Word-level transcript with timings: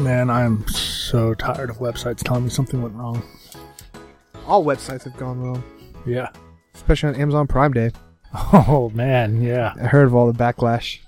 Man, 0.00 0.30
I'm 0.30 0.66
so 0.68 1.34
tired 1.34 1.68
of 1.68 1.76
websites 1.78 2.22
telling 2.24 2.44
me 2.44 2.50
something 2.50 2.80
went 2.82 2.94
wrong. 2.94 3.22
All 4.46 4.64
websites 4.64 5.04
have 5.04 5.16
gone 5.18 5.38
wrong, 5.40 5.62
Yeah. 6.06 6.30
especially 6.74 7.10
on 7.10 7.16
Amazon 7.16 7.46
Prime 7.46 7.72
Day. 7.72 7.90
Oh 8.52 8.90
man, 8.94 9.42
yeah. 9.42 9.74
I 9.80 9.86
heard 9.88 10.06
of 10.06 10.14
all 10.14 10.30
the 10.32 10.38
backlash. 10.38 10.98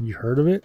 You 0.00 0.14
heard 0.14 0.38
of 0.38 0.48
it? 0.48 0.64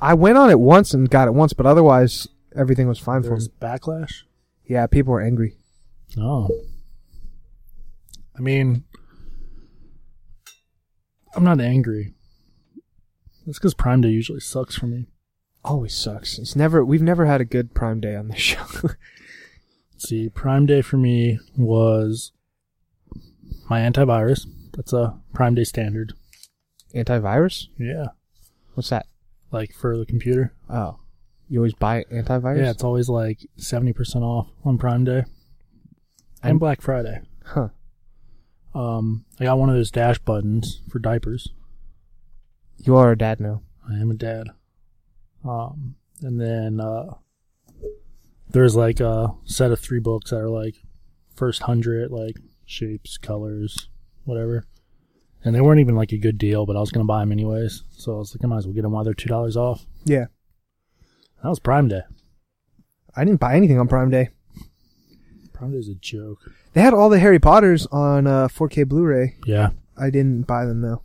I 0.00 0.14
went 0.14 0.36
on 0.36 0.50
it 0.50 0.58
once 0.58 0.92
and 0.94 1.08
got 1.08 1.28
it 1.28 1.34
once, 1.34 1.52
but 1.52 1.64
otherwise 1.64 2.26
everything 2.56 2.88
was 2.88 2.98
fine 2.98 3.22
for 3.22 3.28
me. 3.30 3.34
There's 3.36 3.48
backlash. 3.48 4.22
Yeah, 4.66 4.86
people 4.88 5.12
were 5.12 5.20
angry. 5.22 5.56
Oh. 6.18 6.48
I 8.36 8.40
mean, 8.40 8.82
I'm 11.36 11.44
not 11.44 11.60
angry. 11.60 12.14
That's 13.46 13.58
because 13.58 13.74
Prime 13.74 14.00
Day 14.00 14.08
usually 14.08 14.40
sucks 14.40 14.76
for 14.76 14.86
me. 14.86 15.06
Always 15.68 15.94
sucks. 15.94 16.38
It's 16.38 16.56
never. 16.56 16.84
We've 16.84 17.02
never 17.02 17.26
had 17.26 17.40
a 17.40 17.44
good 17.44 17.74
Prime 17.74 18.00
Day 18.00 18.14
on 18.16 18.28
this 18.28 18.38
show. 18.40 18.64
See, 19.98 20.28
Prime 20.28 20.64
Day 20.66 20.80
for 20.82 20.96
me 20.96 21.38
was 21.56 22.32
my 23.68 23.80
antivirus. 23.80 24.46
That's 24.74 24.92
a 24.92 25.18
Prime 25.34 25.54
Day 25.54 25.64
standard. 25.64 26.14
Antivirus? 26.94 27.66
Yeah. 27.78 28.06
What's 28.74 28.88
that? 28.90 29.06
Like 29.50 29.74
for 29.74 29.96
the 29.98 30.06
computer. 30.06 30.54
Oh, 30.70 31.00
you 31.48 31.58
always 31.58 31.74
buy 31.74 32.04
antivirus? 32.12 32.58
Yeah, 32.62 32.70
it's 32.70 32.84
always 32.84 33.08
like 33.08 33.40
70% 33.58 34.22
off 34.22 34.48
on 34.64 34.78
Prime 34.78 35.04
Day 35.04 35.18
and 36.42 36.50
And- 36.52 36.60
Black 36.60 36.80
Friday. 36.80 37.20
Huh. 37.44 37.68
Um, 38.74 39.24
I 39.40 39.44
got 39.44 39.58
one 39.58 39.68
of 39.70 39.74
those 39.74 39.90
dash 39.90 40.18
buttons 40.18 40.82
for 40.88 40.98
diapers. 40.98 41.48
You 42.78 42.96
are 42.96 43.10
a 43.12 43.18
dad 43.18 43.40
now. 43.40 43.62
I 43.90 43.94
am 43.94 44.10
a 44.10 44.14
dad. 44.14 44.48
Um, 45.48 45.94
and 46.22 46.40
then 46.40 46.80
uh, 46.80 47.14
there's 48.50 48.76
like 48.76 49.00
a 49.00 49.34
set 49.44 49.70
of 49.72 49.80
three 49.80 50.00
books 50.00 50.30
that 50.30 50.38
are 50.38 50.48
like 50.50 50.76
first 51.34 51.62
hundred, 51.62 52.10
like 52.10 52.36
shapes, 52.66 53.16
colors, 53.16 53.88
whatever. 54.24 54.64
And 55.44 55.54
they 55.54 55.60
weren't 55.60 55.80
even 55.80 55.94
like 55.94 56.12
a 56.12 56.18
good 56.18 56.36
deal, 56.36 56.66
but 56.66 56.76
I 56.76 56.80
was 56.80 56.90
gonna 56.90 57.04
buy 57.04 57.20
them 57.20 57.32
anyways. 57.32 57.84
So 57.92 58.14
I 58.14 58.18
was 58.18 58.34
like, 58.34 58.44
I 58.44 58.48
might 58.48 58.58
as 58.58 58.66
well 58.66 58.74
get 58.74 58.82
them 58.82 58.92
while 58.92 59.04
they're 59.04 59.14
two 59.14 59.28
dollars 59.28 59.56
off. 59.56 59.86
Yeah. 60.04 60.26
That 61.42 61.48
was 61.48 61.60
Prime 61.60 61.88
Day. 61.88 62.02
I 63.14 63.24
didn't 63.24 63.40
buy 63.40 63.54
anything 63.54 63.78
on 63.78 63.86
Prime 63.88 64.10
Day. 64.10 64.30
Prime 65.52 65.70
Day 65.72 65.78
is 65.78 65.88
a 65.88 65.94
joke. 65.94 66.40
They 66.72 66.80
had 66.82 66.92
all 66.94 67.08
the 67.08 67.20
Harry 67.20 67.38
Potters 67.38 67.86
on 67.86 68.26
uh, 68.26 68.48
4K 68.48 68.86
Blu-ray. 68.88 69.36
Yeah, 69.46 69.70
I 69.96 70.10
didn't 70.10 70.42
buy 70.42 70.64
them 70.64 70.82
though. 70.82 71.02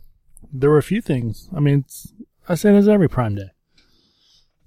there 0.52 0.70
were 0.70 0.78
a 0.78 0.82
few 0.82 1.00
things. 1.00 1.48
I 1.54 1.60
mean, 1.60 1.80
it's, 1.86 2.12
I 2.48 2.56
say 2.56 2.72
this 2.72 2.86
every 2.88 3.08
Prime 3.08 3.34
Day. 3.36 3.50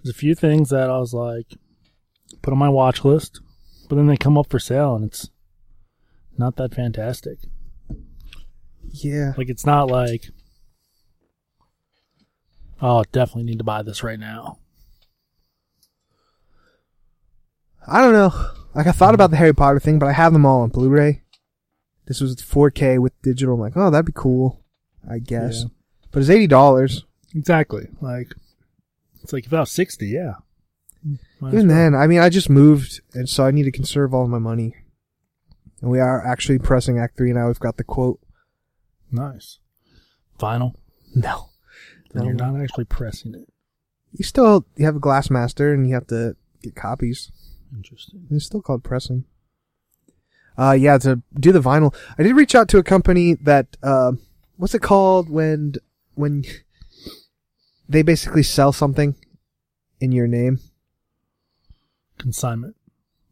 There's 0.07 0.15
a 0.15 0.19
few 0.19 0.35
things 0.35 0.69
that 0.69 0.89
I 0.89 0.97
was 0.99 1.13
like, 1.13 1.47
put 2.41 2.53
on 2.53 2.57
my 2.57 2.69
watch 2.69 3.03
list, 3.03 3.41
but 3.89 3.97
then 3.97 4.07
they 4.07 4.15
come 4.15 4.37
up 4.37 4.49
for 4.49 4.57
sale 4.57 4.95
and 4.95 5.03
it's 5.03 5.29
not 6.37 6.55
that 6.55 6.73
fantastic. 6.73 7.39
Yeah. 8.89 9.33
Like, 9.35 9.49
it's 9.49 9.65
not 9.65 9.91
like, 9.91 10.29
oh, 12.81 13.03
definitely 13.11 13.43
need 13.43 13.57
to 13.57 13.65
buy 13.65 13.81
this 13.81 14.01
right 14.01 14.17
now. 14.17 14.59
I 17.85 17.99
don't 17.99 18.13
know. 18.13 18.31
Like 18.73 18.87
I 18.87 18.93
thought 18.93 19.13
about 19.13 19.31
the 19.31 19.37
Harry 19.37 19.53
Potter 19.53 19.81
thing, 19.81 19.99
but 19.99 20.07
I 20.07 20.13
have 20.13 20.31
them 20.31 20.45
all 20.45 20.61
on 20.61 20.69
Blu-ray. 20.69 21.21
This 22.05 22.21
was 22.21 22.37
4K 22.37 22.99
with 22.99 23.21
digital. 23.21 23.55
I'm 23.55 23.59
like, 23.59 23.75
oh, 23.75 23.89
that'd 23.89 24.05
be 24.05 24.13
cool. 24.15 24.63
I 25.09 25.19
guess. 25.19 25.63
Yeah. 25.63 25.69
But 26.11 26.21
it's 26.21 26.29
eighty 26.29 26.47
dollars. 26.47 27.03
Exactly. 27.35 27.89
Like, 27.99 28.33
it's 29.27 29.33
like 29.33 29.45
if 29.45 29.53
I 29.53 29.59
was 29.59 29.71
60, 29.73 30.07
yeah. 30.07 30.35
Might 31.41 31.53
Even 31.53 31.67
well. 31.67 31.75
then, 31.77 31.95
I 31.95 32.07
mean, 32.07 32.19
I 32.19 32.29
just 32.29 32.49
moved, 32.49 33.01
and 33.13 33.27
so 33.27 33.45
I 33.45 33.51
need 33.51 33.63
to 33.63 33.71
conserve 33.73 34.13
all 34.13 34.25
my 34.27 34.39
money. 34.39 34.73
And 35.81 35.91
we 35.91 35.99
are 35.99 36.25
actually 36.25 36.59
pressing 36.59 36.97
Act 36.97 37.17
Three 37.17 37.33
now. 37.33 37.47
We've 37.47 37.59
got 37.59 37.75
the 37.77 37.83
quote. 37.83 38.19
Nice. 39.11 39.59
Vinyl. 40.39 40.75
No, 41.13 41.49
Then 42.13 42.23
No. 42.23 42.29
you're 42.29 42.33
not 42.35 42.61
actually 42.61 42.85
pressing 42.85 43.35
it. 43.35 43.49
you 44.13 44.23
still 44.23 44.65
you 44.77 44.85
have 44.85 44.95
a 44.95 44.99
glass 44.99 45.29
master, 45.29 45.73
and 45.73 45.87
you 45.87 45.93
have 45.93 46.07
to 46.07 46.35
get 46.63 46.75
copies. 46.75 47.31
Interesting. 47.75 48.27
It's 48.31 48.45
still 48.45 48.61
called 48.61 48.83
pressing. 48.83 49.25
Uh, 50.57 50.71
yeah, 50.71 50.97
to 50.99 51.21
do 51.39 51.51
the 51.51 51.59
vinyl, 51.61 51.93
I 52.17 52.23
did 52.23 52.35
reach 52.35 52.55
out 52.55 52.67
to 52.69 52.77
a 52.79 52.83
company 52.83 53.35
that, 53.35 53.77
uh, 53.83 54.13
what's 54.55 54.73
it 54.73 54.81
called 54.81 55.29
when, 55.29 55.73
when 56.15 56.43
they 57.87 58.01
basically 58.01 58.43
sell 58.43 58.71
something 58.71 59.15
in 59.99 60.11
your 60.11 60.27
name? 60.27 60.59
Consignment. 62.17 62.75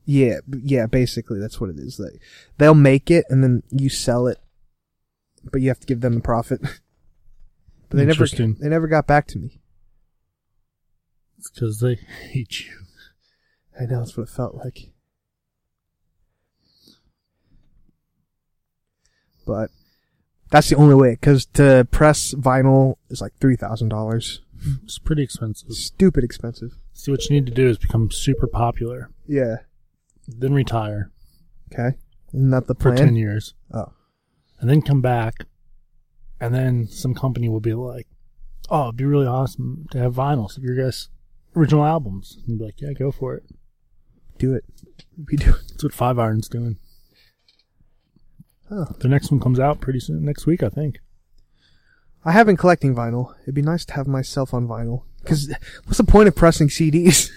Yeah, 0.06 0.40
yeah, 0.50 0.86
basically 0.86 1.40
that's 1.40 1.60
what 1.60 1.70
it 1.70 1.80
is. 1.80 2.00
Like, 2.00 2.22
they'll 2.58 2.76
make 2.76 3.10
it 3.10 3.26
and 3.30 3.44
then 3.44 3.64
you 3.72 3.90
sell 3.90 4.28
it, 4.28 4.40
but 5.52 5.62
you 5.62 5.70
have 5.70 5.80
to 5.80 5.88
give 5.88 6.02
them 6.02 6.16
the 6.16 6.22
profit. 6.22 6.62
but 7.90 7.98
they 7.98 8.06
never, 8.06 8.12
Interesting. 8.12 8.56
they 8.60 8.70
never 8.70 8.88
got 8.88 9.08
back 9.08 9.26
to 9.28 9.40
me. 9.40 9.60
It's 11.38 11.50
because 11.50 11.80
they 11.80 11.96
hate 12.30 12.66
you. 12.66 12.74
I 13.80 13.86
know 13.86 14.00
that's 14.00 14.16
what 14.16 14.24
it 14.24 14.30
felt 14.30 14.56
like. 14.56 14.92
But 19.46 19.70
that's 20.50 20.70
the 20.70 20.76
only 20.76 20.96
way, 20.96 21.12
because 21.12 21.46
to 21.48 21.88
press 21.92 22.34
vinyl 22.34 22.96
is 23.10 23.22
like 23.22 23.34
three 23.40 23.56
thousand 23.56 23.90
dollars. 23.90 24.42
It's 24.84 24.98
pretty 25.00 25.24
expensive. 25.24 25.72
Stupid 25.72 26.24
expensive. 26.24 26.72
See, 26.94 27.12
what 27.12 27.24
you 27.30 27.36
need 27.36 27.46
to 27.48 27.54
do 27.54 27.68
is 27.68 27.78
become 27.78 28.10
super 28.12 28.48
popular, 28.48 29.10
Yeah. 29.28 29.58
then 30.28 30.54
retire 30.54 31.12
Okay. 31.74 31.98
Isn't 32.34 32.50
that 32.52 32.68
the 32.68 32.76
for 32.76 32.94
plan? 32.94 32.98
10 33.08 33.16
years, 33.16 33.54
Oh. 33.72 33.94
and 34.60 34.70
then 34.70 34.82
come 34.82 35.02
back, 35.02 35.46
and 36.40 36.54
then 36.54 36.88
some 36.88 37.14
company 37.16 37.50
will 37.50 37.60
be 37.60 37.74
like, 37.74 38.08
oh, 38.70 38.86
it'd 38.90 38.98
be 38.98 39.06
really 39.06 39.28
awesome 39.28 39.86
to 39.92 39.98
have 40.00 40.14
vinyls 40.16 40.58
of 40.58 40.64
your 40.64 40.76
guys' 40.76 41.10
original 41.56 41.84
albums. 41.86 42.36
And 42.38 42.50
you'd 42.50 42.60
be 42.60 42.66
like, 42.66 42.82
yeah, 42.82 42.94
go 42.94 43.12
for 43.12 43.36
it. 43.36 43.44
Do 44.38 44.54
it. 44.54 44.64
We 45.18 45.38
do. 45.38 45.52
That's 45.70 45.84
what 45.84 45.94
Five 45.94 46.20
Iron's 46.20 46.48
doing. 46.50 46.78
Oh. 48.72 48.86
The 49.00 49.08
next 49.08 49.32
one 49.32 49.40
comes 49.40 49.60
out 49.60 49.80
pretty 49.80 50.00
soon, 50.00 50.24
next 50.24 50.46
week, 50.46 50.64
I 50.64 50.70
think. 50.70 51.00
I 52.26 52.32
have 52.32 52.48
been 52.48 52.58
collecting 52.58 52.96
vinyl. 52.96 53.34
It'd 53.44 53.54
be 53.56 53.62
nice 53.62 53.86
to 53.86 53.94
have 53.94 54.08
myself 54.08 54.54
on 54.54 54.68
vinyl. 54.68 55.04
Because 55.22 55.54
what's 55.86 55.98
the 55.98 56.04
point 56.04 56.28
of 56.28 56.36
pressing 56.36 56.68
CDs? 56.70 57.30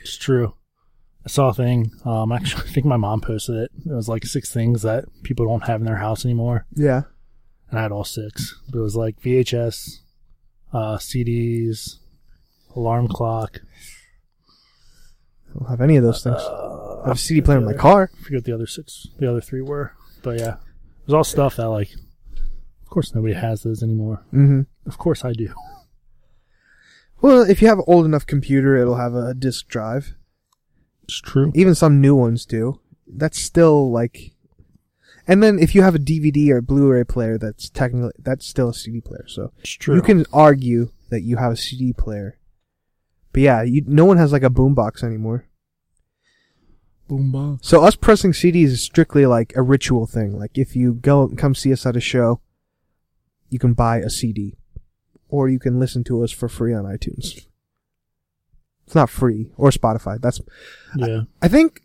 It's 0.00 0.16
true. 0.16 0.54
I 1.24 1.28
saw 1.28 1.50
a 1.50 1.54
thing. 1.54 1.92
Um, 2.04 2.32
actually, 2.32 2.62
I 2.68 2.72
think 2.72 2.86
my 2.86 2.96
mom 2.96 3.20
posted 3.20 3.54
it. 3.56 3.70
It 3.86 3.92
was 3.92 4.08
like 4.08 4.24
six 4.24 4.52
things 4.52 4.82
that 4.82 5.04
people 5.22 5.46
don't 5.46 5.64
have 5.68 5.80
in 5.80 5.86
their 5.86 5.96
house 5.98 6.24
anymore. 6.24 6.66
yeah. 6.74 7.02
and 7.70 7.78
I 7.78 7.82
had 7.82 7.92
all 7.92 8.02
six. 8.04 8.58
But 8.68 8.78
It 8.78 8.82
was 8.82 8.96
like 8.96 9.20
VHS, 9.20 9.98
uh, 10.72 10.96
CDs, 10.96 11.98
alarm 12.74 13.06
clock. 13.06 13.60
I 15.50 15.58
don't 15.58 15.68
have 15.68 15.80
any 15.80 15.96
of 15.96 16.02
those 16.02 16.22
things. 16.24 16.36
Uh, 16.40 17.02
I 17.04 17.08
have 17.08 17.16
a 17.16 17.20
CD 17.20 17.40
player 17.42 17.58
in 17.58 17.64
my 17.64 17.70
other- 17.72 17.78
car. 17.78 18.10
I 18.18 18.22
forget 18.22 18.38
what 18.38 18.44
the 18.44 18.54
other 18.54 18.66
six, 18.66 19.06
the 19.18 19.30
other 19.30 19.40
three 19.40 19.60
were, 19.62 19.92
but 20.22 20.38
yeah, 20.38 20.54
it 20.54 21.06
was 21.06 21.14
all 21.14 21.24
stuff 21.24 21.56
that 21.56 21.68
like, 21.68 21.90
course 22.92 23.14
nobody 23.14 23.34
has 23.34 23.62
those 23.62 23.82
anymore. 23.82 24.24
Mm-hmm. 24.32 24.62
Of 24.86 24.98
course 24.98 25.24
I 25.24 25.32
do. 25.32 25.52
Well, 27.20 27.42
if 27.42 27.62
you 27.62 27.68
have 27.68 27.78
an 27.78 27.84
old 27.86 28.04
enough 28.04 28.26
computer, 28.26 28.76
it'll 28.76 28.96
have 28.96 29.14
a 29.14 29.32
disk 29.32 29.68
drive. 29.68 30.14
It's 31.04 31.20
true. 31.20 31.52
Even 31.54 31.74
some 31.74 32.00
new 32.00 32.14
ones 32.16 32.44
do. 32.44 32.80
That's 33.06 33.38
still 33.40 33.90
like. 33.90 34.32
And 35.28 35.40
then 35.42 35.58
if 35.60 35.74
you 35.74 35.82
have 35.82 35.94
a 35.94 36.00
DVD 36.00 36.50
or 36.50 36.56
a 36.58 36.62
Blu-ray 36.62 37.04
player, 37.04 37.38
that's 37.38 37.70
technically 37.70 38.12
that's 38.18 38.46
still 38.46 38.70
a 38.70 38.74
CD 38.74 39.00
player. 39.00 39.24
So 39.28 39.52
It's 39.60 39.70
true. 39.70 39.94
you 39.94 40.02
can 40.02 40.26
argue 40.32 40.90
that 41.10 41.22
you 41.22 41.36
have 41.36 41.52
a 41.52 41.56
CD 41.56 41.92
player. 41.92 42.38
But 43.32 43.42
yeah, 43.42 43.62
you, 43.62 43.82
no 43.86 44.04
one 44.04 44.16
has 44.18 44.32
like 44.32 44.42
a 44.42 44.50
boombox 44.50 45.02
anymore. 45.04 45.46
boom 47.08 47.58
So 47.62 47.82
us 47.84 47.94
pressing 47.96 48.32
CDs 48.32 48.66
is 48.66 48.82
strictly 48.82 49.26
like 49.26 49.52
a 49.56 49.62
ritual 49.62 50.06
thing. 50.06 50.36
Like 50.38 50.58
if 50.58 50.74
you 50.74 50.94
go 50.94 51.22
and 51.22 51.38
come 51.38 51.54
see 51.54 51.72
us 51.72 51.86
at 51.86 51.96
a 51.96 52.00
show, 52.00 52.40
you 53.52 53.58
can 53.58 53.74
buy 53.74 53.98
a 53.98 54.08
CD, 54.08 54.56
or 55.28 55.48
you 55.48 55.58
can 55.58 55.78
listen 55.78 56.02
to 56.04 56.24
us 56.24 56.32
for 56.32 56.48
free 56.48 56.72
on 56.72 56.84
iTunes. 56.84 57.46
It's 58.86 58.94
not 58.94 59.10
free 59.10 59.50
or 59.56 59.70
Spotify. 59.70 60.20
That's 60.20 60.40
Yeah. 60.96 61.22
I 61.42 61.48
think 61.48 61.82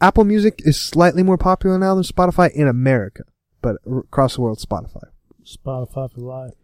Apple 0.00 0.24
Music 0.24 0.62
is 0.64 0.80
slightly 0.80 1.22
more 1.22 1.36
popular 1.36 1.76
now 1.78 1.94
than 1.94 2.04
Spotify 2.04 2.52
in 2.52 2.68
America, 2.68 3.24
but 3.60 3.76
across 3.84 4.36
the 4.36 4.42
world, 4.42 4.58
Spotify. 4.58 5.08
Spotify 5.44 6.12
for 6.12 6.20
life. 6.20 6.54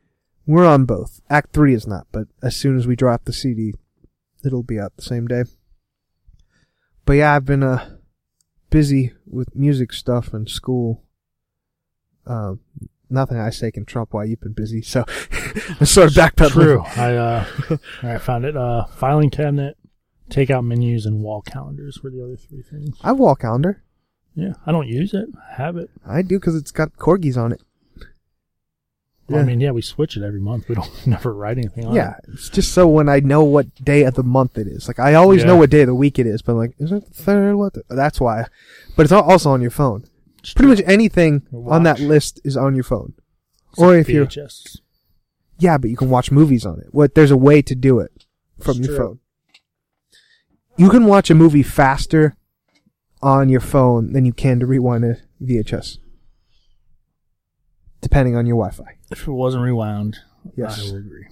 We're 0.46 0.66
on 0.66 0.84
both. 0.84 1.20
Act 1.28 1.52
three 1.52 1.74
is 1.74 1.86
not, 1.86 2.06
but 2.12 2.28
as 2.42 2.56
soon 2.56 2.78
as 2.78 2.86
we 2.86 2.94
drop 2.96 3.24
the 3.24 3.32
CD, 3.32 3.74
it'll 4.44 4.62
be 4.62 4.78
out 4.78 4.96
the 4.96 5.02
same 5.02 5.26
day. 5.26 5.42
But 7.04 7.14
yeah, 7.14 7.34
I've 7.34 7.44
been 7.44 7.64
uh 7.64 7.96
busy 8.70 9.14
with 9.26 9.54
music 9.56 9.92
stuff 9.92 10.32
and 10.32 10.48
school. 10.48 11.02
Um, 12.26 12.60
nothing 13.10 13.38
I 13.38 13.50
say 13.50 13.70
can 13.70 13.84
trump 13.84 14.12
why 14.12 14.24
you've 14.24 14.40
been 14.40 14.52
busy. 14.52 14.82
So 14.82 15.04
I'm 15.80 15.86
sort 15.86 16.08
of 16.08 16.14
backpedaling. 16.14 16.50
True. 16.52 16.82
I 16.96 17.14
uh, 17.14 17.44
I 18.02 18.18
found 18.18 18.44
it. 18.44 18.56
Uh, 18.56 18.84
filing 18.86 19.30
cabinet, 19.30 19.76
takeout 20.30 20.64
menus 20.66 21.06
and 21.06 21.22
wall 21.22 21.42
calendars 21.42 22.02
were 22.02 22.10
the 22.10 22.22
other 22.22 22.36
three 22.36 22.62
things. 22.62 22.96
I 23.02 23.08
have 23.08 23.18
wall 23.18 23.36
calendar. 23.36 23.82
Yeah, 24.34 24.52
I 24.66 24.72
don't 24.72 24.86
use 24.88 25.14
it. 25.14 25.28
I 25.50 25.54
have 25.62 25.76
it. 25.76 25.90
I 26.06 26.22
do 26.22 26.38
because 26.38 26.54
it's 26.54 26.70
got 26.70 26.92
corgis 26.96 27.36
on 27.36 27.52
it. 27.52 27.60
Well, 29.28 29.40
I 29.40 29.44
mean, 29.44 29.60
yeah, 29.60 29.72
we 29.72 29.82
switch 29.82 30.16
it 30.16 30.22
every 30.22 30.40
month. 30.40 30.68
We 30.70 30.74
don't 30.74 31.06
never 31.06 31.34
write 31.34 31.58
anything 31.58 31.84
on 31.84 31.94
Yeah, 31.94 32.12
it. 32.12 32.24
Yeah, 32.28 32.32
it's 32.34 32.48
just 32.48 32.72
so 32.72 32.88
when 32.88 33.10
I 33.10 33.20
know 33.20 33.44
what 33.44 33.74
day 33.84 34.04
of 34.04 34.14
the 34.14 34.22
month 34.22 34.56
it 34.56 34.66
is. 34.66 34.88
Like 34.88 34.98
I 34.98 35.14
always 35.14 35.42
Yeah. 35.42 35.48
know 35.48 35.56
what 35.56 35.68
day 35.70 35.82
of 35.82 35.88
the 35.88 35.94
week 35.94 36.18
it 36.18 36.26
is, 36.26 36.40
but 36.40 36.54
like, 36.54 36.72
is 36.78 36.92
it 36.92 37.04
the 37.06 37.12
third? 37.22 37.56
What? 37.56 37.74
The? 37.74 37.82
That's 37.90 38.20
why. 38.20 38.46
But 38.96 39.02
it's 39.02 39.12
also 39.12 39.50
on 39.50 39.60
your 39.60 39.70
phone. 39.70 40.07
Pretty 40.54 40.68
much 40.68 40.82
anything 40.86 41.46
on 41.52 41.82
that 41.82 42.00
list 42.00 42.40
is 42.44 42.56
on 42.56 42.74
your 42.74 42.84
phone. 42.84 43.14
Or 43.76 43.94
if 43.96 44.08
you're- 44.08 44.26
VHS. 44.26 44.78
Yeah, 45.58 45.76
but 45.78 45.90
you 45.90 45.96
can 45.96 46.08
watch 46.10 46.30
movies 46.30 46.64
on 46.64 46.78
it. 46.80 46.88
What? 46.92 47.14
There's 47.14 47.30
a 47.32 47.36
way 47.36 47.62
to 47.62 47.74
do 47.74 47.98
it 47.98 48.24
from 48.60 48.78
It's 48.78 48.86
your 48.86 48.96
true. 48.96 49.06
phone. 49.06 49.18
You 50.76 50.88
can 50.90 51.06
watch 51.06 51.28
a 51.30 51.34
movie 51.34 51.64
faster 51.64 52.36
on 53.20 53.48
your 53.48 53.60
phone 53.60 54.12
than 54.12 54.24
you 54.24 54.32
can 54.32 54.60
to 54.60 54.66
rewind 54.66 55.04
a 55.04 55.16
VHS, 55.42 55.98
depending 58.00 58.36
on 58.36 58.46
your 58.46 58.56
Wi-Fi. 58.56 58.96
If 59.10 59.26
it 59.26 59.32
wasn't 59.32 59.64
rewound, 59.64 60.18
Yes. 60.56 60.78
I 60.80 60.84
will 60.84 60.98
agree. 60.98 61.26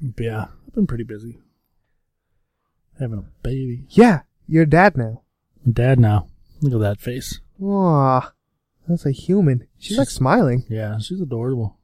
But 0.00 0.24
yeah, 0.24 0.46
I've 0.66 0.74
been 0.74 0.86
pretty 0.86 1.04
busy. 1.04 1.38
Having 2.98 3.18
a 3.18 3.24
baby. 3.42 3.84
Yeah, 3.90 4.22
you're 4.48 4.62
a 4.62 4.68
dad 4.68 4.96
now. 4.96 5.22
Dad 5.70 5.98
now. 6.00 6.28
Look 6.62 6.72
at 6.74 6.80
that 6.80 7.00
face. 7.00 7.40
Aw, 7.62 8.32
that's 8.88 9.06
a 9.06 9.10
human. 9.10 9.66
She's 9.78 9.98
like 9.98 10.10
smiling. 10.10 10.64
Yeah, 10.68 10.98
she's 10.98 11.20
adorable. 11.20 11.76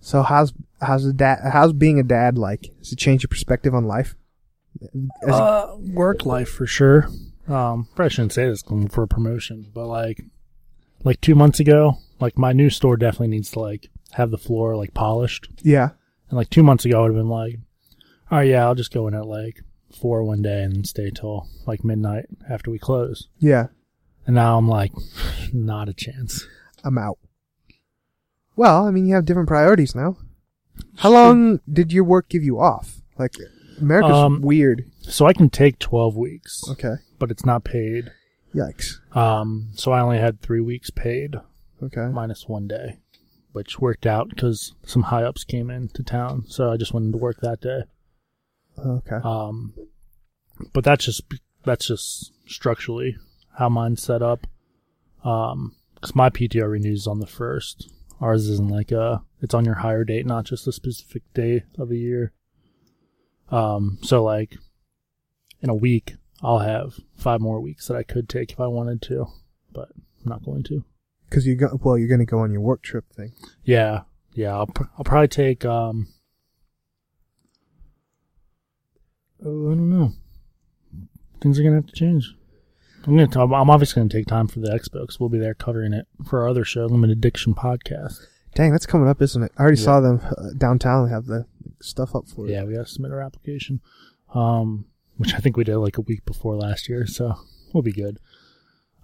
So 0.00 0.22
how's 0.22 0.52
how's 0.80 1.04
the 1.04 1.12
dad? 1.12 1.38
How's 1.52 1.72
being 1.72 1.98
a 1.98 2.02
dad 2.02 2.38
like? 2.38 2.70
Does 2.78 2.92
it 2.92 2.98
change 2.98 3.22
your 3.22 3.28
perspective 3.28 3.74
on 3.74 3.86
life? 3.86 4.14
As- 5.26 5.30
Uh, 5.34 5.76
work 5.80 6.24
life 6.26 6.48
for 6.48 6.66
sure. 6.66 7.08
Um, 7.48 7.88
probably 7.94 8.10
shouldn't 8.10 8.32
say 8.32 8.46
this 8.48 8.62
going 8.62 8.88
for 8.88 9.04
a 9.04 9.08
promotion, 9.08 9.66
but 9.72 9.86
like, 9.86 10.20
like 11.04 11.20
two 11.20 11.34
months 11.36 11.60
ago, 11.60 11.98
like 12.20 12.36
my 12.36 12.52
new 12.52 12.70
store 12.70 12.96
definitely 12.96 13.28
needs 13.28 13.52
to 13.52 13.60
like 13.60 13.88
have 14.12 14.30
the 14.32 14.38
floor 14.38 14.74
like 14.76 14.94
polished. 14.94 15.48
yeah, 15.62 15.90
And 16.28 16.36
like 16.36 16.50
two 16.50 16.64
months 16.64 16.84
ago, 16.84 16.98
I 16.98 17.02
would 17.02 17.12
have 17.14 17.20
been 17.22 17.28
like, 17.28 17.58
all 18.32 18.38
right, 18.38 18.48
yeah, 18.48 18.64
I'll 18.64 18.74
just 18.74 18.92
go 18.92 19.06
in 19.06 19.14
at 19.14 19.26
like 19.26 19.62
four 19.96 20.24
one 20.24 20.42
day 20.42 20.62
and 20.64 20.84
stay 20.86 21.10
till 21.10 21.46
like 21.66 21.84
midnight 21.84 22.26
after 22.50 22.70
we 22.72 22.78
close. 22.80 23.28
yeah. 23.38 23.68
And 24.26 24.34
now 24.34 24.58
I'm 24.58 24.68
like, 24.68 24.92
not 25.52 25.88
a 25.88 25.94
chance. 25.94 26.46
I'm 26.84 26.98
out. 26.98 27.18
Well, 28.56 28.86
I 28.86 28.90
mean, 28.90 29.06
you 29.06 29.14
have 29.14 29.24
different 29.24 29.48
priorities 29.48 29.94
now. 29.94 30.16
How 30.96 31.10
long 31.10 31.60
did 31.70 31.92
your 31.92 32.04
work 32.04 32.28
give 32.28 32.42
you 32.42 32.58
off? 32.60 33.00
Like, 33.18 33.34
America's 33.80 34.12
Um, 34.12 34.40
weird. 34.42 34.90
So 35.02 35.26
I 35.26 35.32
can 35.32 35.50
take 35.50 35.78
12 35.78 36.16
weeks, 36.16 36.62
Okay. 36.70 36.94
but 37.18 37.30
it's 37.30 37.44
not 37.44 37.64
paid. 37.64 38.10
Yikes. 38.54 38.94
Um, 39.14 39.68
so 39.74 39.92
I 39.92 40.00
only 40.00 40.18
had 40.18 40.40
three 40.40 40.60
weeks 40.60 40.90
paid 40.90 41.36
Okay. 41.82 42.06
minus 42.06 42.48
one 42.48 42.66
day, 42.66 42.98
which 43.52 43.78
worked 43.78 44.06
out 44.06 44.30
because 44.30 44.74
some 44.86 45.02
high 45.04 45.22
ups 45.24 45.44
came 45.44 45.70
into 45.70 46.02
town. 46.02 46.44
So 46.48 46.70
I 46.72 46.76
just 46.78 46.94
went 46.94 47.12
to 47.12 47.18
work 47.18 47.40
that 47.42 47.60
day. 47.60 47.82
Okay. 48.78 49.16
Um, 49.22 49.74
but 50.72 50.84
that's 50.84 51.04
just, 51.04 51.22
that's 51.64 51.86
just 51.88 52.32
structurally 52.46 53.16
how 53.56 53.68
mine's 53.68 54.02
set 54.02 54.22
up. 54.22 54.46
Um, 55.24 55.74
cause 56.00 56.14
my 56.14 56.30
PTO 56.30 56.70
renews 56.70 57.06
on 57.06 57.20
the 57.20 57.26
first. 57.26 57.90
Ours 58.20 58.48
isn't 58.48 58.70
like 58.70 58.92
a, 58.92 59.22
it's 59.42 59.54
on 59.54 59.64
your 59.64 59.76
hire 59.76 60.04
date, 60.04 60.26
not 60.26 60.44
just 60.44 60.66
a 60.66 60.72
specific 60.72 61.22
day 61.34 61.64
of 61.78 61.88
the 61.88 61.98
year. 61.98 62.32
Um, 63.50 63.98
so 64.02 64.22
like 64.22 64.56
in 65.60 65.70
a 65.70 65.74
week, 65.74 66.14
I'll 66.42 66.60
have 66.60 67.00
five 67.16 67.40
more 67.40 67.60
weeks 67.60 67.88
that 67.88 67.96
I 67.96 68.02
could 68.02 68.28
take 68.28 68.52
if 68.52 68.60
I 68.60 68.66
wanted 68.66 69.02
to, 69.02 69.26
but 69.72 69.90
I'm 69.94 70.30
not 70.30 70.44
going 70.44 70.62
to. 70.64 70.84
Because 71.28 71.46
you 71.46 71.56
go. 71.56 71.78
Well, 71.82 71.98
you're 71.98 72.08
going 72.08 72.20
to 72.20 72.26
go 72.26 72.40
on 72.40 72.52
your 72.52 72.60
work 72.60 72.82
trip 72.82 73.12
thing. 73.12 73.32
Yeah, 73.64 74.02
yeah. 74.34 74.54
I'll 74.54 74.66
pr- 74.66 74.84
I'll 74.96 75.04
probably 75.04 75.28
take 75.28 75.64
um. 75.64 76.08
Oh, 79.44 79.66
I 79.66 79.74
don't 79.74 79.90
know. 79.90 80.12
Things 81.40 81.58
are 81.58 81.62
gonna 81.62 81.76
have 81.76 81.86
to 81.86 81.92
change. 81.92 82.34
I'm 83.06 83.16
gonna. 83.16 83.28
T- 83.28 83.38
I'm 83.40 83.52
I'm 83.54 83.70
obviously 83.70 84.00
gonna 84.00 84.08
take 84.10 84.26
time 84.26 84.48
for 84.48 84.60
the 84.60 84.68
expo 84.68 85.00
because 85.02 85.20
we'll 85.20 85.28
be 85.28 85.38
there 85.38 85.54
covering 85.54 85.92
it 85.92 86.06
for 86.28 86.42
our 86.42 86.48
other 86.48 86.64
show, 86.64 86.86
Limited 86.86 87.18
Addiction 87.18 87.54
Podcast. 87.54 88.18
Dang, 88.54 88.72
that's 88.72 88.86
coming 88.86 89.08
up, 89.08 89.20
isn't 89.22 89.42
it? 89.42 89.52
I 89.56 89.62
already 89.62 89.78
Yeah. 89.78 89.84
saw 89.84 90.00
them 90.00 90.20
uh, 90.24 90.50
downtown. 90.56 91.06
They 91.06 91.12
have 91.12 91.26
the 91.26 91.46
stuff 91.80 92.14
up 92.14 92.26
for 92.28 92.46
it. 92.46 92.50
Yeah, 92.52 92.64
we 92.64 92.74
gotta 92.74 92.86
submit 92.86 93.12
our 93.12 93.20
application, 93.20 93.80
um, 94.34 94.86
which 95.18 95.34
I 95.34 95.38
think 95.38 95.56
we 95.56 95.64
did 95.64 95.76
like 95.76 95.98
a 95.98 96.02
week 96.02 96.24
before 96.24 96.56
last 96.56 96.88
year, 96.88 97.06
so 97.06 97.34
we'll 97.72 97.82
be 97.82 97.92
good. 97.92 98.18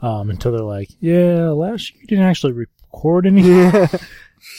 Um, 0.01 0.31
until 0.31 0.51
they're 0.53 0.63
like, 0.63 0.89
yeah, 0.99 1.51
last 1.51 1.93
year 1.93 2.01
you 2.01 2.07
didn't 2.09 2.25
actually 2.25 2.53
record 2.55 3.27
anything. 3.27 3.53
Yeah. 3.53 3.87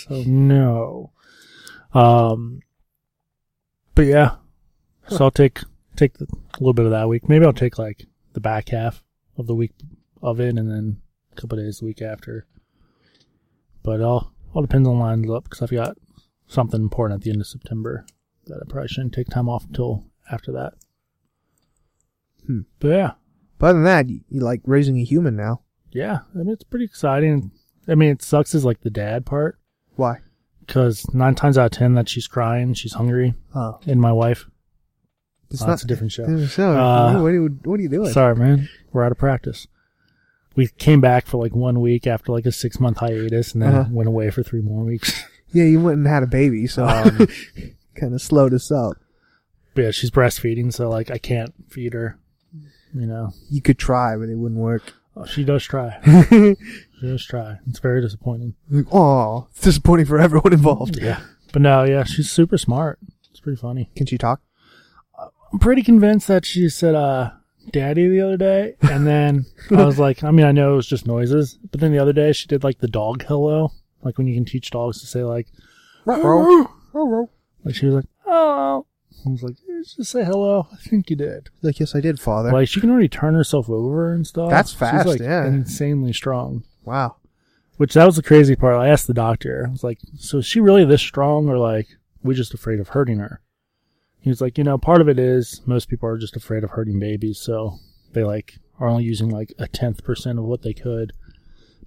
So 0.08 0.24
no. 0.26 1.12
Um 1.94 2.62
but 3.96 4.04
yeah. 4.06 4.36
So 5.10 5.26
I'll 5.26 5.32
take 5.32 5.60
take 5.98 6.14
the, 6.20 6.26
a 6.26 6.60
little 6.60 6.74
bit 6.74 6.86
of 6.86 6.92
that 6.92 7.10
week. 7.10 7.28
Maybe 7.28 7.46
I'll 7.46 7.52
take 7.52 7.78
like 7.78 8.06
the 8.32 8.40
back 8.40 8.70
half 8.70 9.04
of 9.38 9.48
the 9.48 9.56
week 9.56 9.72
of 10.22 10.40
it 10.40 10.58
and 10.58 10.70
then 10.70 11.02
a 11.32 11.36
couple 11.36 11.58
of 11.60 11.66
days 11.66 11.80
the 11.80 11.86
week 11.86 12.02
after. 12.02 12.46
But 13.82 14.00
it 14.00 14.04
all 14.04 14.32
all 14.54 14.62
depends 14.62 14.88
on 14.88 15.00
lines 15.00 15.30
up 15.30 15.46
because 15.46 15.62
I've 15.62 15.72
got 15.72 15.98
something 16.48 16.82
important 16.82 17.20
at 17.20 17.24
the 17.24 17.32
end 17.32 17.42
of 17.42 17.48
September 17.48 18.06
that 18.46 18.60
I 18.62 18.70
probably 18.70 18.88
shouldn't 18.88 19.14
take 19.14 19.28
time 19.28 19.50
off 19.50 19.66
until 19.66 20.06
after 20.32 20.52
that. 20.52 20.74
Hmm. 22.46 22.62
But 22.80 22.88
yeah. 22.90 23.12
But 23.58 23.68
other 23.68 23.74
than 23.80 23.84
that, 23.86 24.10
you, 24.10 24.22
you 24.30 24.42
like 24.42 24.62
raising 24.66 24.98
a 24.98 25.04
human 25.04 25.36
now. 25.36 25.62
Yeah. 25.92 26.20
I 26.34 26.38
mean 26.40 26.50
it's 26.50 26.64
pretty 26.64 26.86
exciting. 26.86 27.52
I 27.88 27.96
mean 27.96 28.10
it 28.10 28.22
sucks 28.22 28.54
is 28.54 28.66
like 28.66 28.82
the 28.82 28.90
dad 28.90 29.26
part. 29.26 29.60
Why? 29.96 30.20
because 30.66 31.06
nine 31.14 31.36
times 31.36 31.58
out 31.58 31.66
of 31.66 31.72
ten 31.72 31.94
that 31.96 32.10
she's 32.10 32.28
crying, 32.28 32.74
she's 32.74 32.94
hungry, 32.94 33.34
Oh, 33.54 33.80
and 33.86 34.00
my 34.00 34.12
wife. 34.12 34.46
It's 35.54 35.62
Oh, 35.62 35.66
not. 35.66 35.72
that's 35.74 35.84
a 35.84 35.88
different 35.88 36.12
show. 36.12 36.26
different 36.26 36.50
show. 36.50 36.72
Uh, 36.78 37.14
what, 37.22 37.28
are 37.28 37.34
you, 37.34 37.60
what 37.64 37.80
are 37.80 37.84
you 37.84 37.90
doing? 37.90 38.12
Sorry, 38.12 38.36
man, 38.36 38.68
we're 38.92 39.04
out 39.04 39.12
of 39.12 39.18
practice. 39.18 39.68
We 40.56 40.68
came 40.68 41.02
back 41.02 41.26
for 41.26 41.38
like 41.42 41.54
one 41.56 41.80
week 41.82 42.06
after 42.06 42.32
like 42.32 42.46
a 42.46 42.52
six 42.52 42.80
month 42.80 42.98
hiatus, 42.98 43.54
and 43.54 43.62
then 43.64 43.74
Uh-huh. 43.76 43.90
went 43.92 44.08
away 44.08 44.30
for 44.30 44.44
three 44.44 44.62
more 44.62 44.84
weeks. 44.84 45.24
Yeah, 45.56 45.66
you 45.66 45.80
went 45.80 45.98
and 46.00 46.08
had 46.08 46.24
a 46.24 46.28
baby, 46.28 46.66
so 46.66 46.84
Um, 46.88 47.28
kind 47.96 48.16
of 48.16 48.22
slowed 48.24 48.56
us 48.56 48.72
up. 48.72 48.98
but 49.76 49.84
yeah, 49.84 49.92
she's 49.92 50.10
breastfeeding, 50.10 50.74
so 50.74 50.90
like 50.90 51.12
I 51.12 51.20
can't 51.20 51.54
feed 51.70 51.94
her. 51.94 52.18
You 52.92 53.06
know, 53.06 53.34
You 53.52 53.62
could 53.62 53.78
try, 53.78 54.16
but 54.18 54.30
it 54.30 54.36
wouldn't 54.36 54.60
work. 54.60 54.82
oh, 55.16 55.26
she 55.28 55.44
does 55.44 55.64
try. 55.64 56.00
she 56.30 56.56
does 57.04 57.24
try. 57.24 57.60
It's 57.68 57.78
very 57.78 58.02
disappointing. 58.02 58.56
Oh, 58.92 59.46
it's 59.52 59.62
disappointing 59.62 60.08
for 60.08 60.20
everyone 60.20 60.54
involved. 60.54 60.98
Yeah, 61.00 61.22
but 61.52 61.62
no, 61.62 61.84
yeah, 61.84 62.04
she's 62.04 62.32
super 62.32 62.58
smart. 62.58 62.98
It's 63.30 63.40
pretty 63.40 63.62
funny. 63.62 63.92
Can 63.96 64.08
she 64.08 64.18
talk? 64.18 64.42
I'm 65.54 65.60
pretty 65.60 65.84
convinced 65.84 66.28
that 66.28 66.46
she 66.46 66.68
said 66.68 66.96
uh 66.96 67.32
daddy 67.72 68.10
the 68.10 68.22
other 68.22 68.38
day. 68.38 68.76
And 68.82 69.08
then 69.08 69.46
I 69.72 69.86
was 69.86 70.00
like 70.00 70.24
I 70.24 70.32
mean 70.32 70.46
I 70.46 70.52
know 70.52 70.74
it 70.74 70.78
was 70.78 70.88
just 70.88 71.08
noises 71.08 71.58
but 71.72 71.80
then 71.80 71.92
the 71.92 72.00
other 72.00 72.14
day 72.14 72.34
she 72.34 72.48
did 72.48 72.64
like 72.64 72.80
the 72.80 72.88
dog 72.88 73.24
hello. 73.24 73.72
Like 74.02 74.18
when 74.18 74.28
you 74.28 74.34
can 74.36 74.46
teach 74.46 74.72
dogs 74.72 75.00
to 75.02 75.08
say 75.08 75.24
like 75.24 75.48
like 77.64 77.76
she 77.76 77.86
was 77.86 77.96
like 77.96 78.06
oh. 78.26 78.86
I 79.26 79.30
was 79.30 79.44
like 79.44 79.56
"Eh, 79.70 79.84
just 79.96 80.12
say 80.12 80.26
hello. 80.26 80.68
I 80.74 80.76
think 80.76 81.10
you 81.10 81.16
did. 81.16 81.50
Like, 81.62 81.80
yes, 81.80 81.96
I 81.96 82.02
did, 82.02 82.20
father. 82.20 82.52
like 82.52 82.68
she 82.68 82.82
can 82.82 82.90
already 82.90 83.08
turn 83.08 83.36
herself 83.36 83.70
over 83.70 84.12
and 84.12 84.28
stuff. 84.28 84.50
That's 84.50 84.72
She's, 84.72 84.80
fast, 84.80 85.08
like, 85.08 85.22
yeah. 85.22 85.46
insanely 85.46 86.12
strong. 86.12 86.64
Wow. 86.84 87.16
which 87.78 87.94
that 87.94 88.06
was 88.06 88.18
the 88.18 88.24
crazy 88.24 88.58
part. 88.58 88.76
I 88.76 88.90
asked 88.90 89.08
the 89.08 89.14
doctor. 89.14 89.66
I 89.68 89.72
was 89.72 89.84
like 89.84 90.00
so 90.18 90.40
is 90.40 90.46
she 90.46 90.60
really 90.60 90.84
this 90.84 91.02
strong 91.02 91.48
or 91.48 91.58
like 91.58 91.88
we 92.22 92.36
just 92.36 92.54
afraid 92.54 92.80
of 92.82 92.90
hurting 92.90 93.20
her 93.20 93.40
he 94.24 94.30
was 94.30 94.42
like, 94.42 94.58
you 94.58 94.64
know, 94.64 94.78
part 94.78 95.02
of 95.02 95.08
it 95.10 95.20
is 95.20 95.62
most 95.66 95.88
people 95.90 96.10
are 96.10 96.18
just 96.18 96.36
afraid 96.36 96.64
of 96.64 96.72
hurting 96.72 97.00
babies, 97.00 97.40
so 97.40 97.78
they 98.14 98.24
like 98.24 98.56
are 98.80 98.88
only 98.88 99.04
using 99.04 99.30
like 99.30 99.54
a 99.60 99.68
tenth 99.68 100.04
percent 100.04 100.40
of 100.40 100.46
what 100.46 100.62
they 100.64 100.74
could. 100.74 101.12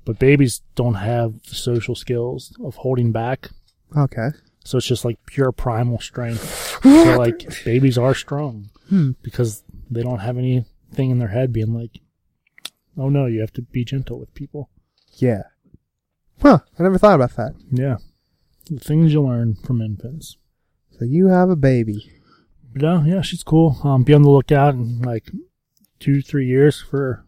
But 0.05 0.19
babies 0.21 0.63
don't 0.77 0.95
have 0.95 1.43
the 1.49 1.55
social 1.57 1.95
skills 1.97 2.57
of 2.63 2.77
holding 2.77 3.11
back, 3.11 3.51
Okay. 3.97 4.29
so 4.65 4.79
it's 4.79 4.87
just 4.87 5.05
like 5.05 5.19
pure 5.27 5.51
primal 5.51 5.99
strength. 5.99 6.79
so 6.83 7.19
like 7.19 7.65
babies 7.65 7.99
are 7.99 8.15
strong 8.15 8.71
Hmm. 8.89 9.13
because 9.23 9.65
they 9.91 10.03
don't 10.05 10.21
have 10.21 10.39
anything 10.39 11.11
in 11.11 11.19
their 11.19 11.29
head 11.29 11.53
being 11.53 11.75
like, 11.75 11.99
oh 12.97 13.09
no, 13.09 13.27
you 13.27 13.41
have 13.41 13.53
to 13.55 13.63
be 13.63 13.85
gentle 13.85 14.21
with 14.21 14.33
people. 14.35 14.71
Yeah. 15.15 15.43
Huh. 16.43 16.59
I 16.79 16.83
never 16.85 16.99
thought 16.99 17.15
about 17.17 17.35
that. 17.37 17.55
Yeah, 17.73 17.97
the 18.71 18.79
things 18.79 19.13
you 19.13 19.23
learn 19.23 19.57
from 19.57 19.81
infants. 19.81 20.37
So 20.99 21.05
you 21.05 21.29
have 21.29 21.51
a 21.51 21.57
baby. 21.57 22.13
But 22.77 22.83
no, 22.83 23.03
yeah, 23.07 23.23
she's 23.23 23.43
cool. 23.43 23.79
Um, 23.85 24.03
be 24.03 24.13
on 24.13 24.21
the 24.23 24.29
lookout 24.29 24.75
in 24.75 25.01
like 25.01 25.31
two, 25.99 26.21
three 26.21 26.47
years 26.47 26.79
for 26.79 27.25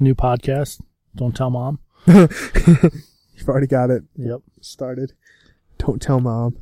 a 0.00 0.02
new 0.02 0.16
podcast. 0.16 0.80
Don't 1.14 1.34
tell 1.36 1.48
mom. 1.48 1.78
You've 2.08 3.46
already 3.48 3.68
got 3.68 3.90
it 3.90 4.02
Yep. 4.16 4.40
started. 4.60 5.12
Don't 5.78 6.02
tell 6.02 6.18
mom. 6.18 6.56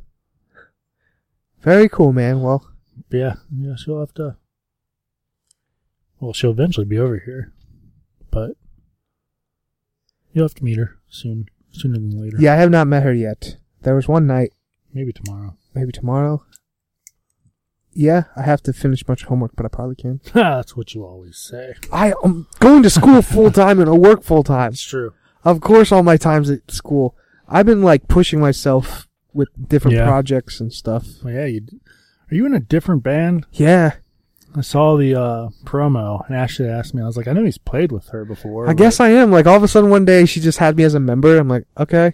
Very 1.61 1.89
cool, 1.89 2.13
man. 2.13 2.41
Well, 2.43 2.69
yeah, 3.09 3.37
yeah, 3.51 3.73
she'll 3.75 3.99
have 3.99 4.13
to 4.13 4.37
Well, 6.19 6.33
she'll 6.33 6.51
eventually 6.51 6.85
be 6.85 6.99
over 6.99 7.17
here, 7.17 7.51
but 8.29 8.51
you'll 10.33 10.45
have 10.45 10.53
to 10.53 10.63
meet 10.63 10.77
her 10.77 10.99
soon, 11.09 11.47
sooner 11.71 11.95
than 11.95 12.11
later. 12.21 12.37
Yeah, 12.39 12.53
I 12.53 12.57
have 12.57 12.69
not 12.69 12.85
met 12.85 13.01
her 13.01 13.13
yet. 13.13 13.57
There 13.81 13.95
was 13.95 14.07
one 14.07 14.27
night, 14.27 14.53
maybe 14.93 15.13
tomorrow. 15.13 15.55
maybe 15.73 15.91
tomorrow. 15.91 16.45
Yeah, 17.93 18.25
I 18.35 18.43
have 18.43 18.61
to 18.63 18.73
finish 18.73 19.07
much 19.07 19.23
homework, 19.23 19.51
but 19.55 19.65
I 19.65 19.69
probably 19.69 19.95
can. 19.95 20.21
That's 20.33 20.77
what 20.77 20.93
you 20.93 21.03
always 21.03 21.37
say. 21.37 21.73
I 21.91 22.13
am 22.23 22.47
going 22.59 22.83
to 22.83 22.89
school 22.89 23.21
full 23.23 23.51
time 23.51 23.79
and 23.79 23.89
I 23.89 23.93
work 23.93 24.23
full 24.23 24.43
time. 24.43 24.71
It's 24.73 24.81
true. 24.83 25.13
Of 25.43 25.61
course, 25.61 25.91
all 25.91 26.03
my 26.03 26.17
times 26.17 26.49
at 26.49 26.69
school. 26.71 27.15
I've 27.47 27.65
been 27.65 27.81
like 27.81 28.07
pushing 28.07 28.39
myself 28.39 29.07
with 29.33 29.49
different 29.69 29.97
Yeah. 29.97 30.05
projects 30.05 30.59
and 30.59 30.71
stuff. 30.71 31.07
Well, 31.23 31.33
yeah, 31.33 31.45
you. 31.45 31.61
Are 32.31 32.35
you 32.35 32.45
in 32.45 32.53
a 32.53 32.59
different 32.59 33.01
band? 33.01 33.47
Yeah, 33.51 33.93
I 34.55 34.61
saw 34.61 34.95
the 34.97 35.15
uh, 35.15 35.49
promo, 35.63 36.23
and 36.27 36.35
Ashley 36.35 36.67
asked 36.67 36.93
me. 36.93 37.01
I 37.01 37.05
was 37.07 37.17
like, 37.17 37.27
I 37.27 37.31
know 37.33 37.43
he's 37.43 37.57
played 37.57 37.91
with 37.91 38.09
her 38.09 38.23
before. 38.23 38.69
I 38.69 38.73
guess 38.73 38.99
I 38.99 39.09
am. 39.09 39.31
Like 39.31 39.47
all 39.47 39.55
of 39.57 39.63
a 39.63 39.67
sudden 39.67 39.89
one 39.89 40.05
day 40.05 40.25
she 40.25 40.39
just 40.39 40.59
had 40.59 40.77
me 40.77 40.83
as 40.83 40.93
a 40.93 40.99
member. 40.99 41.37
I'm 41.37 41.47
like, 41.47 41.65
okay. 41.79 42.13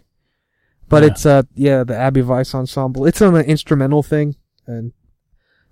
But 0.88 1.04
Yeah. 1.04 1.10
it's 1.10 1.26
uh 1.26 1.44
yeah, 1.54 1.84
the 1.84 1.98
Abbey 1.98 2.22
Vice 2.22 2.56
ensemble. 2.56 3.06
It's 3.06 3.20
an 3.20 3.36
instrumental 3.36 4.04
thing 4.04 4.36
and 4.68 4.94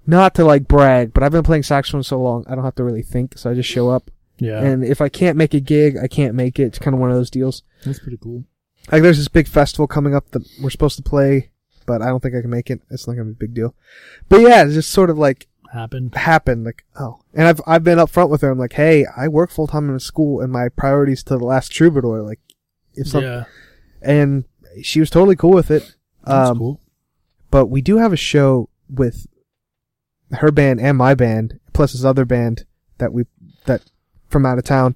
not 0.05 0.35
to 0.35 0.43
like 0.45 0.67
brag, 0.67 1.13
but 1.13 1.23
I've 1.23 1.31
been 1.31 1.43
playing 1.43 1.63
saxophone 1.63 2.03
so 2.03 2.21
long 2.21 2.45
I 2.49 2.55
don't 2.55 2.63
have 2.63 2.75
to 2.75 2.83
really 2.83 3.01
think, 3.03 3.37
so 3.37 3.49
I 3.51 3.53
just 3.53 3.69
show 3.69 3.89
up. 3.89 4.09
Yeah, 4.39 4.59
And 4.61 4.83
if 4.83 4.99
I 4.99 5.09
can't 5.09 5.37
make 5.37 5.53
a 5.53 5.59
gig, 5.59 5.95
I 6.01 6.07
can't 6.07 6.33
make 6.35 6.59
it. 6.59 6.63
It's 6.63 6.79
kind 6.79 6.93
of 6.93 6.99
one 6.99 7.11
of 7.11 7.15
those 7.15 7.29
deals. 7.29 7.61
that's 7.85 7.99
pretty 7.99 8.17
cool. 8.21 8.43
Like 8.91 9.01
there's 9.03 9.17
this 9.17 9.27
big 9.29 9.47
festival 9.47 9.87
coming 9.87 10.13
up 10.15 10.31
that 10.31 10.43
we're 10.61 10.69
supposed 10.71 10.97
to 10.97 11.03
play, 11.03 11.51
but 11.85 12.01
I 12.01 12.07
don't 12.07 12.21
think 12.21 12.35
I 12.35 12.41
can 12.41 12.49
make 12.49 12.69
it. 12.69 12.81
It's 12.89 13.07
not 13.07 13.13
gonna 13.13 13.25
be 13.25 13.31
a 13.31 13.35
big 13.47 13.53
deal. 13.53 13.75
But 14.27 14.41
yeah, 14.41 14.63
it's 14.65 14.73
just 14.73 14.89
sort 14.91 15.09
of 15.09 15.17
like 15.17 15.47
Happened. 15.71 16.13
happened. 16.15 16.65
Like, 16.65 16.83
oh, 16.99 17.19
and 17.33 17.47
I've 17.47 17.61
I've 17.65 17.83
been 17.83 17.97
upfront 17.99 18.29
with 18.29 18.41
her. 18.41 18.49
I'm 18.51 18.59
like, 18.59 18.73
hey, 18.73 19.05
I 19.15 19.27
work 19.29 19.49
full 19.51 19.67
time 19.67 19.87
in 19.89 19.95
a 19.95 19.99
school, 19.99 20.41
and 20.41 20.51
my 20.51 20.67
priorities 20.69 21.23
to 21.23 21.37
the 21.37 21.45
last 21.45 21.69
troubadour. 21.71 22.21
Like, 22.21 22.39
if 22.95 23.07
some, 23.07 23.23
yeah, 23.23 23.45
and 24.01 24.43
she 24.81 24.99
was 24.99 25.09
totally 25.09 25.35
cool 25.35 25.51
with 25.51 25.71
it. 25.71 25.95
that's 26.25 26.49
Um, 26.49 26.57
cool. 26.57 26.81
But 27.51 27.67
we 27.67 27.81
do 27.81 27.97
have 27.97 28.11
a 28.13 28.17
show 28.17 28.69
with 28.89 29.25
her 30.35 30.51
band 30.51 30.79
and 30.81 30.97
my 30.97 31.13
band, 31.15 31.59
plus 31.73 31.93
this 31.93 32.03
other 32.03 32.25
band 32.25 32.65
that 32.97 33.13
we 33.13 33.25
that 33.65 33.81
from 34.29 34.45
out 34.45 34.57
of 34.57 34.63
town, 34.63 34.95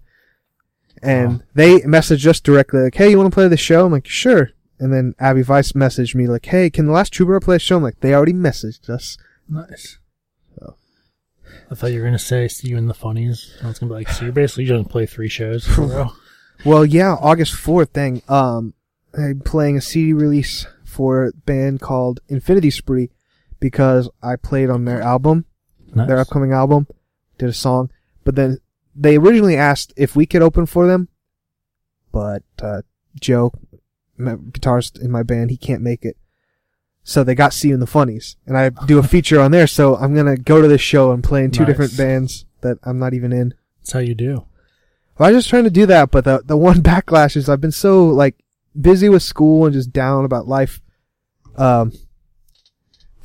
and 1.01 1.37
Wow. 1.39 1.41
they 1.53 1.79
messaged 1.81 2.25
us 2.27 2.39
directly 2.39 2.81
like, 2.81 2.95
hey, 2.95 3.09
you 3.11 3.17
want 3.17 3.31
to 3.31 3.35
play 3.35 3.47
the 3.47 3.57
show? 3.57 3.85
I'm 3.85 3.91
like, 3.91 4.07
sure. 4.07 4.49
And 4.79 4.93
then 4.93 5.13
Abby 5.19 5.41
Weiss 5.43 5.71
messaged 5.71 6.13
me 6.15 6.27
like, 6.27 6.45
hey, 6.45 6.69
can 6.69 6.85
the 6.85 6.91
last 6.91 7.11
troubadour 7.13 7.39
play 7.39 7.55
a 7.55 7.59
show? 7.59 7.77
I'm 7.77 7.83
like, 7.83 7.99
they 8.01 8.13
already 8.13 8.33
messaged 8.33 8.89
us. 8.89 9.17
Nice. 9.49 9.97
So. 10.59 10.75
I 11.71 11.75
thought 11.75 11.91
you 11.91 11.99
were 11.99 12.05
gonna 12.05 12.19
say 12.19 12.47
see 12.47 12.69
you 12.69 12.77
in 12.77 12.87
the 12.87 12.93
funnies. 12.93 13.55
I 13.63 13.67
was 13.67 13.79
gonna 13.79 13.89
be 13.91 13.95
like, 13.95 14.09
so 14.09 14.25
you're 14.25 14.33
basically 14.33 14.65
just 14.65 14.73
gonna 14.77 14.87
play 14.89 15.05
three 15.05 15.29
shows 15.29 15.67
in 15.77 15.83
a 15.83 15.87
row. 15.95 16.09
Well, 16.65 16.85
yeah, 16.85 17.13
August 17.13 17.53
4th 17.53 17.89
thing. 17.89 18.21
Um, 18.27 18.73
I'm 19.17 19.39
playing 19.41 19.77
a 19.77 19.81
CD 19.81 20.13
release 20.13 20.65
for 20.83 21.25
a 21.27 21.31
band 21.31 21.79
called 21.81 22.19
Infinity 22.27 22.71
Spree 22.71 23.09
because 23.59 24.09
I 24.21 24.35
played 24.35 24.69
on 24.69 24.85
their 24.85 25.01
album, 25.01 25.45
Nice. 25.93 26.07
their 26.07 26.19
upcoming 26.19 26.51
album, 26.51 26.87
did 27.37 27.49
a 27.49 27.53
song, 27.53 27.89
but 28.23 28.35
then 28.35 28.57
they 28.95 29.17
originally 29.17 29.55
asked 29.55 29.93
if 29.95 30.15
we 30.15 30.25
could 30.25 30.41
open 30.41 30.65
for 30.65 30.87
them, 30.87 31.07
but, 32.11 32.43
uh, 32.61 32.81
Joe, 33.19 33.51
guitarist 34.19 34.99
in 35.01 35.11
my 35.11 35.23
band, 35.23 35.51
he 35.51 35.57
can't 35.57 35.81
make 35.81 36.03
it. 36.03 36.17
So 37.03 37.23
they 37.23 37.35
got 37.35 37.53
See 37.53 37.69
You 37.69 37.73
in 37.75 37.79
the 37.79 37.87
Funnies, 37.87 38.35
and 38.45 38.57
I 38.57 38.69
do 38.69 38.97
a 38.99 39.03
feature 39.03 39.39
on 39.39 39.51
there, 39.51 39.67
so 39.67 39.95
I'm 39.95 40.13
gonna 40.13 40.35
go 40.35 40.61
to 40.61 40.67
this 40.67 40.81
show 40.81 41.11
and 41.11 41.23
play 41.23 41.43
in 41.43 41.51
two 41.51 41.61
Nice. 41.61 41.67
different 41.67 41.97
bands 41.97 42.45
that 42.61 42.77
I'm 42.83 42.99
not 42.99 43.13
even 43.13 43.31
in. 43.31 43.53
That's 43.79 43.93
how 43.93 43.99
you 43.99 44.13
do. 44.15 44.45
Well, 45.17 45.29
I 45.29 45.31
was 45.31 45.37
just 45.43 45.49
trying 45.49 45.63
to 45.63 45.69
do 45.69 45.85
that, 45.85 46.11
but 46.11 46.25
the 46.25 46.41
the 46.45 46.57
one 46.57 46.81
backlash 46.83 47.37
is 47.37 47.47
I've 47.47 47.61
been 47.61 47.71
so 47.71 48.07
like 48.07 48.35
busy 48.79 49.07
with 49.09 49.23
school 49.23 49.65
and 49.65 49.73
just 49.73 49.93
down 49.93 50.25
about 50.25 50.47
life, 50.49 50.81
um, 51.55 51.93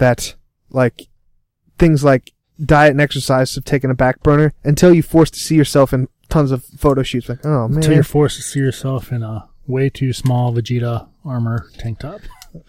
that 0.02 0.34
like 0.70 1.06
things 1.78 2.02
like 2.02 2.32
diet 2.64 2.90
and 2.90 3.00
exercise 3.00 3.54
have 3.54 3.64
taken 3.64 3.88
a 3.88 3.94
back 3.94 4.20
burner 4.22 4.52
until 4.64 4.92
you 4.92 5.02
forced 5.02 5.34
to 5.34 5.40
see 5.40 5.54
yourself 5.54 5.92
in 5.92 6.08
tons 6.28 6.50
of 6.50 6.64
photo 6.64 7.04
shoots. 7.04 7.28
Like, 7.28 7.46
oh 7.46 7.68
man, 7.68 7.76
Until 7.76 7.94
you're 7.94 8.02
forced 8.02 8.36
to 8.36 8.42
see 8.42 8.58
yourself 8.58 9.12
in 9.12 9.22
a 9.22 9.48
way 9.68 9.88
too 9.88 10.12
small 10.12 10.52
Vegeta 10.52 11.08
armor 11.24 11.70
tank 11.78 12.00
top. 12.00 12.20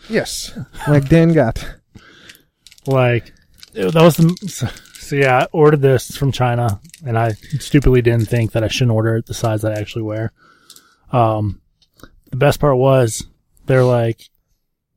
yes, 0.09 0.57
like 0.87 1.09
Dan 1.09 1.33
got. 1.33 1.65
Like 2.85 3.33
that 3.73 3.95
was 3.95 4.17
the. 4.17 4.35
So, 4.47 4.67
so 4.93 5.15
yeah, 5.15 5.39
I 5.39 5.47
ordered 5.51 5.81
this 5.81 6.15
from 6.15 6.31
China, 6.31 6.79
and 7.05 7.17
I 7.17 7.31
stupidly 7.59 8.03
didn't 8.03 8.29
think 8.29 8.51
that 8.51 8.63
I 8.63 8.67
shouldn't 8.67 8.91
order 8.91 9.15
it 9.17 9.25
the 9.25 9.33
size 9.33 9.63
that 9.63 9.75
I 9.75 9.79
actually 9.81 10.03
wear. 10.03 10.31
Um, 11.11 11.61
the 12.29 12.37
best 12.37 12.59
part 12.59 12.77
was 12.77 13.25
they're 13.65 13.83
like, 13.83 14.29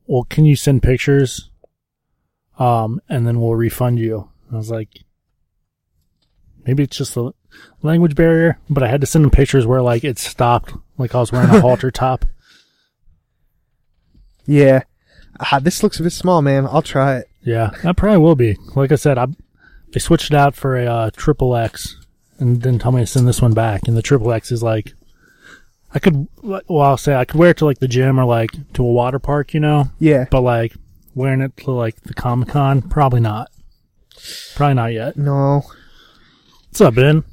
"Well, 0.05 0.23
can 0.23 0.45
you 0.45 0.55
send 0.55 0.83
pictures? 0.83 1.49
Um, 2.57 3.01
and 3.09 3.27
then 3.27 3.39
we'll 3.41 3.55
refund 3.55 3.99
you." 3.99 4.29
I 4.51 4.55
was 4.55 4.71
like, 4.71 4.89
maybe 6.65 6.83
it's 6.83 6.97
just 6.97 7.17
a 7.17 7.33
language 7.81 8.15
barrier, 8.15 8.59
but 8.69 8.83
I 8.83 8.87
had 8.87 9.01
to 9.01 9.07
send 9.07 9.23
them 9.25 9.31
pictures 9.31 9.65
where 9.65 9.81
like 9.81 10.03
it 10.03 10.19
stopped, 10.19 10.73
like 10.97 11.15
I 11.15 11.19
was 11.19 11.31
wearing 11.31 11.49
a 11.49 11.61
halter 11.61 11.91
top. 11.91 12.25
Yeah, 14.45 14.83
ah, 15.39 15.59
this 15.59 15.83
looks 15.83 15.99
a 15.99 16.03
bit 16.03 16.13
small, 16.13 16.41
man. 16.41 16.65
I'll 16.65 16.81
try 16.81 17.17
it. 17.17 17.29
Yeah, 17.43 17.71
that 17.83 17.97
probably 17.97 18.19
will 18.19 18.35
be. 18.35 18.57
Like 18.75 18.91
I 18.91 18.95
said, 18.95 19.17
I 19.17 19.27
they 19.93 19.99
switched 19.99 20.31
it 20.31 20.37
out 20.37 20.55
for 20.55 20.77
a 20.77 20.85
uh, 20.85 21.09
triple 21.15 21.55
X, 21.55 21.97
and 22.39 22.61
didn't 22.61 22.79
tell 22.81 22.91
me 22.91 23.01
to 23.01 23.07
send 23.07 23.27
this 23.27 23.41
one 23.41 23.53
back. 23.53 23.87
And 23.87 23.95
the 23.97 24.01
triple 24.01 24.31
X 24.31 24.51
is 24.51 24.63
like, 24.63 24.93
I 25.93 25.99
could, 25.99 26.27
well, 26.41 26.61
I'll 26.81 26.97
say 26.97 27.15
I 27.15 27.25
could 27.25 27.39
wear 27.39 27.51
it 27.51 27.57
to 27.57 27.65
like 27.65 27.79
the 27.79 27.87
gym 27.87 28.19
or 28.19 28.25
like 28.25 28.51
to 28.73 28.83
a 28.83 28.91
water 28.91 29.19
park, 29.19 29.53
you 29.53 29.59
know. 29.59 29.85
Yeah, 29.99 30.25
But 30.29 30.41
like 30.41 30.75
wearing 31.17 31.41
it 31.41 31.57
to 31.57 31.71
like 31.71 31.99
the 32.01 32.13
Comic 32.13 32.49
Con, 32.49 32.83
probably 32.83 33.19
not. 33.19 33.49
Probably 34.55 34.75
not 34.75 34.93
yet. 34.93 35.17
no. 35.17 35.63
What's 36.69 36.81
up, 36.81 36.93
Ben? 36.95 37.23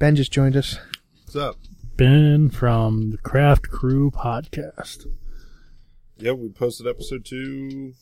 Ben 0.00 0.16
just 0.16 0.32
joined 0.32 0.56
us. 0.56 0.76
What's 1.24 1.36
up? 1.36 1.56
Ben 1.96 2.50
from 2.50 3.12
the 3.12 3.18
Craft 3.18 3.70
Crew 3.70 4.10
podcast. 4.10 5.06
Yeah, 6.18 6.32
we 6.32 6.48
posted 6.48 6.86
episode 6.88 7.24
two 7.24 7.92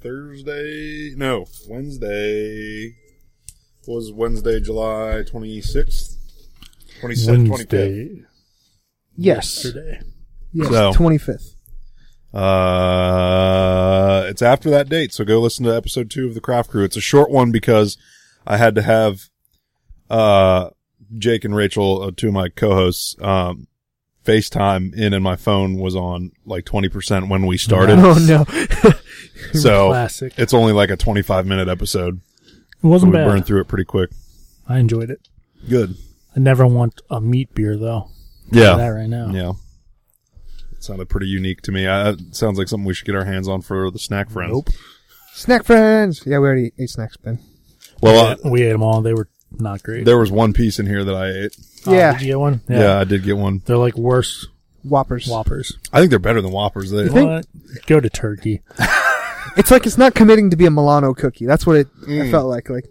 Thursday. 0.00 1.14
No, 1.16 1.46
Wednesday. 1.68 2.94
What 3.86 3.96
was 3.96 4.12
Wednesday, 4.12 4.60
July 4.60 5.22
26th? 5.26 6.16
27th, 7.00 7.48
25th. 7.48 7.50
Wednesday. 7.50 8.22
Yes, 9.16 9.64
Yesterday. 9.64 10.00
yes, 10.52 10.68
So- 10.68 10.92
twenty 10.92 11.18
fifth. 11.18 11.55
Uh, 12.36 14.26
it's 14.28 14.42
after 14.42 14.68
that 14.70 14.88
date, 14.88 15.12
so 15.12 15.24
go 15.24 15.40
listen 15.40 15.64
to 15.64 15.74
episode 15.74 16.10
two 16.10 16.26
of 16.26 16.34
the 16.34 16.40
Craft 16.40 16.70
Crew. 16.70 16.84
It's 16.84 16.96
a 16.96 17.00
short 17.00 17.30
one 17.30 17.50
because 17.50 17.96
I 18.46 18.58
had 18.58 18.74
to 18.74 18.82
have, 18.82 19.30
uh, 20.10 20.70
Jake 21.16 21.44
and 21.44 21.56
Rachel, 21.56 22.02
uh, 22.02 22.10
two 22.14 22.28
of 22.28 22.34
my 22.34 22.48
co-hosts, 22.50 23.16
um, 23.22 23.68
FaceTime 24.26 24.92
in 24.94 25.14
and 25.14 25.22
my 25.24 25.36
phone 25.36 25.76
was 25.76 25.96
on 25.96 26.32
like 26.44 26.64
20% 26.64 27.28
when 27.28 27.46
we 27.46 27.56
started. 27.56 27.98
Oh 28.00 28.14
no. 28.18 28.44
so 29.52 29.88
Classic. 29.88 30.34
It's 30.36 30.52
only 30.52 30.72
like 30.72 30.90
a 30.90 30.96
25 30.96 31.46
minute 31.46 31.68
episode. 31.68 32.20
It 32.46 32.86
wasn't 32.86 33.12
we 33.12 33.18
bad. 33.18 33.28
burned 33.28 33.46
through 33.46 33.60
it 33.60 33.68
pretty 33.68 33.84
quick. 33.84 34.10
I 34.68 34.78
enjoyed 34.78 35.10
it. 35.10 35.20
Good. 35.68 35.96
I 36.34 36.40
never 36.40 36.66
want 36.66 37.00
a 37.08 37.20
meat 37.20 37.54
beer 37.54 37.76
though. 37.76 38.10
Yeah. 38.50 38.76
That 38.76 38.88
right 38.88 39.08
now. 39.08 39.30
Yeah. 39.30 39.52
It 40.86 40.88
sounded 40.88 41.08
pretty 41.08 41.26
unique 41.26 41.62
to 41.62 41.72
me. 41.72 41.88
I, 41.88 42.10
it 42.10 42.36
sounds 42.36 42.58
like 42.58 42.68
something 42.68 42.86
we 42.86 42.94
should 42.94 43.06
get 43.06 43.16
our 43.16 43.24
hands 43.24 43.48
on 43.48 43.60
for 43.60 43.90
the 43.90 43.98
snack 43.98 44.30
friends. 44.30 44.52
Nope. 44.52 44.68
Snack 45.34 45.64
friends. 45.64 46.22
Yeah, 46.24 46.38
we 46.38 46.46
already 46.46 46.72
ate 46.78 46.90
snacks, 46.90 47.16
Ben. 47.16 47.40
Well, 48.00 48.38
uh, 48.44 48.48
we 48.48 48.62
ate 48.62 48.70
them 48.70 48.82
all. 48.84 49.02
They 49.02 49.12
were 49.12 49.26
not 49.50 49.82
great. 49.82 50.04
there 50.04 50.16
was 50.18 50.30
one 50.30 50.52
piece 50.52 50.78
in 50.78 50.86
here 50.86 51.02
that 51.02 51.14
I 51.14 51.30
ate. 51.30 51.56
Oh, 51.86 51.92
Yeah. 51.92 52.12
did 52.12 52.20
you 52.22 52.26
get 52.28 52.38
one? 52.38 52.60
Yeah. 52.68 53.00
I 53.00 53.04
did 53.04 53.24
get 53.24 53.36
one. 53.36 53.62
They're 53.64 53.76
like 53.76 53.96
worse 53.96 54.46
Whoppers. 54.84 55.26
Whoppers. 55.26 55.76
I 55.92 55.98
think 55.98 56.10
they're 56.10 56.20
better 56.20 56.40
than 56.40 56.52
Whoppers. 56.52 56.92
They, 56.92 57.08
think- 57.08 57.28
What? 57.28 57.46
Go 57.86 57.98
to 58.00 58.08
Turkey. 58.08 58.62
It's 59.56 59.70
like 59.70 59.86
it's 59.86 59.96
not 59.96 60.14
committing 60.14 60.50
to 60.50 60.56
be 60.56 60.66
a 60.66 60.70
Milano 60.70 61.14
cookie. 61.14 61.46
That's 61.46 61.66
what 61.66 61.76
it 61.76 61.88
I 62.02 62.06
Mm. 62.10 62.30
felt 62.30 62.46
like. 62.48 62.68
Like 62.68 62.84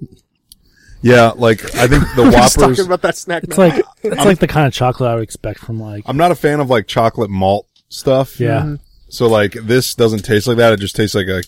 yeah, 1.02 1.32
like 1.36 1.64
I 1.76 1.86
think 1.88 2.04
the 2.16 2.24
We're 2.24 2.32
just 2.32 2.58
Whoppers. 2.58 2.78
talking 2.78 2.86
about 2.88 3.02
that 3.04 3.16
snack. 3.18 3.44
It's 3.44 3.58
like 3.58 3.84
it's 4.02 4.26
like 4.26 4.40
the 4.40 4.48
kind 4.48 4.66
of 4.66 4.74
chocolate 4.74 5.10
I 5.12 5.16
would 5.16 5.24
expect 5.24 5.60
from 5.60 5.80
like 5.80 6.04
I'm 6.08 6.18
not 6.18 6.32
a 6.32 6.36
fan 6.36 6.60
of 6.62 6.70
like 6.70 6.88
chocolate 6.88 7.30
malt 7.30 7.68
stuff. 7.96 8.40
yeah. 8.40 8.62
Mhm. 8.62 8.80
So 9.10 9.28
like 9.28 9.54
this 9.54 9.96
doesn't 9.96 10.24
taste 10.26 10.48
like 10.48 10.58
that. 10.58 10.74
It 10.74 10.80
just 10.80 10.96
tastes 10.96 11.16
like 11.16 11.28
a 11.28 11.44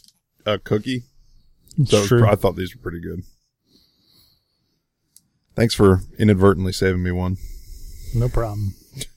a 0.45 0.57
cookie. 0.59 1.03
It's 1.77 1.91
So 1.91 2.05
true. 2.05 2.25
I 2.27 2.35
thought 2.35 2.55
these 2.55 2.75
were 2.75 2.81
pretty 2.81 2.99
good. 3.01 3.23
Thanks 5.55 5.73
for 5.73 6.01
inadvertently 6.19 6.71
saving 6.71 7.03
me 7.03 7.11
one. 7.11 7.37
No 8.15 8.29
problem. 8.29 8.75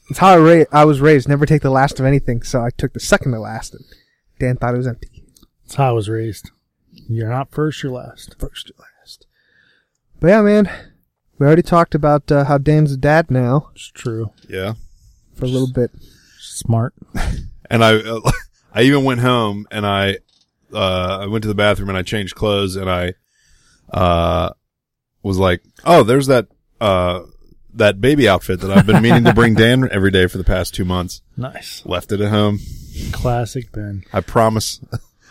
it's 0.08 0.18
how 0.18 0.34
I, 0.34 0.38
ra- 0.38 0.64
I 0.72 0.84
was 0.84 1.00
raised. 1.00 1.28
Never 1.28 1.46
take 1.46 1.62
the 1.62 1.70
last 1.70 2.00
of 2.00 2.06
anything. 2.06 2.42
So 2.42 2.60
I 2.60 2.70
took 2.70 2.92
the 2.92 3.00
second 3.00 3.32
to 3.32 3.40
last. 3.40 3.74
And 3.74 3.84
Dan 4.38 4.56
thought 4.56 4.74
it 4.74 4.78
was 4.78 4.86
empty. 4.86 5.08
That's 5.64 5.74
how 5.76 5.90
I 5.90 5.92
was 5.92 6.08
raised. 6.08 6.50
You're 7.08 7.28
not 7.28 7.50
first, 7.50 7.82
you're 7.82 7.92
last. 7.92 8.36
First 8.38 8.68
to 8.68 8.74
last. 8.78 9.26
But 10.18 10.28
yeah, 10.28 10.42
man, 10.42 10.70
We 11.38 11.46
already 11.46 11.62
talked 11.62 11.94
about 11.94 12.30
uh, 12.32 12.44
how 12.44 12.58
Dan's 12.58 12.92
a 12.92 12.96
dad 12.96 13.30
now 13.30 13.70
It's 13.74 13.88
true. 13.88 14.32
Yeah. 14.48 14.74
for 15.34 15.44
a 15.44 15.48
little 15.48 15.70
bit. 15.72 15.90
Smart. 16.60 16.94
And 17.68 17.84
I, 17.84 17.96
uh, 17.96 18.20
I 18.74 18.82
even 18.82 19.04
went 19.04 19.20
home 19.20 19.66
and 19.70 19.86
I, 19.86 20.18
uh, 20.72 21.18
I 21.22 21.26
went 21.26 21.42
to 21.42 21.48
the 21.48 21.54
bathroom 21.54 21.88
and 21.88 21.98
I 21.98 22.02
changed 22.02 22.34
clothes 22.34 22.76
and 22.76 22.88
I, 22.90 23.14
uh, 23.92 24.50
was 25.22 25.38
like, 25.38 25.62
oh, 25.84 26.02
there's 26.02 26.28
that, 26.28 26.46
uh, 26.80 27.20
that 27.74 28.00
baby 28.00 28.28
outfit 28.28 28.60
that 28.60 28.70
I've 28.70 28.86
been 28.86 29.02
meaning 29.02 29.24
to 29.24 29.32
bring 29.34 29.54
Dan 29.56 29.88
every 29.92 30.10
day 30.10 30.26
for 30.26 30.38
the 30.38 30.44
past 30.44 30.74
two 30.74 30.84
months. 30.84 31.22
Nice. 31.36 31.82
Left 31.86 32.10
it 32.12 32.20
at 32.20 32.30
home. 32.30 32.58
Classic 33.12 33.70
Ben. 33.72 34.02
I 34.12 34.20
promise. 34.20 34.80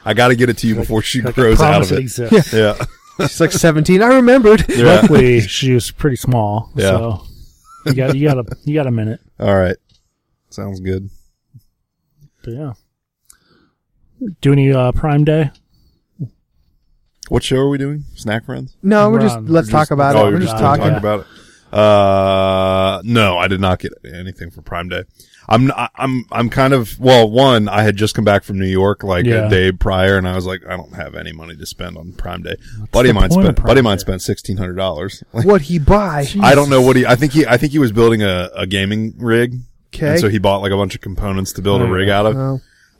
I 0.05 0.13
got 0.13 0.29
to 0.29 0.35
get 0.35 0.49
it 0.49 0.57
to 0.59 0.67
you 0.67 0.75
before 0.75 1.01
she 1.01 1.21
Like, 1.21 1.35
grows 1.35 1.59
out 1.61 1.81
of 1.81 1.91
it 1.91 1.95
it. 1.95 1.99
exists. 2.01 2.53
Yeah. 2.53 2.75
She's 3.19 3.41
like 3.41 3.51
17. 3.51 4.01
I 4.01 4.15
remembered. 4.15 4.63
Yeah. 4.69 4.85
Luckily, 5.01 5.41
she 5.41 5.73
was 5.73 5.91
pretty 5.91 6.15
small. 6.15 6.71
Yeah. 6.75 6.83
So 6.91 7.23
you 7.85 7.93
got 7.93 8.15
you 8.15 8.25
got 8.29 8.37
a 8.37 8.45
you 8.63 8.73
got 8.73 8.87
a 8.87 8.91
minute. 8.91 9.19
All 9.37 9.53
right. 9.53 9.75
Sounds 10.49 10.79
good. 10.79 11.09
But 12.43 12.53
yeah. 12.53 12.73
Do 14.41 14.51
any 14.51 14.71
uh, 14.73 14.91
Prime 14.91 15.23
Day? 15.23 15.51
What 17.29 17.43
show 17.43 17.57
are 17.57 17.69
we 17.69 17.77
doing? 17.77 18.05
Snack 18.15 18.45
Friends? 18.45 18.75
No, 18.81 19.07
we're 19.09 19.13
We're 19.17 19.21
just 19.21 19.37
on- 19.37 19.45
let's 19.47 19.67
we're 19.67 19.71
talk 19.71 19.81
just- 19.81 19.91
about 19.91 20.15
oh, 20.15 20.27
it. 20.27 20.31
We're 20.31 20.39
just 20.39 20.51
just 20.51 20.61
gonna 20.61 20.77
talking. 20.77 20.91
talk 20.93 20.99
about 20.99 21.19
it. 21.21 21.25
Uh, 21.71 23.01
no, 23.05 23.37
I 23.37 23.47
did 23.47 23.61
not 23.61 23.77
get 23.79 23.93
anything 24.03 24.49
for 24.49 24.63
Prime 24.63 24.89
Day. 24.89 25.03
I'm, 25.47 25.71
I- 25.71 25.89
I'm, 25.95 26.25
I'm 26.31 26.49
kind 26.49 26.73
of, 26.73 26.99
well, 26.99 27.29
one, 27.29 27.69
I 27.69 27.83
had 27.83 27.95
just 27.95 28.15
come 28.15 28.25
back 28.25 28.43
from 28.43 28.59
New 28.59 28.67
York 28.67 29.03
like 29.03 29.25
Yeah. 29.25 29.45
a 29.45 29.49
day 29.49 29.71
prior 29.71 30.17
and 30.17 30.27
I 30.27 30.35
was 30.35 30.45
like, 30.47 30.61
I 30.67 30.75
don't 30.75 30.93
have 30.95 31.13
any 31.15 31.31
money 31.31 31.55
to 31.55 31.65
spend 31.67 31.95
on 31.97 32.13
Prime 32.13 32.41
Day. 32.41 32.55
buddy 32.91 33.09
of 33.09 33.15
the 33.15 33.21
mine 33.21 33.29
point 33.29 33.41
of 33.41 33.45
spent, 33.45 33.57
Prime 33.57 33.67
buddy 33.67 33.79
of 33.79 33.83
mine 33.83 33.97
Day? 33.97 34.17
spent 34.17 34.21
$1,600. 34.21 35.23
Like, 35.33 35.45
What 35.45 35.61
he 35.61 35.77
buy? 35.79 36.25
I 36.41 36.55
don't 36.55 36.69
know 36.71 36.81
what 36.81 36.95
he, 36.95 37.05
I 37.05 37.15
think 37.15 37.33
he, 37.33 37.45
I 37.45 37.57
think 37.57 37.71
he 37.71 37.79
was 37.79 37.91
building 37.91 38.23
a, 38.23 38.49
a 38.55 38.65
gaming 38.65 39.13
rig. 39.17 39.59
Okay. 39.93 40.11
And 40.11 40.19
so 40.19 40.29
he 40.29 40.37
bought 40.39 40.61
like 40.61 40.71
a 40.71 40.77
bunch 40.77 40.95
of 40.95 41.01
components 41.01 41.51
to 41.53 41.61
build 41.61 41.81
a 41.81 41.85
rig 41.87 42.07
yeah. 42.07 42.19
out 42.19 42.25
of. 42.27 42.35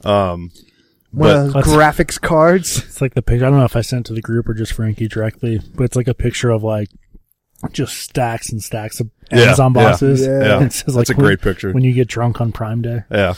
Um, 0.06 0.52
one 1.12 1.28
but 1.28 1.36
of 1.38 1.46
those 1.54 1.56
Let's- 1.56 1.68
graphics 1.70 2.22
cards. 2.22 2.78
It's 2.84 3.02
like 3.02 3.14
the 3.16 3.22
picture. 3.22 3.46
I 3.46 3.50
don't 3.50 3.60
know 3.60 3.66
if 3.66 3.76
I 3.76 3.82
sent 3.82 4.06
it 4.06 4.10
to 4.10 4.14
the 4.14 4.22
group 4.22 4.48
or 4.50 4.54
just 4.54 4.74
Frankie 4.74 5.08
directly, 5.08 5.60
but 5.76 5.84
it's 5.86 5.96
like 5.96 6.08
a 6.08 6.14
picture 6.14 6.50
of 6.52 6.64
like 6.64 6.90
just 7.72 7.98
stacks 7.98 8.52
and 8.52 8.62
stacks 8.64 9.00
of 9.00 9.10
Yeah, 9.32 9.40
Amazon 9.42 9.74
yeah, 9.76 9.84
boxes. 9.90 10.22
yeah. 10.22 10.40
yeah, 10.40 10.58
And 10.58 10.66
it 10.68 10.74
says, 10.74 10.96
like, 10.96 11.08
that's 11.08 11.10
a 11.10 11.14
when- 11.20 11.26
great 11.26 11.42
picture. 11.42 11.72
When 11.74 11.84
you 11.84 11.94
get 11.94 12.08
drunk 12.08 12.40
on 12.42 12.52
Prime 12.52 12.82
Day. 12.82 13.04
yeah. 13.12 13.34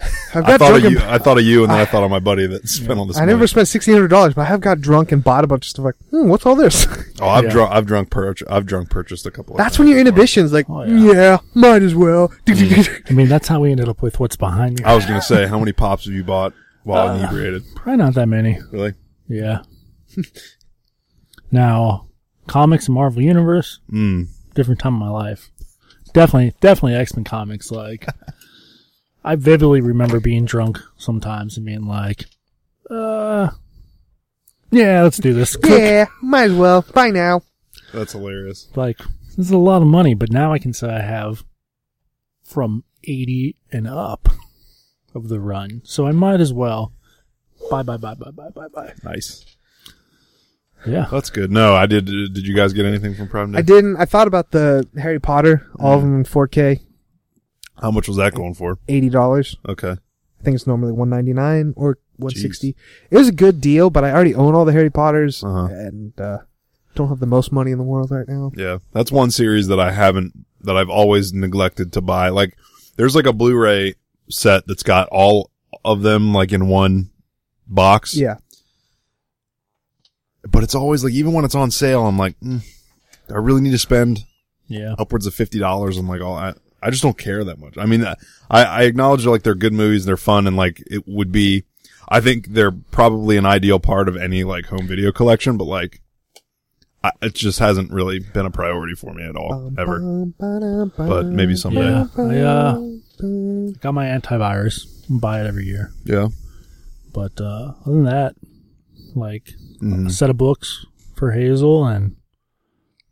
I've 0.34 0.44
I 0.44 0.56
thought 0.56 0.68
drunk. 0.68 0.76
of 0.78 0.84
and- 0.84 0.92
you, 0.94 1.00
I 1.02 1.18
thought 1.18 1.38
of 1.38 1.44
you 1.44 1.62
and 1.64 1.72
then 1.72 1.78
I 1.78 1.84
thought 1.84 2.02
of 2.02 2.10
my 2.10 2.20
buddy 2.20 2.46
that 2.46 2.66
spent 2.68 2.98
all 2.98 3.04
this 3.04 3.16
I 3.16 3.20
money. 3.20 3.32
never 3.32 3.46
spent 3.46 3.68
sixteen 3.68 3.94
hundred 3.94 4.08
dollars, 4.08 4.32
but 4.34 4.42
I 4.42 4.44
have 4.46 4.60
got 4.60 4.80
drunk 4.80 5.12
and 5.12 5.22
bought 5.22 5.44
a 5.44 5.46
bunch 5.46 5.66
of 5.66 5.70
stuff. 5.70 5.84
Like, 5.84 5.96
hmm, 6.10 6.28
what's 6.28 6.46
all 6.46 6.54
this? 6.54 6.86
Oh, 7.20 7.28
I've 7.28 7.44
Yeah. 7.44 7.50
drunk. 7.50 7.72
I've 7.72 7.86
drunk. 7.86 8.10
Pur- 8.10 8.34
I've 8.48 8.64
drunk 8.64 8.88
purchased 8.88 9.26
a 9.26 9.30
couple. 9.30 9.54
of 9.54 9.58
That's 9.58 9.78
when 9.78 9.88
your 9.88 9.98
inhibitions 9.98 10.52
like, 10.54 10.64
Oh, 10.70 10.84
yeah. 10.84 11.12
yeah. 11.12 11.38
might 11.54 11.82
as 11.82 11.94
well. 11.94 12.32
I 12.48 13.00
mean, 13.12 13.28
that's 13.28 13.46
how 13.48 13.60
we 13.60 13.70
ended 13.72 13.88
up 13.88 14.00
with 14.00 14.18
what's 14.20 14.36
behind 14.36 14.80
you. 14.80 14.86
I 14.86 14.94
was 14.94 15.04
gonna 15.04 15.20
say, 15.20 15.46
how 15.46 15.58
many 15.58 15.72
pops 15.72 16.06
have 16.06 16.14
you 16.14 16.24
bought 16.24 16.54
while 16.84 17.08
Uh, 17.08 17.16
inebriated? 17.18 17.64
Probably 17.76 17.98
not 17.98 18.14
that 18.14 18.26
many. 18.26 18.58
Really? 18.72 18.94
Yeah. 19.28 19.62
now, 21.50 22.06
comics 22.46 22.86
and 22.86 22.94
Marvel 22.94 23.22
Universe, 23.22 23.80
Mm. 23.92 24.28
different 24.54 24.80
time 24.80 24.94
of 24.94 25.00
my 25.00 25.08
life. 25.10 25.50
Definitely, 26.12 26.54
definitely 26.60 26.94
X 26.94 27.14
Men 27.14 27.24
comics. 27.24 27.70
Like, 27.70 28.06
I 29.24 29.36
vividly 29.36 29.80
remember 29.80 30.20
being 30.20 30.44
drunk 30.44 30.78
sometimes 30.96 31.56
and 31.56 31.66
being 31.66 31.86
like, 31.86 32.26
uh, 32.90 33.50
yeah, 34.70 35.02
let's 35.02 35.18
do 35.18 35.34
this. 35.34 35.56
Click. 35.56 35.80
yeah, 35.80 36.06
might 36.22 36.50
as 36.50 36.56
well. 36.56 36.82
Bye 36.94 37.10
now. 37.10 37.42
That's 37.92 38.12
hilarious. 38.12 38.68
Like, 38.74 38.98
this 39.36 39.46
is 39.46 39.50
a 39.50 39.58
lot 39.58 39.82
of 39.82 39.88
money, 39.88 40.14
but 40.14 40.30
now 40.30 40.52
I 40.52 40.58
can 40.58 40.72
say 40.72 40.88
I 40.88 41.00
have 41.02 41.44
from 42.42 42.84
80 43.04 43.56
and 43.72 43.86
up 43.86 44.28
of 45.14 45.28
the 45.28 45.40
run. 45.40 45.82
So 45.84 46.06
I 46.06 46.12
might 46.12 46.40
as 46.40 46.52
well. 46.52 46.92
Bye, 47.70 47.82
bye, 47.82 47.96
bye, 47.96 48.14
bye, 48.14 48.30
bye, 48.30 48.48
bye, 48.50 48.68
bye. 48.68 48.92
Nice. 49.04 49.44
Yeah. 50.86 51.06
That's 51.10 51.30
good. 51.30 51.50
No, 51.50 51.74
I 51.74 51.86
did. 51.86 52.06
Did 52.06 52.46
you 52.46 52.54
guys 52.56 52.72
get 52.72 52.86
anything 52.86 53.14
from 53.14 53.28
Prime 53.28 53.52
Day? 53.52 53.58
I 53.58 53.62
didn't. 53.62 53.96
I 53.96 54.06
thought 54.06 54.26
about 54.26 54.50
the 54.50 54.88
Harry 54.96 55.18
Potter, 55.20 55.66
all 55.78 55.94
of 55.94 56.02
them 56.02 56.16
in 56.16 56.24
4K, 56.24 56.80
How 57.80 57.90
much 57.90 58.08
was 58.08 58.16
that 58.18 58.34
going 58.34 58.54
for? 58.54 58.78
eighty 58.88 59.08
dollars. 59.08 59.56
Okay. 59.68 59.92
I 59.92 60.42
think 60.42 60.54
it's 60.54 60.66
normally 60.66 60.92
one 60.92 61.10
ninety 61.10 61.32
nine 61.32 61.74
or 61.76 61.98
one 62.16 62.34
sixty. 62.34 62.76
It 63.10 63.16
was 63.16 63.28
a 63.28 63.32
good 63.32 63.60
deal, 63.60 63.90
but 63.90 64.04
I 64.04 64.10
already 64.12 64.34
own 64.34 64.54
all 64.54 64.64
the 64.64 64.72
Harry 64.72 64.90
Potters 64.90 65.42
Uh-huh. 65.44 65.66
and 65.70 66.18
uh, 66.20 66.38
don't 66.94 67.08
have 67.08 67.20
the 67.20 67.26
most 67.26 67.52
money 67.52 67.70
in 67.72 67.78
the 67.78 67.84
world 67.84 68.10
right 68.10 68.26
now. 68.28 68.50
Yeah, 68.56 68.78
that's 68.92 69.12
one 69.12 69.30
series 69.30 69.68
that 69.68 69.78
I 69.80 69.92
haven't 69.92 70.32
that 70.62 70.76
I've 70.76 70.90
always 70.90 71.32
neglected 71.32 71.92
to 71.94 72.00
buy. 72.00 72.28
Like, 72.28 72.56
there's 72.96 73.14
like 73.16 73.26
a 73.26 73.32
Blu-ray 73.32 73.94
set 74.28 74.66
that's 74.66 74.82
got 74.82 75.08
all 75.08 75.50
of 75.84 76.02
them 76.02 76.34
like 76.34 76.52
in 76.52 76.68
one 76.68 77.10
box. 77.66 78.14
Yeah, 78.14 78.36
But 80.48 80.62
it's 80.62 80.74
always 80.74 81.04
like, 81.04 81.12
even 81.12 81.32
when 81.32 81.44
it's 81.44 81.54
on 81.54 81.70
sale, 81.70 82.06
I'm 82.06 82.18
like, 82.18 82.38
mm, 82.40 82.60
I 83.30 83.36
really 83.38 83.60
need 83.60 83.70
to 83.72 83.78
spend 83.78 84.24
Yeah. 84.66 84.94
upwards 84.98 85.26
of 85.26 85.34
fifty 85.34 85.58
dollars. 85.58 85.96
I'm 85.96 86.08
like, 86.08 86.20
all 86.20 86.34
I, 86.34 86.54
I 86.82 86.90
just 86.90 87.02
don't 87.02 87.18
care 87.18 87.44
that 87.44 87.58
much. 87.58 87.76
I 87.76 87.86
mean, 87.86 88.04
I, 88.04 88.16
I 88.50 88.82
acknowledge 88.84 89.26
like 89.26 89.42
they're 89.42 89.54
good 89.54 89.72
movies, 89.72 90.04
they're 90.04 90.16
fun, 90.16 90.46
and 90.46 90.56
like 90.56 90.82
it 90.86 91.04
would 91.06 91.30
be. 91.32 91.64
I 92.08 92.20
think 92.20 92.48
they're 92.48 92.72
probably 92.72 93.36
an 93.36 93.46
ideal 93.46 93.78
part 93.78 94.08
of 94.08 94.16
any 94.16 94.42
like 94.42 94.66
home 94.66 94.86
video 94.88 95.12
collection, 95.12 95.56
but 95.56 95.64
like, 95.64 96.00
I, 97.04 97.12
it 97.22 97.34
just 97.34 97.60
hasn't 97.60 97.92
really 97.92 98.18
been 98.18 98.46
a 98.46 98.50
priority 98.50 98.94
for 98.94 99.14
me 99.14 99.24
at 99.24 99.36
all 99.36 99.72
ever. 99.78 100.00
But 100.98 101.26
maybe 101.26 101.54
someday. 101.56 101.82
Yeah. 101.88 102.06
I, 102.18 102.38
uh, 102.40 102.74
got 103.80 103.92
my 103.94 104.06
antivirus. 104.06 104.86
Buy 105.08 105.40
it 105.40 105.46
every 105.46 105.66
year. 105.66 105.92
Yeah. 106.04 106.28
But, 107.12 107.40
uh, 107.40 107.74
other 107.84 107.92
than 107.94 108.04
that, 108.04 108.34
like, 109.14 109.50
Mhm. 109.82 110.06
a 110.08 110.10
set 110.10 110.30
of 110.30 110.36
books 110.36 110.86
for 111.16 111.32
Hazel 111.32 111.86
and, 111.86 112.16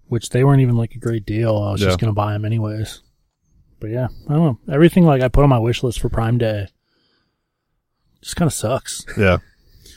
which 0.06 0.30
they 0.30 0.44
weren't 0.44 0.60
even 0.60 0.76
like 0.76 0.94
a 0.94 0.98
great 0.98 1.24
deal. 1.26 1.56
I 1.56 1.72
was 1.72 1.80
Yeah. 1.80 1.88
just 1.88 1.98
going 1.98 2.10
to 2.10 2.14
buy 2.14 2.32
them 2.32 2.44
anyways. 2.44 3.00
But 3.80 3.90
yeah, 3.90 4.08
I 4.28 4.32
don't 4.34 4.44
know. 4.66 4.74
Everything 4.74 5.04
like 5.04 5.22
I 5.22 5.28
put 5.28 5.44
on 5.44 5.50
my 5.50 5.58
wish 5.58 5.82
list 5.82 6.00
for 6.00 6.08
Prime 6.08 6.38
Day 6.38 6.68
just 8.20 8.36
kind 8.36 8.46
of 8.48 8.52
sucks. 8.52 9.04
Yeah. 9.16 9.38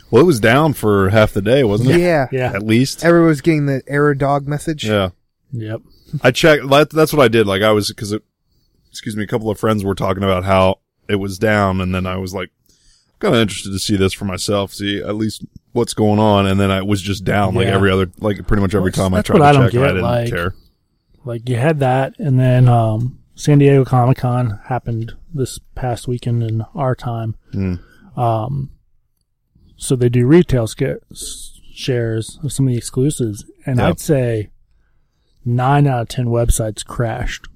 Well, 0.10 0.22
it 0.22 0.26
was 0.26 0.42
down 0.42 0.74
for 0.74 1.08
half 1.10 1.32
the 1.32 1.42
day, 1.42 1.64
wasn't 1.64 1.92
it? 1.92 2.02
yeah. 2.02 2.28
Yeah. 2.34 2.52
At 2.54 2.64
least. 2.64 3.06
Everyone 3.06 3.30
was 3.30 3.40
getting 3.40 3.66
the 3.66 3.82
error 3.88 4.14
dog 4.14 4.46
message. 4.46 4.86
Yeah. 4.86 5.12
Yep. 5.54 5.82
I 6.22 6.32
checked. 6.32 6.64
That's 6.70 7.14
what 7.14 7.24
I 7.24 7.30
did. 7.30 7.48
Like 7.48 7.62
I 7.62 7.72
was, 7.72 7.90
cause 7.94 8.12
it, 8.12 8.22
excuse 8.90 9.16
me, 9.16 9.24
a 9.24 9.28
couple 9.28 9.50
of 9.50 9.58
friends 9.58 9.86
were 9.86 9.96
talking 9.96 10.22
about 10.24 10.44
how 10.44 10.80
it 11.08 11.16
was 11.16 11.40
down 11.40 11.80
and 11.80 11.96
then 11.96 12.06
I 12.06 12.18
was 12.18 12.34
like, 12.34 12.50
kind 13.20 13.34
of 13.36 13.40
interested 13.42 13.72
to 13.72 13.80
see 13.80 13.96
this 13.96 14.12
for 14.12 14.26
myself, 14.26 14.74
see 14.74 15.00
at 15.02 15.16
least 15.16 15.46
what's 15.72 15.94
going 15.94 16.20
on. 16.20 16.46
And 16.46 16.60
then 16.60 16.72
I 16.72 16.82
was 16.82 17.02
just 17.02 17.24
down 17.24 17.56
like 17.56 17.68
Yeah. 17.68 17.76
every 17.76 17.90
other, 17.90 18.12
like 18.20 18.46
pretty 18.48 18.62
much 18.62 18.76
every 18.76 18.92
Well, 18.96 19.10
time 19.10 19.14
I 19.14 19.22
tried 19.22 19.40
what 19.40 19.48
I 19.48 19.52
to 19.54 19.72
check. 19.72 19.74
and 19.76 19.84
I 19.84 19.88
didn't 19.88 20.02
like- 20.04 20.30
care. 20.30 20.54
Like 21.24 21.48
you 21.48 21.56
had 21.56 21.80
that, 21.82 22.16
and 22.18 22.38
then 22.40 22.68
um, 22.68 23.20
San 23.42 23.58
Diego 23.58 23.84
Comic 23.84 24.20
Con 24.20 24.60
happened 24.66 25.14
this 25.34 25.58
past 25.74 26.08
weekend 26.08 26.44
in 26.44 26.62
our 26.76 26.94
time. 26.94 27.36
Mm. 27.56 27.80
Um, 28.16 28.70
so 29.78 29.96
they 29.96 30.10
do 30.10 30.28
retail 30.28 30.68
sca- 30.68 31.00
shares 31.74 32.38
of 32.44 32.54
some 32.54 32.68
of 32.68 32.72
the 32.72 32.78
exclusives, 32.78 33.44
and 33.66 33.80
Yep. 33.80 33.88
I'd 33.90 34.00
say 34.00 34.52
nine 35.44 35.88
out 35.88 36.02
of 36.04 36.08
ten 36.10 36.28
websites 36.28 36.86
crashed. 36.86 37.48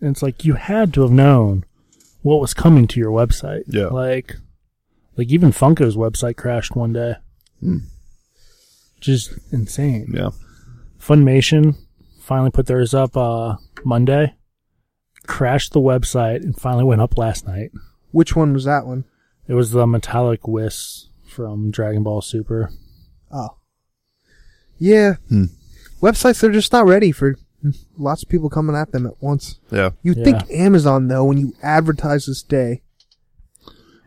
And 0.00 0.10
it's 0.10 0.22
like 0.22 0.44
you 0.44 0.52
had 0.54 0.94
to 0.94 1.02
have 1.02 1.10
known 1.10 1.64
what 2.22 2.40
was 2.40 2.54
coming 2.54 2.86
to 2.86 3.00
your 3.00 3.10
website. 3.10 3.64
Yeah. 3.66 3.86
Like, 3.86 4.36
like 5.16 5.32
even 5.32 5.50
Funko's 5.50 5.96
website 5.96 6.36
crashed 6.36 6.76
one 6.76 6.92
day. 6.92 7.16
Hmm. 7.58 7.78
Just 9.00 9.32
insane. 9.50 10.12
Yeah. 10.14 10.30
Funimation 11.00 11.74
finally 12.20 12.52
put 12.52 12.66
theirs 12.66 12.94
up 12.94 13.16
uh, 13.16 13.56
Monday. 13.84 14.36
Crashed 15.26 15.72
the 15.72 15.80
website 15.80 16.42
and 16.42 16.56
finally 16.58 16.84
went 16.84 17.00
up 17.00 17.16
last 17.16 17.46
night. 17.46 17.70
Which 18.10 18.36
one 18.36 18.52
was 18.52 18.64
that 18.64 18.86
one? 18.86 19.04
It 19.48 19.54
was 19.54 19.70
the 19.72 19.86
metallic 19.86 20.46
Whis 20.46 21.08
from 21.26 21.70
Dragon 21.70 22.02
Ball 22.02 22.20
Super. 22.20 22.70
Oh. 23.32 23.56
Yeah. 24.78 25.14
Hmm. 25.28 25.44
Websites 26.00 26.40
they're 26.40 26.50
just 26.50 26.72
not 26.72 26.86
ready 26.86 27.12
for 27.12 27.36
lots 27.96 28.22
of 28.22 28.28
people 28.28 28.50
coming 28.50 28.76
at 28.76 28.92
them 28.92 29.06
at 29.06 29.22
once. 29.22 29.58
Yeah. 29.70 29.90
You'd 30.02 30.18
Yeah. 30.18 30.24
think 30.24 30.50
Amazon 30.50 31.08
though, 31.08 31.24
when 31.24 31.38
you 31.38 31.54
advertise 31.62 32.26
this 32.26 32.42
day. 32.42 32.82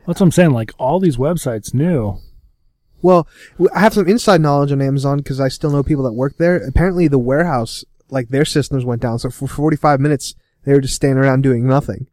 That's 0.05 0.19
what 0.19 0.27
I'm 0.27 0.31
saying. 0.31 0.51
Like 0.51 0.71
all 0.77 0.99
these 0.99 1.17
websites 1.17 1.73
new. 1.73 2.19
Well, 3.01 3.27
I 3.75 3.79
have 3.79 3.93
some 3.93 4.07
inside 4.07 4.41
knowledge 4.41 4.71
on 4.71 4.81
Amazon 4.81 5.17
because 5.17 5.39
I 5.39 5.49
still 5.49 5.71
know 5.71 5.83
people 5.83 6.03
that 6.05 6.13
work 6.13 6.37
there. 6.37 6.57
Apparently, 6.57 7.07
the 7.07 7.19
warehouse, 7.19 7.83
like 8.09 8.29
their 8.29 8.45
systems 8.45 8.85
went 8.85 9.01
down. 9.01 9.19
So 9.19 9.29
for 9.29 9.47
45 9.47 9.99
minutes, 9.99 10.33
they 10.67 10.73
were 10.73 10.81
just 10.81 10.95
standing 10.95 11.17
around 11.17 11.43
doing 11.43 11.65
nothing. 11.65 12.07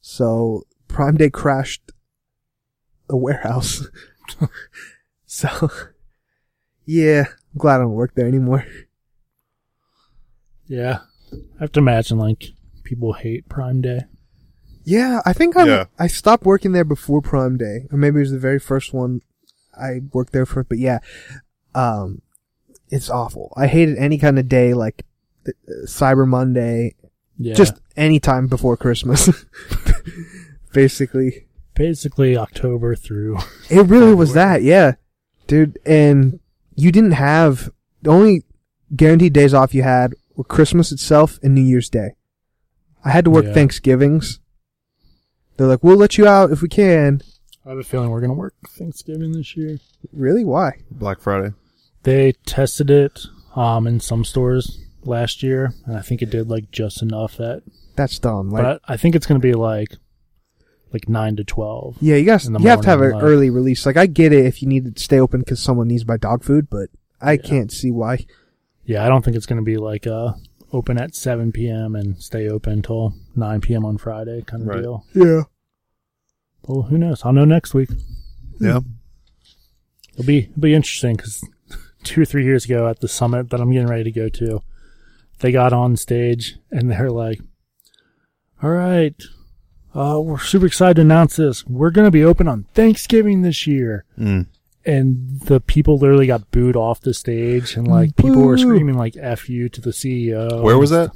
So 0.00 0.62
Prime 0.86 1.16
Day 1.16 1.30
crashed 1.30 1.90
the 3.08 3.16
warehouse. 3.16 3.88
so, 5.26 5.68
yeah, 6.86 7.24
I'm 7.28 7.58
glad 7.58 7.76
I 7.76 7.78
don't 7.78 7.94
work 7.94 8.14
there 8.14 8.28
anymore. 8.28 8.64
Yeah. 10.68 11.00
I 11.32 11.62
have 11.64 11.72
to 11.72 11.80
imagine 11.80 12.18
like 12.18 12.52
people 12.84 13.14
hate 13.14 13.48
Prime 13.48 13.80
Day. 13.80 14.02
Yeah, 14.84 15.20
I 15.26 15.32
think 15.32 15.56
I 15.56 15.64
Yeah. 15.66 15.84
I 15.98 16.06
stopped 16.06 16.44
working 16.44 16.70
there 16.70 16.84
before 16.84 17.20
Prime 17.20 17.56
Day, 17.56 17.88
or 17.90 17.98
maybe 17.98 18.18
it 18.18 18.20
was 18.20 18.30
the 18.30 18.38
very 18.38 18.60
first 18.60 18.94
one 18.94 19.22
I 19.76 20.02
worked 20.12 20.32
there 20.32 20.46
for. 20.46 20.62
But 20.62 20.78
yeah, 20.78 21.00
um, 21.74 22.22
it's 22.90 23.10
awful. 23.10 23.52
I 23.56 23.66
hated 23.66 23.98
any 23.98 24.18
kind 24.18 24.38
of 24.38 24.48
day 24.48 24.72
like 24.72 25.04
uh, 25.48 25.50
Cyber 25.86 26.28
Monday, 26.28 26.94
Yeah. 27.38 27.54
just 27.54 27.74
any 27.96 28.20
time 28.20 28.46
before 28.46 28.76
Christmas. 28.76 29.28
Basically, 30.72 31.46
basically 31.74 32.36
October 32.36 32.94
through. 32.96 33.38
it 33.70 33.86
really 33.88 34.14
was 34.14 34.32
that. 34.34 34.62
Yeah, 34.62 34.92
dude, 35.46 35.78
and 35.84 36.40
you 36.74 36.90
didn't 36.90 37.12
have 37.12 37.70
the 38.00 38.10
only 38.10 38.44
guaranteed 38.96 39.34
days 39.34 39.52
off 39.52 39.74
you 39.74 39.82
had 39.82 40.14
were 40.34 40.44
Christmas 40.44 40.92
itself 40.92 41.38
and 41.42 41.54
New 41.54 41.60
Year's 41.60 41.90
Day. 41.90 42.14
I 43.04 43.10
had 43.10 43.24
to 43.26 43.30
work 43.30 43.44
Yeah. 43.44 43.52
Thanksgivings. 43.52 44.40
They're 45.58 45.66
like, 45.66 45.84
we'll 45.84 45.96
let 45.98 46.16
you 46.16 46.26
out 46.26 46.50
if 46.52 46.62
we 46.62 46.68
can. 46.68 47.20
I 47.66 47.68
have 47.70 47.78
a 47.78 47.82
feeling 47.82 48.08
we're 48.10 48.22
gonna 48.22 48.32
work 48.32 48.54
Thanksgiving 48.70 49.32
this 49.32 49.54
year. 49.56 49.78
Really? 50.10 50.44
Why? 50.44 50.78
Black 50.90 51.20
Friday. 51.20 51.52
They 52.04 52.32
tested 52.46 52.88
it 52.90 53.26
um 53.54 53.86
in 53.86 54.00
some 54.00 54.24
stores 54.24 54.81
last 55.04 55.42
year, 55.42 55.72
and 55.86 55.96
I 55.96 56.00
think 56.02 56.22
it 56.22 56.30
did 56.30 56.48
like 56.48 56.70
just 56.70 57.02
enough 57.02 57.36
that. 57.36 57.62
That's 57.96 58.18
dumb. 58.18 58.50
Like, 58.50 58.62
but 58.62 58.80
I, 58.88 58.94
I 58.94 58.96
think 58.96 59.14
it's 59.14 59.26
gonna 59.26 59.40
be 59.40 59.54
like 59.54 59.96
like 60.92 61.08
nine 61.08 61.36
to 61.36 61.44
twelve. 61.44 61.96
yeah, 62.00 62.16
you 62.16 62.24
guys, 62.26 62.46
in 62.46 62.52
the 62.52 62.60
you 62.60 62.68
have 62.68 62.80
to 62.82 62.88
have 62.88 63.00
an 63.00 63.12
like- 63.12 63.22
early 63.22 63.50
release. 63.50 63.84
Like, 63.86 63.96
I 63.96 64.06
get 64.06 64.32
it 64.32 64.44
if 64.46 64.62
you 64.62 64.68
need 64.68 64.94
to 64.96 65.02
stay 65.02 65.18
open 65.20 65.40
because 65.40 65.60
someone 65.60 65.88
needs 65.88 66.02
to 66.02 66.06
buy 66.06 66.16
dog 66.18 66.44
food, 66.44 66.68
but 66.70 66.88
I 67.20 67.36
can't 67.36 67.70
see 67.72 67.90
why. 67.90 68.26
Yeah, 68.84 69.04
I 69.04 69.08
don't 69.08 69.24
think 69.24 69.36
it's 69.36 69.46
gonna 69.46 69.62
be 69.62 69.76
like 69.76 70.06
uh 70.06 70.32
open 70.72 70.98
at 70.98 71.14
seven 71.14 71.52
p.m. 71.52 71.94
and 71.94 72.20
stay 72.22 72.48
open 72.48 72.82
till 72.82 73.14
nine 73.36 73.60
p.m. 73.60 73.84
on 73.84 73.98
Friday 73.98 74.42
kind 74.46 74.62
of 74.62 74.68
Right. 74.68 74.82
deal. 74.82 75.04
Yeah. 75.14 75.42
Well, 76.66 76.82
who 76.82 76.96
knows? 76.98 77.22
I'll 77.24 77.32
know 77.32 77.44
next 77.44 77.74
week. 77.74 77.90
Yeah. 78.60 78.80
It'll 80.14 80.24
be 80.26 80.38
it'll 80.50 80.60
be 80.60 80.74
interesting 80.74 81.16
because 81.16 81.46
two 82.04 82.22
or 82.22 82.24
three 82.24 82.44
years 82.44 82.64
ago 82.64 82.88
at 82.88 83.00
the 83.00 83.08
summit 83.08 83.50
that 83.50 83.60
I'm 83.60 83.70
getting 83.72 83.88
ready 83.88 84.04
to 84.04 84.10
go 84.12 84.28
to, 84.28 84.62
they 85.42 85.52
got 85.52 85.72
on 85.74 85.96
stage 85.96 86.56
and 86.70 86.90
they're 86.90 87.10
like, 87.10 87.40
"All 88.62 88.70
right, 88.70 89.14
uh, 89.94 90.20
we're 90.22 90.38
super 90.38 90.66
excited 90.66 90.94
to 90.94 91.02
announce 91.02 91.36
this. 91.36 91.66
We're 91.66 91.90
going 91.90 92.06
to 92.06 92.10
be 92.10 92.24
open 92.24 92.48
on 92.48 92.64
Thanksgiving 92.74 93.42
this 93.42 93.66
year." 93.66 94.04
Mm. 94.18 94.46
And 94.84 95.40
the 95.42 95.60
people 95.60 95.96
literally 95.98 96.26
got 96.26 96.50
booed 96.50 96.74
off 96.74 97.00
the 97.00 97.14
stage, 97.14 97.76
and 97.76 97.86
like 97.86 98.16
people 98.16 98.42
were 98.42 98.58
screaming 98.58 98.96
like 98.96 99.16
"f 99.16 99.48
you" 99.48 99.68
to 99.68 99.80
the 99.80 99.90
CEO. 99.92 100.60
Where 100.62 100.78
was 100.78 100.90
that? 100.90 101.10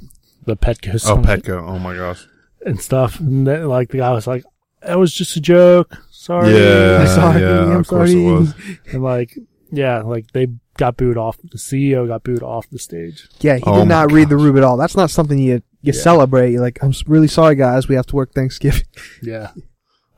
The 0.45 0.55
Petco. 0.55 1.03
Oh, 1.09 1.17
Petco. 1.17 1.61
Oh 1.67 1.77
my 1.79 1.93
gosh. 1.93 2.25
and 2.65 2.79
stuff. 2.79 3.19
And 3.19 3.45
then, 3.45 3.67
like 3.67 3.89
the 3.89 3.97
guy 3.97 4.11
was 4.13 4.25
like, 4.27 4.45
"That 4.83 4.97
was 4.97 5.13
just 5.13 5.35
a 5.35 5.41
joke. 5.41 5.97
Sorry." 6.11 6.53
Yeah, 6.53 6.99
I'm 7.01 7.07
sorry. 7.15 7.41
yeah, 7.41 7.63
I'm 7.65 7.71
of 7.81 7.87
course 7.87 8.11
sorry. 8.11 8.25
it 8.25 8.31
was. 8.31 8.53
And 8.93 9.03
like, 9.03 9.37
yeah, 9.71 9.99
like 10.01 10.31
they 10.31 10.47
got 10.77 10.95
booed 10.97 11.17
off. 11.17 11.37
The 11.43 11.57
CEO 11.57 12.07
got 12.07 12.23
booed 12.23 12.43
off 12.43 12.69
the 12.69 12.79
stage. 12.79 13.27
Yeah, 13.39 13.57
he 13.57 13.63
Oh 13.65 13.79
did 13.79 13.85
my 13.89 13.95
not 14.05 14.11
read 14.11 14.29
the 14.29 14.37
room 14.37 14.57
at 14.57 14.63
all. 14.63 14.77
That's 14.77 14.95
not 14.95 15.09
something 15.09 15.37
you 15.37 15.61
you 15.81 15.93
Yeah. 15.93 16.01
celebrate. 16.01 16.51
You're 16.51 16.61
like, 16.61 16.79
I'm 16.83 16.93
really 17.05 17.27
sorry, 17.27 17.55
guys. 17.55 17.87
We 17.87 17.95
have 17.95 18.05
to 18.07 18.15
work 18.15 18.33
Thanksgiving. 18.33 18.83
Yeah. 19.21 19.51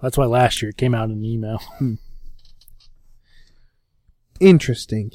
That's 0.01 0.17
why 0.17 0.25
last 0.25 0.61
year 0.61 0.69
it 0.69 0.77
came 0.77 0.95
out 0.95 1.05
in 1.05 1.11
an 1.17 1.25
email. 1.25 1.57
Hmm. 1.77 1.95
Interesting. 4.39 5.11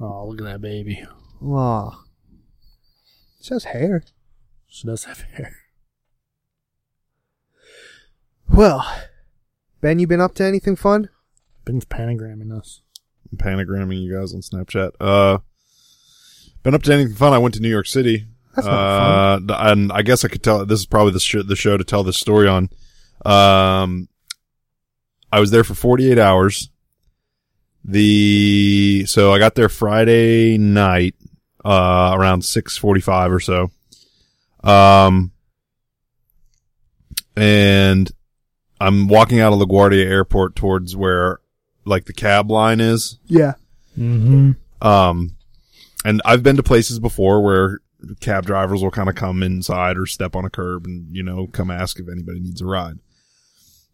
Oh, 0.00 0.26
look 0.26 0.40
at 0.40 0.44
that 0.44 0.60
baby. 0.60 1.04
Aw. 1.44 2.00
She 3.40 3.54
has 3.54 3.64
hair. 3.64 4.02
She 4.66 4.86
does 4.86 5.04
have 5.04 5.20
hair. 5.20 5.56
Well, 8.48 8.84
Ben, 9.80 9.98
you 9.98 10.06
been 10.06 10.20
up 10.20 10.34
to 10.34 10.44
anything 10.44 10.76
fun? 10.76 11.08
Ben's 11.64 11.84
panagramming 11.84 12.56
us. 12.56 12.82
I'm 13.32 13.38
panagramming 13.38 14.00
you 14.02 14.14
guys 14.14 14.34
on 14.34 14.40
Snapchat. 14.40 14.92
Uh, 15.00 15.38
been 16.62 16.74
up 16.74 16.82
to 16.84 16.92
anything 16.92 17.14
fun? 17.14 17.32
I 17.32 17.38
went 17.38 17.54
to 17.54 17.60
New 17.60 17.70
York 17.70 17.86
City. 17.86 18.26
That's 18.54 18.66
not 18.66 18.72
fun. 19.38 19.50
uh, 19.50 19.70
And 19.72 19.92
I 19.92 20.02
guess 20.02 20.24
I 20.24 20.28
could 20.28 20.42
tell, 20.42 20.64
this 20.66 20.80
is 20.80 20.86
probably 20.86 21.12
the, 21.12 21.20
sh- 21.20 21.36
the 21.46 21.56
show 21.56 21.76
to 21.76 21.84
tell 21.84 22.04
this 22.04 22.18
story 22.18 22.46
on. 22.46 22.68
Um, 23.24 24.08
I 25.32 25.40
was 25.40 25.50
there 25.50 25.64
for 25.64 25.74
48 25.74 26.18
hours. 26.18 26.68
The, 27.84 29.04
so 29.06 29.32
I 29.32 29.38
got 29.38 29.54
there 29.54 29.68
Friday 29.68 30.56
night, 30.58 31.14
uh, 31.64 32.14
around 32.16 32.44
645 32.44 33.32
or 33.32 33.40
so. 33.40 33.70
Um, 34.62 35.32
and 37.36 38.10
I'm 38.80 39.08
walking 39.08 39.40
out 39.40 39.52
of 39.52 39.58
LaGuardia 39.58 40.04
airport 40.04 40.54
towards 40.54 40.94
where 40.94 41.38
like 41.84 42.04
the 42.04 42.12
cab 42.12 42.50
line 42.50 42.80
is. 42.80 43.18
Yeah. 43.26 43.54
Mm-hmm. 43.98 44.52
Um, 44.86 45.36
and 46.04 46.20
I've 46.24 46.42
been 46.42 46.56
to 46.56 46.62
places 46.62 46.98
before 46.98 47.42
where 47.42 47.80
cab 48.20 48.44
drivers 48.46 48.82
will 48.82 48.90
kind 48.90 49.08
of 49.08 49.14
come 49.14 49.42
inside 49.42 49.96
or 49.96 50.06
step 50.06 50.34
on 50.34 50.44
a 50.44 50.50
curb 50.50 50.86
and, 50.86 51.14
you 51.14 51.22
know, 51.22 51.46
come 51.46 51.70
ask 51.70 52.00
if 52.00 52.08
anybody 52.08 52.40
needs 52.40 52.60
a 52.60 52.66
ride. 52.66 52.98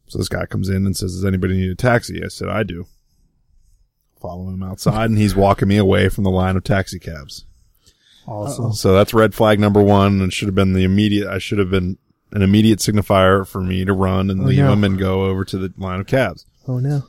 So 0.07 0.19
this 0.19 0.29
guy 0.29 0.47
comes 0.47 0.69
in 0.71 0.87
and 0.87 0.97
says, 0.97 1.15
does 1.15 1.25
anybody 1.27 1.55
need 1.57 1.71
a 1.71 1.75
taxi? 1.75 2.25
I 2.25 2.29
said, 2.29 2.49
I 2.49 2.63
do. 2.63 2.87
Follow 4.21 4.49
him 4.49 4.63
outside 4.63 5.11
and 5.11 5.19
he's 5.19 5.37
walking 5.37 5.69
me 5.69 5.77
away 5.77 6.09
from 6.09 6.25
the 6.25 6.31
line 6.31 6.57
of 6.57 6.65
taxi 6.65 6.99
cabs. 6.99 7.45
Awesome. 8.27 8.73
So 8.73 8.93
that's 8.93 9.15
red 9.15 9.35
flag 9.35 9.61
number 9.61 9.83
one 9.83 10.21
and 10.21 10.33
should 10.33 10.49
have 10.49 10.55
been 10.55 10.73
the 10.73 10.85
immediate, 10.85 11.29
I 11.29 11.39
should 11.39 11.59
have 11.59 11.71
been 11.71 11.99
an 12.33 12.43
immediate 12.43 12.79
signifier 12.81 13.47
for 13.47 13.61
me 13.61 13.85
to 13.85 13.93
run 13.93 14.29
and 14.31 14.41
Oh, 14.41 14.45
leave 14.45 14.59
no. 14.59 14.73
him 14.73 14.85
and 14.85 14.99
go 14.99 15.25
over 15.27 15.45
to 15.45 15.59
the 15.59 15.73
line 15.77 16.01
of 16.01 16.07
cabs. 16.07 16.47
Oh 16.67 16.79
no. 16.79 17.05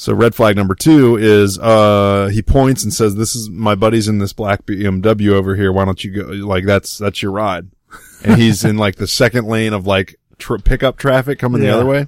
So 0.00 0.14
red 0.14 0.34
flag 0.34 0.56
number 0.56 0.74
two 0.74 1.18
is, 1.18 1.58
uh, 1.58 2.30
he 2.32 2.40
points 2.40 2.82
and 2.84 2.90
says, 2.90 3.16
this 3.16 3.36
is 3.36 3.50
my 3.50 3.74
buddy's 3.74 4.08
in 4.08 4.16
this 4.16 4.32
black 4.32 4.64
BMW 4.64 5.32
over 5.32 5.54
here. 5.54 5.70
Why 5.70 5.84
don't 5.84 6.02
you 6.02 6.10
go? 6.10 6.22
Like 6.46 6.64
that's, 6.64 6.96
that's 6.96 7.22
your 7.22 7.32
ride. 7.32 7.68
And 8.24 8.40
he's 8.40 8.64
in 8.64 8.78
like 8.78 8.96
the 8.96 9.06
second 9.06 9.46
lane 9.46 9.74
of 9.74 9.86
like 9.86 10.16
tr- 10.38 10.56
pickup 10.56 10.96
traffic 10.96 11.38
coming 11.38 11.60
the 11.60 11.68
other 11.68 11.84
way. 11.84 12.06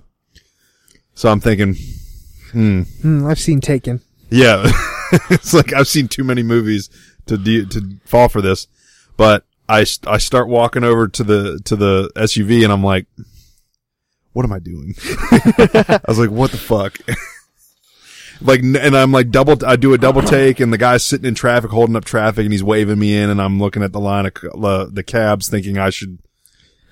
So 1.14 1.30
I'm 1.30 1.40
thinking, 1.40 1.74
hmm, 2.52 2.82
Hmm, 3.02 3.26
I've 3.26 3.38
seen 3.38 3.60
Taken. 3.60 4.00
yeah, 4.30 4.62
it's 5.30 5.52
like 5.52 5.74
I've 5.74 5.88
seen 5.88 6.08
too 6.08 6.24
many 6.24 6.42
movies 6.42 6.88
to 7.26 7.36
de- 7.36 7.66
to 7.66 7.96
fall 8.06 8.28
for 8.30 8.40
this, 8.40 8.68
but 9.18 9.44
I, 9.68 9.86
I 10.06 10.16
start 10.18 10.48
walking 10.48 10.84
over 10.84 11.08
to 11.08 11.24
the, 11.24 11.60
to 11.64 11.76
the 11.76 12.10
SUV 12.16 12.62
and 12.64 12.72
I'm 12.72 12.84
like, 12.84 13.06
what 14.32 14.44
am 14.44 14.52
I 14.52 14.58
doing? 14.60 14.94
I 15.30 16.00
was 16.08 16.18
like, 16.18 16.30
what 16.30 16.50
the 16.52 16.58
fuck? 16.58 16.98
Like, 18.44 18.60
and 18.62 18.76
I'm 18.96 19.12
like 19.12 19.30
double, 19.30 19.64
I 19.66 19.76
do 19.76 19.92
a 19.94 19.98
double 19.98 20.22
take 20.22 20.60
and 20.60 20.72
the 20.72 20.78
guy's 20.78 21.04
sitting 21.04 21.26
in 21.26 21.34
traffic, 21.34 21.70
holding 21.70 21.96
up 21.96 22.04
traffic 22.04 22.44
and 22.44 22.52
he's 22.52 22.62
waving 22.64 22.98
me 22.98 23.16
in 23.16 23.30
and 23.30 23.40
I'm 23.40 23.58
looking 23.58 23.82
at 23.82 23.92
the 23.92 24.00
line 24.00 24.26
of 24.26 24.32
uh, 24.64 24.86
the 24.90 25.02
cabs 25.02 25.48
thinking 25.48 25.78
I 25.78 25.90
should 25.90 26.18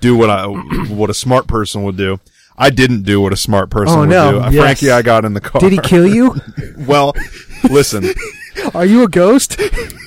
do 0.01 0.17
what 0.17 0.31
I, 0.31 0.47
what 0.47 1.11
a 1.11 1.15
smart 1.15 1.47
person 1.47 1.83
would 1.85 1.97
do. 1.97 2.19
I 2.57 2.71
didn't 2.71 3.03
do 3.05 3.21
what 3.21 3.33
a 3.33 3.37
smart 3.37 3.71
person 3.71 3.97
Oh, 3.97 4.01
would 4.01 4.09
no. 4.11 4.33
do. 4.33 4.55
Yes. 4.57 4.63
Frankie, 4.63 4.91
I 4.91 5.03
got 5.03 5.25
in 5.25 5.33
the 5.35 5.41
car. 5.41 5.61
Did 5.61 5.73
he 5.73 5.79
kill 5.79 6.07
you? 6.07 6.35
well, 6.79 7.15
listen, 7.71 8.05
Are 8.75 8.85
you 8.85 9.03
a 9.05 9.09
ghost? 9.09 9.59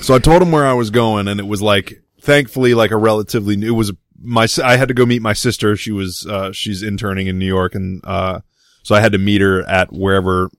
so 0.04 0.14
I 0.14 0.20
told 0.20 0.42
him 0.42 0.52
where 0.52 0.66
I 0.66 0.74
was 0.74 0.90
going 0.92 1.28
and 1.28 1.40
it 1.40 1.48
was 1.48 1.62
like, 1.62 2.02
thankfully, 2.22 2.74
like 2.74 2.92
a 2.92 2.98
relatively 2.98 3.56
new, 3.56 3.68
it 3.68 3.78
was 3.78 3.92
my, 4.22 4.48
I 4.64 4.78
had 4.78 4.88
to 4.90 4.94
go 4.94 5.06
meet 5.06 5.22
my 5.22 5.34
sister. 5.34 5.76
She 5.76 5.92
was, 5.92 6.26
uh, 6.28 6.52
she's 6.52 6.84
interning 6.84 7.28
in 7.28 7.40
New 7.40 7.48
York 7.48 7.74
and, 7.76 8.02
uh, 8.06 8.42
so 8.84 8.94
I 8.96 9.00
had 9.00 9.14
to 9.14 9.18
meet 9.18 9.42
her 9.42 9.62
at 9.68 9.92
wherever 9.94 10.50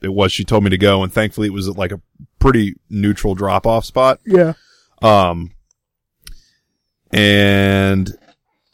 it 0.00 0.08
was 0.08 0.32
she 0.32 0.44
told 0.44 0.64
me 0.64 0.70
to 0.70 0.78
go. 0.78 1.02
And 1.02 1.12
thankfully 1.12 1.48
it 1.48 1.52
was 1.52 1.68
like 1.68 1.92
a 1.92 2.00
pretty 2.38 2.76
neutral 2.90 3.34
drop 3.34 3.66
off 3.66 3.84
spot. 3.84 4.20
yeah. 4.24 4.54
Um, 5.02 5.52
and 7.12 8.16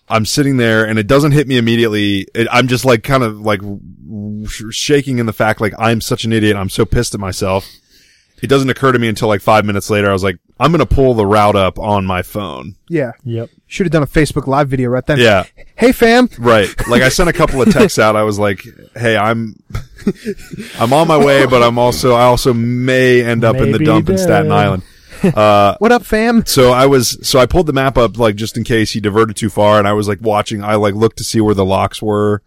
I'm 0.08 0.24
sitting 0.26 0.56
there 0.56 0.84
and 0.84 0.98
it 0.98 1.06
doesn't 1.06 1.32
hit 1.32 1.48
me 1.48 1.56
immediately. 1.56 2.26
It, 2.34 2.48
I'm 2.50 2.68
just 2.68 2.84
like 2.84 3.02
kind 3.02 3.22
of 3.22 3.40
like 3.40 3.60
shaking 4.50 5.18
in 5.18 5.26
the 5.26 5.32
fact 5.32 5.60
like 5.60 5.74
I'm 5.78 6.00
such 6.00 6.24
an 6.24 6.32
idiot. 6.32 6.56
I'm 6.56 6.68
so 6.68 6.84
pissed 6.84 7.14
at 7.14 7.20
myself. 7.20 7.68
It 8.42 8.48
doesn't 8.48 8.68
occur 8.68 8.92
to 8.92 8.98
me 8.98 9.08
until 9.08 9.28
like 9.28 9.40
five 9.40 9.64
minutes 9.64 9.88
later. 9.88 10.10
I 10.10 10.12
was 10.12 10.24
like, 10.24 10.38
I'm 10.62 10.70
going 10.70 10.78
to 10.86 10.86
pull 10.94 11.14
the 11.14 11.26
route 11.26 11.56
up 11.56 11.78
on 11.78 12.06
my 12.06 12.22
phone. 12.22 12.76
Yeah. 12.88 13.12
Yep. 13.24 13.50
Should 13.66 13.86
have 13.86 13.90
done 13.92 14.04
a 14.04 14.06
Facebook 14.06 14.46
Live 14.46 14.68
video 14.68 14.90
right 14.90 15.04
then. 15.04 15.18
Yeah. 15.18 15.44
Hey, 15.74 15.90
fam. 15.90 16.28
Right. 16.38 16.68
Like 16.88 17.02
I 17.02 17.08
sent 17.08 17.28
a 17.28 17.32
couple 17.32 17.60
of 17.60 17.72
texts 17.72 17.98
out. 17.98 18.14
I 18.14 18.22
was 18.22 18.38
like, 18.38 18.62
Hey, 18.94 19.16
I'm, 19.16 19.56
I'm 20.78 20.92
on 20.92 21.08
my 21.08 21.18
way, 21.18 21.46
but 21.46 21.62
I'm 21.64 21.78
also, 21.78 22.12
I 22.14 22.22
also 22.24 22.52
may 22.54 23.22
end 23.24 23.42
up 23.44 23.56
in 23.56 23.72
the 23.72 23.78
Maybe 23.78 23.84
dump 23.86 24.08
in. 24.10 24.18
Staten 24.18 24.52
Island. 24.52 24.82
Uh, 25.22 25.76
What 25.78 25.92
up, 25.92 26.04
fam? 26.04 26.44
So 26.46 26.72
I 26.72 26.86
was, 26.86 27.16
so 27.26 27.38
I 27.38 27.46
pulled 27.46 27.66
the 27.68 27.72
map 27.72 27.96
up, 27.96 28.18
like, 28.18 28.34
just 28.34 28.56
in 28.56 28.64
case 28.64 28.90
he 28.90 28.98
diverted 29.00 29.36
too 29.36 29.50
far, 29.50 29.78
and 29.78 29.86
I 29.86 29.92
was 29.92 30.08
like 30.08 30.18
watching, 30.20 30.64
I 30.64 30.74
like 30.74 30.94
looked 30.94 31.18
to 31.18 31.24
see 31.24 31.40
where 31.40 31.54
the 31.54 31.64
locks 31.64 32.02
were, 32.02 32.42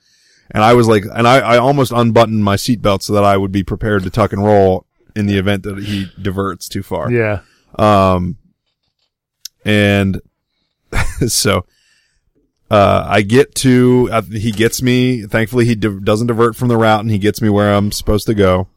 and 0.51 0.61
I 0.61 0.73
was 0.73 0.85
like, 0.85 1.05
and 1.13 1.25
I, 1.25 1.37
I 1.39 1.57
almost 1.57 1.93
unbuttoned 1.93 2.43
my 2.43 2.57
seatbelt 2.57 3.01
so 3.01 3.13
that 3.13 3.23
I 3.23 3.37
would 3.37 3.53
be 3.53 3.63
prepared 3.63 4.03
to 4.03 4.09
tuck 4.09 4.33
and 4.33 4.43
roll 4.43 4.85
in 5.15 5.25
the 5.25 5.37
event 5.37 5.63
that 5.63 5.77
he 5.85 6.11
diverts 6.21 6.67
too 6.67 6.83
far. 6.83 7.09
Yeah. 7.09 7.39
Um, 7.77 8.37
and 9.65 10.21
so, 11.27 11.65
uh, 12.71 13.05
I 13.07 13.21
get 13.21 13.53
to, 13.55 14.09
uh, 14.11 14.21
he 14.23 14.51
gets 14.51 14.81
me, 14.81 15.23
thankfully 15.23 15.65
he 15.65 15.75
di- 15.75 15.99
doesn't 16.03 16.27
divert 16.27 16.55
from 16.55 16.67
the 16.67 16.77
route 16.77 17.01
and 17.01 17.11
he 17.11 17.17
gets 17.19 17.41
me 17.41 17.49
where 17.49 17.73
I'm 17.73 17.91
supposed 17.91 18.25
to 18.27 18.33
go. 18.33 18.67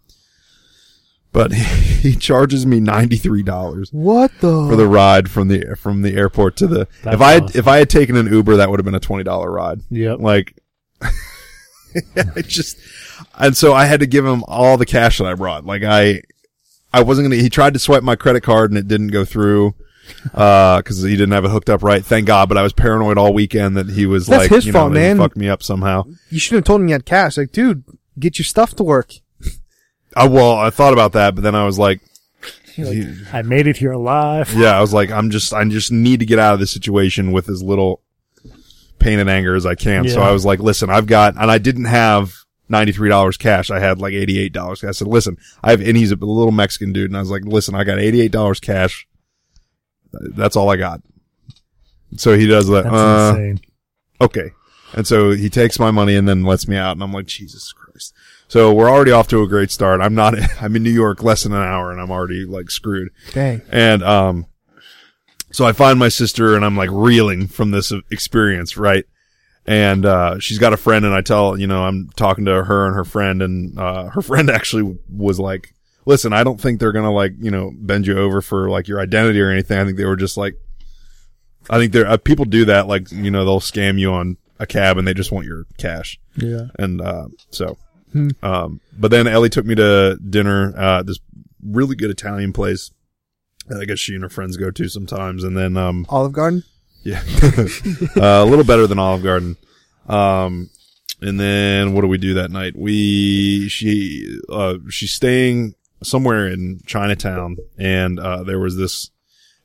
But 1.32 1.52
he 1.54 2.14
charges 2.16 2.64
me 2.66 2.80
$93 2.80 3.92
What 3.92 4.32
the? 4.40 4.66
for 4.68 4.76
the 4.76 4.86
ride 4.86 5.30
from 5.30 5.48
the, 5.48 5.76
from 5.76 6.02
the 6.02 6.14
airport 6.16 6.56
to 6.56 6.66
the, 6.66 6.88
That's 7.02 7.14
if 7.16 7.20
I 7.20 7.32
had, 7.32 7.42
awesome. 7.44 7.58
if 7.58 7.68
I 7.68 7.76
had 7.78 7.90
taken 7.90 8.16
an 8.16 8.26
Uber, 8.32 8.56
that 8.56 8.70
would 8.70 8.78
have 8.80 8.84
been 8.84 8.94
a 8.94 9.00
$20 9.00 9.54
ride. 9.54 9.80
Yep. 9.90 10.18
Like, 10.20 10.54
I 11.02 12.42
just, 12.42 12.78
and 13.38 13.56
so 13.56 13.72
I 13.72 13.86
had 13.86 14.00
to 14.00 14.06
give 14.06 14.24
him 14.26 14.44
all 14.46 14.76
the 14.76 14.86
cash 14.86 15.18
that 15.18 15.26
I 15.26 15.34
brought. 15.34 15.64
Like 15.64 15.82
I, 15.82 16.22
I 16.92 17.02
wasn't 17.02 17.26
gonna, 17.26 17.40
he 17.42 17.50
tried 17.50 17.74
to 17.74 17.78
swipe 17.78 18.02
my 18.02 18.16
credit 18.16 18.42
card 18.42 18.70
and 18.70 18.78
it 18.78 18.88
didn't 18.88 19.08
go 19.08 19.24
through, 19.24 19.74
uh, 20.34 20.80
cause 20.82 21.02
he 21.02 21.10
didn't 21.16 21.32
have 21.32 21.44
it 21.44 21.50
hooked 21.50 21.68
up 21.70 21.82
right. 21.82 22.04
Thank 22.04 22.26
God, 22.26 22.48
but 22.48 22.56
I 22.58 22.62
was 22.62 22.72
paranoid 22.72 23.18
all 23.18 23.34
weekend 23.34 23.76
that 23.76 23.90
he 23.90 24.06
was 24.06 24.26
That's 24.26 24.44
like, 24.44 24.50
his 24.50 24.66
you 24.66 24.72
know, 24.72 24.80
fault, 24.80 24.92
that 24.94 24.98
he 25.00 25.06
man. 25.08 25.18
fucked 25.18 25.36
me 25.36 25.48
up 25.48 25.62
somehow. 25.62 26.04
you 26.30 26.38
should 26.38 26.54
have 26.56 26.64
told 26.64 26.80
him 26.80 26.88
you 26.88 26.94
had 26.94 27.04
cash. 27.04 27.36
Like, 27.36 27.52
dude, 27.52 27.84
get 28.18 28.38
your 28.38 28.44
stuff 28.44 28.74
to 28.76 28.82
work. 28.84 29.12
I, 30.16 30.26
well, 30.26 30.52
I 30.56 30.70
thought 30.70 30.92
about 30.94 31.12
that, 31.12 31.34
but 31.34 31.42
then 31.42 31.54
I 31.54 31.66
was 31.66 31.78
like, 31.78 32.00
You're 32.76 32.86
like, 32.88 33.34
I 33.34 33.42
made 33.42 33.66
it 33.66 33.76
here 33.76 33.92
alive. 33.92 34.52
yeah, 34.56 34.76
I 34.76 34.80
was 34.80 34.94
like, 34.94 35.10
I'm 35.10 35.30
just, 35.30 35.52
I 35.52 35.62
just 35.66 35.92
need 35.92 36.20
to 36.20 36.26
get 36.26 36.38
out 36.38 36.54
of 36.54 36.60
this 36.60 36.72
situation 36.72 37.30
with 37.32 37.48
as 37.50 37.62
little 37.62 38.00
pain 38.98 39.18
and 39.18 39.28
anger 39.28 39.54
as 39.54 39.66
I 39.66 39.74
can. 39.74 40.08
So 40.08 40.20
I 40.22 40.32
was 40.32 40.44
like, 40.46 40.58
listen, 40.60 40.88
I've 40.90 41.06
got, 41.06 41.36
and 41.36 41.50
I 41.50 41.58
didn't 41.58 41.84
have 41.84 42.32
$93 42.70 43.38
cash. 43.38 43.70
I 43.70 43.80
had 43.80 44.00
like 44.00 44.12
$88. 44.12 44.86
I 44.86 44.90
said, 44.92 45.08
listen, 45.08 45.36
I 45.62 45.70
have, 45.70 45.80
and 45.80 45.96
he's 45.96 46.12
a 46.12 46.16
little 46.16 46.52
Mexican 46.52 46.92
dude. 46.92 47.10
And 47.10 47.16
I 47.16 47.20
was 47.20 47.30
like, 47.30 47.44
listen, 47.44 47.74
I 47.74 47.84
got 47.84 47.98
$88 47.98 48.60
cash. 48.60 49.06
That's 50.12 50.56
all 50.56 50.70
I 50.70 50.76
got. 50.76 51.02
So 52.16 52.36
he 52.36 52.46
does 52.46 52.68
that. 52.68 52.84
That's 52.84 52.94
uh, 52.94 53.34
insane. 53.36 53.60
okay. 54.20 54.50
And 54.94 55.06
so 55.06 55.32
he 55.32 55.50
takes 55.50 55.78
my 55.78 55.90
money 55.90 56.16
and 56.16 56.28
then 56.28 56.44
lets 56.44 56.66
me 56.66 56.76
out. 56.76 56.92
And 56.92 57.02
I'm 57.02 57.12
like, 57.12 57.26
Jesus 57.26 57.72
Christ. 57.72 58.14
So 58.48 58.72
we're 58.72 58.90
already 58.90 59.12
off 59.12 59.28
to 59.28 59.42
a 59.42 59.48
great 59.48 59.70
start. 59.70 60.00
I'm 60.00 60.14
not, 60.14 60.34
I'm 60.60 60.74
in 60.76 60.82
New 60.82 60.90
York 60.90 61.22
less 61.22 61.42
than 61.42 61.52
an 61.52 61.62
hour 61.62 61.92
and 61.92 62.00
I'm 62.00 62.10
already 62.10 62.44
like 62.44 62.70
screwed. 62.70 63.10
Dang. 63.32 63.62
And, 63.70 64.02
um, 64.02 64.46
so 65.50 65.64
I 65.64 65.72
find 65.72 65.98
my 65.98 66.08
sister 66.08 66.54
and 66.54 66.64
I'm 66.64 66.76
like 66.76 66.90
reeling 66.92 67.46
from 67.46 67.70
this 67.70 67.92
experience, 68.10 68.76
right? 68.76 69.04
And, 69.68 70.06
uh, 70.06 70.38
she's 70.38 70.58
got 70.58 70.72
a 70.72 70.76
friend 70.78 71.04
and 71.04 71.14
I 71.14 71.20
tell, 71.20 71.58
you 71.58 71.66
know, 71.66 71.84
I'm 71.84 72.08
talking 72.16 72.46
to 72.46 72.64
her 72.64 72.86
and 72.86 72.94
her 72.96 73.04
friend 73.04 73.42
and, 73.42 73.78
uh, 73.78 74.08
her 74.10 74.22
friend 74.30 74.48
actually 74.50 74.98
was 75.10 75.38
like, 75.38 75.74
listen, 76.06 76.32
I 76.32 76.42
don't 76.42 76.60
think 76.60 76.80
they're 76.80 76.92
going 76.92 77.04
to 77.04 77.10
like, 77.10 77.32
you 77.38 77.50
know, 77.50 77.70
bend 77.76 78.06
you 78.06 78.18
over 78.18 78.40
for 78.40 78.70
like 78.70 78.88
your 78.88 78.98
identity 79.00 79.40
or 79.40 79.50
anything. 79.50 79.78
I 79.78 79.84
think 79.84 79.96
they 79.98 80.06
were 80.06 80.16
just 80.16 80.36
like, 80.38 80.54
I 81.68 81.78
think 81.78 81.92
there, 81.92 82.06
uh, 82.06 82.16
people 82.16 82.46
do 82.46 82.64
that. 82.64 82.86
Like, 82.88 83.12
you 83.12 83.30
know, 83.30 83.44
they'll 83.44 83.60
scam 83.60 83.98
you 83.98 84.12
on 84.12 84.38
a 84.58 84.66
cab 84.66 84.96
and 84.96 85.06
they 85.06 85.12
just 85.14 85.30
want 85.32 85.46
your 85.46 85.66
cash. 85.76 86.18
Yeah. 86.36 86.68
And, 86.78 87.00
uh, 87.00 87.28
so, 87.50 87.76
Hmm. 88.12 88.30
um, 88.42 88.80
but 88.98 89.10
then 89.10 89.26
Ellie 89.26 89.50
took 89.50 89.66
me 89.66 89.74
to 89.74 90.16
dinner, 90.16 90.72
uh, 90.78 91.02
this 91.02 91.18
really 91.62 91.94
good 91.94 92.08
Italian 92.10 92.52
place. 92.54 92.90
that 93.66 93.82
I 93.82 93.84
guess 93.84 93.98
she 93.98 94.14
and 94.14 94.22
her 94.22 94.30
friends 94.30 94.56
go 94.56 94.70
to 94.70 94.88
sometimes. 94.88 95.44
And 95.44 95.54
then, 95.54 95.76
um, 95.76 96.06
Olive 96.08 96.32
Garden. 96.32 96.64
Yeah, 97.08 97.22
uh, 98.16 98.44
a 98.44 98.46
little 98.46 98.64
better 98.64 98.86
than 98.86 98.98
Olive 98.98 99.22
Garden. 99.22 99.56
Um, 100.08 100.70
and 101.20 101.38
then 101.38 101.92
what 101.94 102.02
do 102.02 102.06
we 102.08 102.18
do 102.18 102.34
that 102.34 102.50
night? 102.50 102.74
We, 102.76 103.68
she, 103.68 104.38
uh, 104.48 104.74
she's 104.88 105.12
staying 105.12 105.74
somewhere 106.02 106.46
in 106.46 106.80
Chinatown 106.86 107.56
and, 107.76 108.20
uh, 108.20 108.42
there 108.44 108.58
was 108.60 108.76
this 108.76 109.10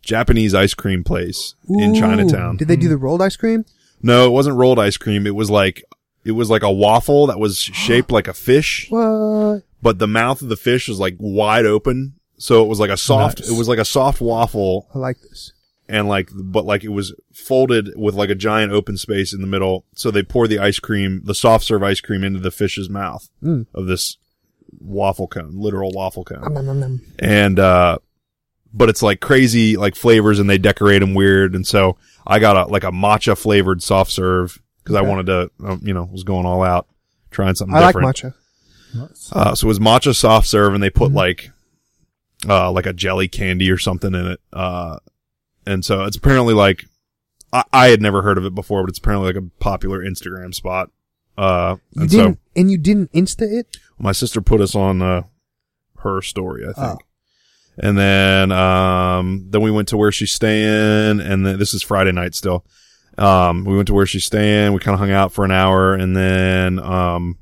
Japanese 0.01 0.53
ice 0.53 0.73
cream 0.73 1.03
place 1.03 1.55
in 1.69 1.93
Chinatown. 1.95 2.57
Did 2.57 2.67
they 2.67 2.75
do 2.75 2.89
the 2.89 2.97
rolled 2.97 3.21
ice 3.21 3.35
cream? 3.35 3.65
No, 4.01 4.25
it 4.25 4.31
wasn't 4.31 4.57
rolled 4.57 4.79
ice 4.79 4.97
cream. 4.97 5.25
It 5.27 5.35
was 5.35 5.49
like, 5.49 5.83
it 6.25 6.31
was 6.31 6.49
like 6.49 6.63
a 6.63 6.71
waffle 6.71 7.27
that 7.27 7.39
was 7.39 7.57
shaped 7.59 8.11
like 8.11 8.27
a 8.27 8.33
fish, 8.33 8.87
What? 8.89 9.61
but 9.81 9.99
the 9.99 10.07
mouth 10.07 10.41
of 10.41 10.49
the 10.49 10.57
fish 10.57 10.87
was 10.89 10.99
like 10.99 11.15
wide 11.19 11.65
open. 11.65 12.15
So 12.37 12.63
it 12.63 12.67
was 12.67 12.79
like 12.79 12.89
a 12.89 12.97
soft, 12.97 13.39
Nice. 13.41 13.49
it 13.51 13.57
was 13.57 13.67
like 13.69 13.79
a 13.79 13.85
soft 13.85 14.19
waffle 14.19 14.87
I 14.93 14.97
like 14.97 15.21
this. 15.21 15.53
And 15.89 16.07
like, 16.07 16.29
but 16.33 16.65
like 16.65 16.83
it 16.83 16.89
was 16.89 17.13
folded 17.33 17.91
with 17.95 18.15
like 18.15 18.29
a 18.29 18.35
giant 18.35 18.71
open 18.71 18.97
space 18.97 19.33
in 19.33 19.41
the 19.41 19.47
middle. 19.47 19.85
So 19.95 20.11
they 20.11 20.23
pour 20.23 20.47
the 20.47 20.59
ice 20.59 20.79
cream, 20.79 21.21
the 21.25 21.35
soft 21.35 21.65
serve 21.65 21.83
ice 21.83 22.01
cream 22.01 22.23
into 22.23 22.39
the 22.39 22.51
fish's 22.51 22.89
mouth 22.89 23.29
Mm. 23.43 23.65
of 23.73 23.87
this 23.87 24.17
waffle 24.79 25.27
cone, 25.27 25.53
literal 25.55 25.91
waffle 25.91 26.23
cone. 26.23 26.41
Nom, 26.53 26.65
nom, 26.65 26.79
nom. 26.79 27.01
And, 27.19 27.59
uh, 27.59 27.97
but 28.73 28.89
it's 28.89 29.03
like 29.03 29.19
crazy, 29.19 29.77
like 29.77 29.95
flavors 29.95 30.39
and 30.39 30.49
they 30.49 30.57
decorate 30.57 31.01
them 31.01 31.13
weird. 31.13 31.53
And 31.53 31.65
so 31.67 31.97
I 32.25 32.39
got 32.39 32.55
a, 32.57 32.65
like 32.71 32.83
a 32.83 32.91
matcha 32.91 33.37
flavored 33.37 33.83
soft 33.83 34.11
serve 34.11 34.59
because 34.83 34.95
I 34.95 35.01
wanted 35.01 35.25
to, 35.27 35.51
um, 35.63 35.81
you 35.83 35.93
know, 35.93 36.05
was 36.11 36.23
going 36.23 36.45
all 36.45 36.63
out 36.63 36.87
trying 37.29 37.55
something 37.55 37.75
I 37.75 37.81
like 37.81 37.95
different. 37.95 38.15
matcha. 38.17 38.33
Uh, 39.31 39.53
so 39.55 39.65
it 39.65 39.67
was 39.67 39.79
matcha 39.79 40.15
soft 40.15 40.47
serve 40.47 40.73
and 40.73 40.81
they 40.81 40.89
put 40.89 41.11
Mhm. 41.11 41.15
like, 41.15 41.51
uh, 42.49 42.71
like 42.71 42.85
a 42.85 42.93
jelly 42.93 43.27
candy 43.27 43.69
or 43.71 43.77
something 43.77 44.13
in 44.13 44.27
it. 44.27 44.39
Uh, 44.51 44.97
and 45.65 45.83
so 45.85 46.03
it's 46.03 46.17
apparently 46.17 46.53
like, 46.53 46.85
I, 47.51 47.63
I 47.71 47.87
had 47.87 48.01
never 48.01 48.21
heard 48.21 48.37
of 48.37 48.45
it 48.45 48.55
before, 48.55 48.83
but 48.83 48.89
it's 48.89 48.99
apparently 48.99 49.27
like 49.27 49.41
a 49.43 49.47
popular 49.59 49.99
Instagram 50.03 50.53
spot. 50.53 50.89
Uh, 51.37 51.77
You 51.93 52.01
and 52.01 52.09
didn't, 52.11 52.33
so 52.35 52.39
and 52.55 52.71
you 52.71 52.77
didn't 52.77 53.11
insta 53.13 53.41
it. 53.51 53.77
my 53.97 54.11
sister 54.11 54.41
put 54.41 54.61
us 54.61 54.75
on, 54.75 55.01
uh, 55.01 55.23
her 55.99 56.21
story, 56.21 56.63
I 56.67 56.73
think. 56.73 57.01
Oh. 57.01 57.05
And 57.77 57.97
then, 57.97 58.51
um, 58.51 59.47
then 59.49 59.61
we 59.61 59.71
went 59.71 59.87
to 59.87 59.97
where 59.97 60.11
she's 60.11 60.31
staying 60.31 61.19
and 61.19 61.45
then 61.45 61.57
this 61.57 61.73
is 61.73 61.81
Friday 61.81 62.11
night 62.11 62.35
still. 62.35 62.65
Um, 63.17 63.63
we 63.63 63.75
went 63.75 63.87
to 63.87 63.93
where 63.93 64.05
she's 64.05 64.25
staying. 64.25 64.73
We 64.73 64.79
kind 64.79 64.93
of 64.93 64.99
hung 64.99 65.11
out 65.11 65.31
for 65.33 65.43
an 65.45 65.51
hour 65.51 65.93
and 65.93 66.15
then, 66.15 66.77
um, 66.79 67.37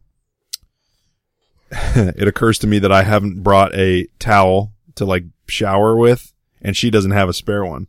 it 1.72 2.28
occurs 2.28 2.60
to 2.60 2.68
me 2.68 2.80
that 2.80 2.92
I 2.92 3.04
haven't 3.04 3.44
brought 3.44 3.74
a 3.76 4.08
towel 4.20 4.74
to 4.96 5.06
like 5.06 5.24
shower 5.48 5.96
with 5.96 6.32
and 6.62 6.78
she 6.78 6.90
doesn't 6.90 7.12
have 7.12 7.28
a 7.30 7.34
spare 7.34 7.66
one. 7.66 7.88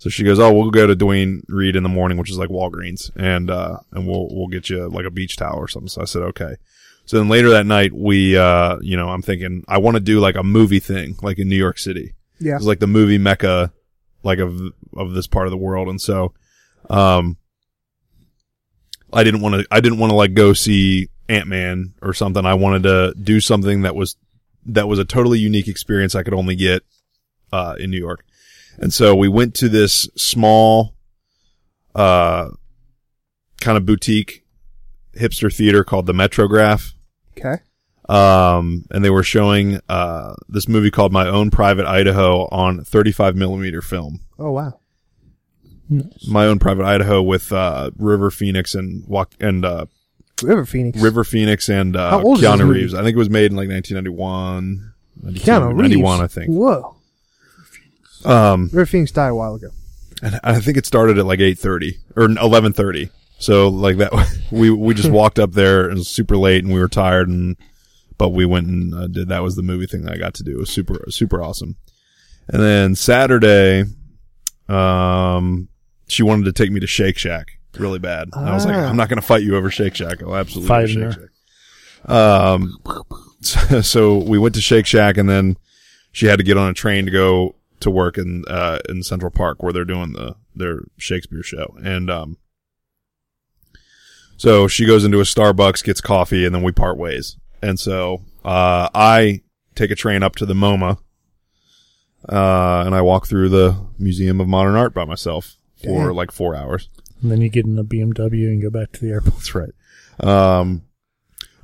So 0.00 0.08
she 0.08 0.24
goes, 0.24 0.38
"Oh, 0.38 0.50
we'll 0.50 0.70
go 0.70 0.86
to 0.86 0.96
Duane 0.96 1.42
Reade 1.46 1.76
in 1.76 1.82
the 1.82 1.90
morning, 1.90 2.16
which 2.16 2.30
is 2.30 2.38
like 2.38 2.48
Walgreens, 2.48 3.10
and 3.16 3.50
uh, 3.50 3.80
and 3.92 4.06
we'll 4.06 4.28
we'll 4.30 4.48
get 4.48 4.70
you 4.70 4.88
like 4.88 5.04
a 5.04 5.10
beach 5.10 5.36
towel 5.36 5.58
or 5.58 5.68
something." 5.68 5.88
So 5.88 6.00
I 6.00 6.06
said, 6.06 6.22
"Okay." 6.22 6.56
So 7.04 7.18
then 7.18 7.28
later 7.28 7.50
that 7.50 7.66
night, 7.66 7.92
we, 7.92 8.34
uh, 8.34 8.78
you 8.80 8.96
know, 8.96 9.10
I'm 9.10 9.20
thinking 9.20 9.62
I 9.68 9.76
want 9.76 9.96
to 9.96 10.00
do 10.00 10.18
like 10.18 10.36
a 10.36 10.42
movie 10.42 10.80
thing, 10.80 11.16
like 11.20 11.38
in 11.38 11.50
New 11.50 11.56
York 11.56 11.78
City. 11.78 12.14
Yeah. 12.38 12.56
It's 12.56 12.64
like 12.64 12.78
the 12.78 12.86
movie 12.86 13.18
mecca, 13.18 13.74
like 14.22 14.38
of 14.38 14.58
of 14.96 15.12
this 15.12 15.26
part 15.26 15.46
of 15.46 15.50
the 15.50 15.58
world, 15.58 15.88
and 15.88 16.00
so, 16.00 16.32
um, 16.88 17.36
I 19.12 19.22
didn't 19.22 19.42
want 19.42 19.56
to. 19.56 19.66
I 19.70 19.82
didn't 19.82 19.98
want 19.98 20.12
to 20.12 20.16
like 20.16 20.32
go 20.32 20.54
see 20.54 21.10
Ant 21.28 21.46
Man 21.46 21.92
or 22.00 22.14
something. 22.14 22.46
I 22.46 22.54
wanted 22.54 22.84
to 22.84 23.12
do 23.22 23.38
something 23.42 23.82
that 23.82 23.94
was 23.94 24.16
that 24.64 24.88
was 24.88 24.98
a 24.98 25.04
totally 25.04 25.40
unique 25.40 25.68
experience 25.68 26.14
I 26.14 26.22
could 26.22 26.32
only 26.32 26.56
get 26.56 26.84
uh, 27.52 27.74
in 27.78 27.90
New 27.90 27.98
York. 27.98 28.24
And 28.80 28.92
so 28.94 29.14
we 29.14 29.28
went 29.28 29.54
to 29.56 29.68
this 29.68 30.08
small, 30.16 30.94
uh, 31.94 32.48
kind 33.60 33.76
of 33.76 33.84
boutique 33.84 34.44
hipster 35.14 35.54
theater 35.54 35.84
called 35.84 36.06
the 36.06 36.14
Metrograph. 36.14 36.94
Okay. 37.36 37.56
Um, 38.08 38.86
and 38.90 39.04
they 39.04 39.10
were 39.10 39.22
showing, 39.22 39.80
uh, 39.88 40.34
this 40.48 40.66
movie 40.66 40.90
called 40.90 41.12
My 41.12 41.28
Own 41.28 41.50
Private 41.50 41.86
Idaho 41.86 42.48
on 42.50 42.82
35 42.82 43.36
millimeter 43.36 43.82
film. 43.82 44.20
Oh 44.38 44.50
wow. 44.52 44.80
Nice. 45.88 46.26
My 46.26 46.46
Own 46.46 46.58
Private 46.58 46.84
Idaho 46.86 47.20
with, 47.22 47.52
uh, 47.52 47.90
River 47.96 48.30
Phoenix 48.30 48.74
and 48.74 49.06
walk, 49.06 49.34
and, 49.40 49.64
uh, 49.64 49.86
River 50.42 50.64
Phoenix. 50.64 50.98
River 51.00 51.22
Phoenix 51.22 51.68
and, 51.68 51.94
uh, 51.96 52.10
How 52.10 52.22
old 52.22 52.38
is 52.38 52.42
this 52.42 52.50
Keanu? 52.50 52.68
Reeves. 52.68 52.94
I 52.94 53.02
think 53.02 53.14
it 53.14 53.18
was 53.18 53.30
made 53.30 53.50
in 53.50 53.56
like 53.56 53.68
1991. 53.68 54.92
92, 55.22 55.44
Keanu 55.50 55.68
Reeves. 55.68 55.78
91, 55.82 56.20
I 56.20 56.26
think. 56.26 56.48
Whoa. 56.50 56.96
Um, 58.24 58.64
River 58.72 58.86
Phoenix 58.86 59.12
died 59.12 59.28
a 59.28 59.34
while 59.34 59.54
ago. 59.54 59.68
And 60.22 60.38
I 60.44 60.60
think 60.60 60.76
it 60.76 60.86
started 60.86 61.18
at 61.18 61.26
like 61.26 61.40
8:30 61.40 61.94
or 62.16 62.28
11:30. 62.28 63.10
So 63.38 63.68
like 63.68 63.96
that, 63.96 64.12
we, 64.50 64.70
we 64.70 64.92
just 64.94 65.10
walked 65.10 65.38
up 65.38 65.52
there 65.52 65.84
and 65.84 65.92
it 65.92 65.98
was 65.98 66.08
super 66.08 66.36
late 66.36 66.62
and 66.62 66.72
we 66.72 66.78
were 66.78 66.88
tired 66.88 67.28
and, 67.28 67.56
but 68.18 68.30
we 68.30 68.44
went 68.44 68.66
and 68.66 68.94
uh, 68.94 69.06
did, 69.06 69.28
that 69.28 69.42
was 69.42 69.56
the 69.56 69.62
movie 69.62 69.86
thing 69.86 70.02
that 70.02 70.12
I 70.12 70.18
got 70.18 70.34
to 70.34 70.42
do. 70.42 70.52
It 70.56 70.60
was 70.60 70.70
super, 70.70 71.06
super 71.08 71.42
awesome. 71.42 71.76
And 72.48 72.62
then 72.62 72.94
Saturday, 72.94 73.84
um, 74.68 75.68
she 76.08 76.22
wanted 76.22 76.44
to 76.44 76.52
take 76.52 76.70
me 76.70 76.80
to 76.80 76.86
Shake 76.86 77.16
Shack 77.16 77.52
really 77.78 77.98
bad. 77.98 78.28
And 78.34 78.48
I 78.48 78.52
was 78.52 78.66
like, 78.66 78.74
Ah. 78.74 78.88
I'm 78.88 78.96
not 78.96 79.08
going 79.08 79.20
to 79.20 79.26
fight 79.26 79.42
you 79.42 79.56
over 79.56 79.70
Shake 79.70 79.94
Shack. 79.94 80.22
I'll 80.22 80.36
absolutely 80.36 80.68
go 80.68 80.86
to 80.86 80.86
Fighting 80.86 81.10
Shake 81.12 81.20
Shack. 81.20 82.10
Um, 82.10 82.78
so, 83.40 83.80
so 83.82 84.16
we 84.18 84.38
went 84.38 84.54
to 84.56 84.60
Shake 84.60 84.86
Shack 84.86 85.16
and 85.16 85.28
then 85.28 85.56
she 86.12 86.26
had 86.26 86.36
to 86.38 86.44
get 86.44 86.58
on 86.58 86.68
a 86.68 86.74
train 86.74 87.06
to 87.06 87.10
go 87.10 87.54
to 87.80 87.90
work 87.90 88.16
in, 88.18 88.44
uh, 88.48 88.78
in 88.88 89.02
Central 89.02 89.30
Park 89.30 89.62
where 89.62 89.72
they're 89.72 89.84
doing 89.84 90.12
the, 90.12 90.36
their 90.54 90.80
Shakespeare 90.98 91.42
show. 91.42 91.76
And, 91.82 92.10
um, 92.10 92.36
so 94.36 94.68
she 94.68 94.86
goes 94.86 95.04
into 95.04 95.20
a 95.20 95.24
Starbucks, 95.24 95.84
gets 95.84 96.00
coffee, 96.00 96.46
and 96.46 96.54
then 96.54 96.62
we 96.62 96.72
part 96.72 96.96
ways. 96.96 97.36
And 97.62 97.78
so, 97.78 98.22
uh, 98.44 98.88
I 98.94 99.42
take 99.74 99.90
a 99.90 99.94
train 99.94 100.22
up 100.22 100.36
to 100.36 100.46
the 100.46 100.54
MoMA, 100.54 100.98
Uh, 102.28 102.82
and 102.84 102.94
I 102.94 103.00
walk 103.00 103.26
through 103.26 103.48
the 103.48 103.76
Museum 103.98 104.40
of 104.40 104.48
Modern 104.48 104.74
Art 104.76 104.92
by 104.92 105.04
myself 105.06 105.56
for 105.82 106.08
Dang. 106.08 106.16
like 106.16 106.30
four 106.30 106.54
hours. 106.54 106.90
And 107.22 107.30
then 107.30 107.40
you 107.40 107.48
get 107.48 107.64
in 107.66 107.78
a 107.78 107.84
BMW 107.84 108.48
and 108.48 108.60
go 108.60 108.68
back 108.70 108.92
to 108.92 109.00
the 109.00 109.10
airport. 109.10 109.34
That's 109.36 109.54
right. 109.54 109.72
Um, 110.20 110.82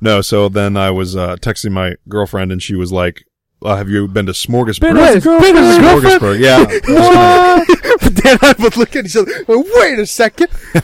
no, 0.01 0.21
so 0.21 0.49
then 0.49 0.75
I 0.75 0.89
was 0.89 1.15
uh, 1.15 1.35
texting 1.37 1.71
my 1.71 1.95
girlfriend, 2.09 2.51
and 2.51 2.61
she 2.61 2.75
was 2.75 2.91
like, 2.91 3.26
uh, 3.61 3.75
"Have 3.75 3.89
you 3.89 4.07
been 4.07 4.25
to 4.27 4.31
Smorgasburg?" 4.33 4.81
Been 4.81 4.97
as 4.97 5.25
a 5.25 5.39
been 5.39 5.57
as? 5.57 5.77
Smorgasburg, 5.77 6.39
yeah. 6.39 6.63
but 8.01 8.13
Dan 8.23 8.33
and 8.33 8.43
I 8.43 8.53
both 8.53 8.77
look 8.77 8.95
at 8.95 9.05
each 9.05 9.15
other. 9.15 9.31
Wait 9.47 9.99
a 9.99 10.05
second. 10.05 10.49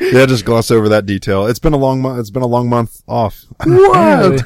yeah, 0.00 0.26
just 0.26 0.44
gloss 0.44 0.70
over 0.70 0.88
that 0.88 1.06
detail. 1.06 1.46
It's 1.46 1.58
been 1.58 1.72
a 1.72 1.78
long 1.78 2.00
month. 2.02 2.20
It's 2.20 2.30
been 2.30 2.42
a 2.42 2.46
long 2.46 2.68
month 2.68 3.02
off. 3.06 3.44
What? 3.64 4.42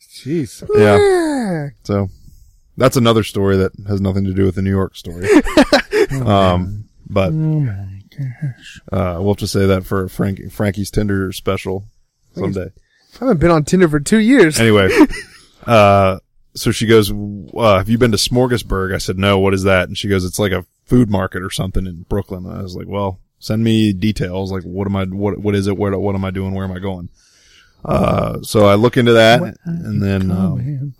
Jeez. 0.00 0.62
yeah. 0.76 1.68
So 1.84 2.08
that's 2.76 2.96
another 2.96 3.22
story 3.22 3.56
that 3.58 3.72
has 3.88 4.00
nothing 4.00 4.24
to 4.24 4.32
do 4.34 4.44
with 4.44 4.54
the 4.56 4.62
New 4.62 4.70
York 4.70 4.96
story. 4.96 5.28
um, 6.24 6.84
but 7.08 7.28
Oh 7.28 7.60
my 7.60 8.00
gosh. 8.10 8.80
uh, 8.92 9.16
we'll 9.20 9.28
have 9.34 9.36
to 9.38 9.46
say 9.46 9.66
that 9.66 9.84
for 9.86 10.08
Frank 10.08 10.50
Frankie's 10.50 10.90
Tinder 10.90 11.30
special 11.32 11.84
someday. 12.34 12.70
I 13.14 13.18
haven't 13.20 13.38
been 13.40 13.50
on 13.50 13.64
Tinder 13.64 13.88
for 13.88 14.00
two 14.00 14.18
years. 14.18 14.58
Anyway, 14.60 14.90
uh, 15.66 16.18
so 16.56 16.72
she 16.72 16.86
goes, 16.86 17.12
uh, 17.12 17.78
"Have 17.78 17.88
you 17.88 17.98
been 17.98 18.12
to 18.12 18.16
Smorgasburg?" 18.16 18.94
I 18.94 18.98
said, 18.98 19.18
"No. 19.18 19.38
What 19.38 19.54
is 19.54 19.62
that?" 19.62 19.88
And 19.88 19.96
she 19.96 20.08
goes, 20.08 20.24
"It's 20.24 20.38
like 20.38 20.52
a 20.52 20.66
food 20.84 21.10
market 21.10 21.42
or 21.42 21.50
something 21.50 21.86
in 21.86 22.04
Brooklyn." 22.08 22.46
And 22.46 22.58
I 22.58 22.62
was 22.62 22.74
like, 22.74 22.88
"Well, 22.88 23.20
send 23.38 23.62
me 23.62 23.92
details. 23.92 24.50
Like, 24.50 24.62
what 24.64 24.86
am 24.86 24.96
I? 24.96 25.04
What 25.04 25.38
what 25.38 25.54
is 25.54 25.66
it? 25.66 25.76
Where 25.76 25.96
what 25.98 26.14
am 26.14 26.24
I 26.24 26.30
doing? 26.30 26.54
Where 26.54 26.64
am 26.64 26.72
I 26.72 26.78
going?" 26.78 27.10
Uh, 27.84 28.42
so 28.42 28.66
I 28.66 28.74
look 28.74 28.96
into 28.96 29.12
that, 29.12 29.56
and 29.64 30.02
then 30.02 30.30
um, 30.30 30.94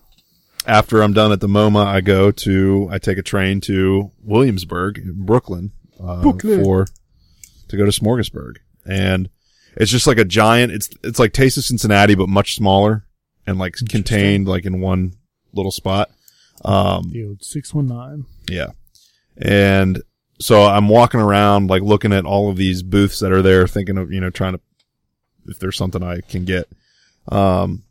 after 0.66 1.02
I'm 1.02 1.12
done 1.12 1.32
at 1.32 1.40
the 1.40 1.48
MoMA, 1.48 1.84
I 1.84 2.00
go 2.00 2.30
to 2.30 2.88
I 2.90 2.98
take 2.98 3.18
a 3.18 3.22
train 3.22 3.60
to 3.62 4.12
Williamsburg, 4.22 5.02
Brooklyn, 5.14 5.72
uh, 6.00 6.22
Brooklyn. 6.22 6.62
for 6.62 6.86
to 7.68 7.76
go 7.76 7.84
to 7.84 7.90
Smorgasburg, 7.90 8.56
and 8.84 9.28
it's 9.76 9.90
just 9.90 10.06
like 10.06 10.18
a 10.18 10.24
giant. 10.24 10.72
It's 10.72 10.88
it's 11.02 11.18
like 11.18 11.32
Taste 11.32 11.58
of 11.58 11.64
Cincinnati, 11.64 12.14
but 12.14 12.28
much 12.28 12.54
smaller 12.54 13.06
and 13.46 13.58
like 13.58 13.74
contained 13.88 14.48
like 14.48 14.64
in 14.64 14.80
one 14.80 15.14
little 15.56 15.72
spot. 15.72 16.10
Um, 16.64 17.10
Field 17.10 17.44
619. 17.44 18.26
yeah, 18.48 18.68
and 19.36 20.02
so 20.40 20.64
I'm 20.64 20.88
walking 20.88 21.20
around 21.20 21.68
like 21.68 21.82
looking 21.82 22.12
at 22.12 22.24
all 22.24 22.50
of 22.50 22.56
these 22.56 22.82
booths 22.82 23.20
that 23.20 23.32
are 23.32 23.42
there, 23.42 23.66
thinking 23.66 23.98
of 23.98 24.12
you 24.12 24.20
know 24.20 24.30
trying 24.30 24.54
to 24.54 24.60
if 25.48 25.58
there's 25.58 25.76
something 25.76 26.02
I 26.02 26.20
can 26.20 26.44
get. 26.44 26.68
Um, 27.28 27.84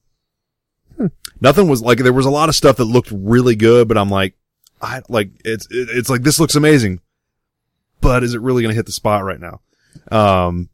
nothing 1.42 1.68
was 1.68 1.82
like 1.82 2.00
there 2.00 2.14
was 2.14 2.26
a 2.26 2.32
lot 2.32 2.50
of 2.50 2.56
stuff 2.56 2.78
that 2.78 2.86
looked 2.86 3.12
really 3.12 3.56
good, 3.56 3.88
but 3.88 3.98
I'm 3.98 4.10
like, 4.10 4.36
I 4.82 5.02
like 5.10 5.30
it's 5.44 5.68
it's 5.70 6.10
like 6.10 6.24
this 6.24 6.40
looks 6.40 6.56
amazing, 6.56 7.02
but 8.02 8.24
is 8.24 8.34
it 8.34 8.42
really 8.42 8.64
gonna 8.64 8.74
hit 8.74 8.86
the 8.86 8.92
spot 8.92 9.24
right 9.24 9.40
now? 9.40 9.62
Um, 10.12 10.70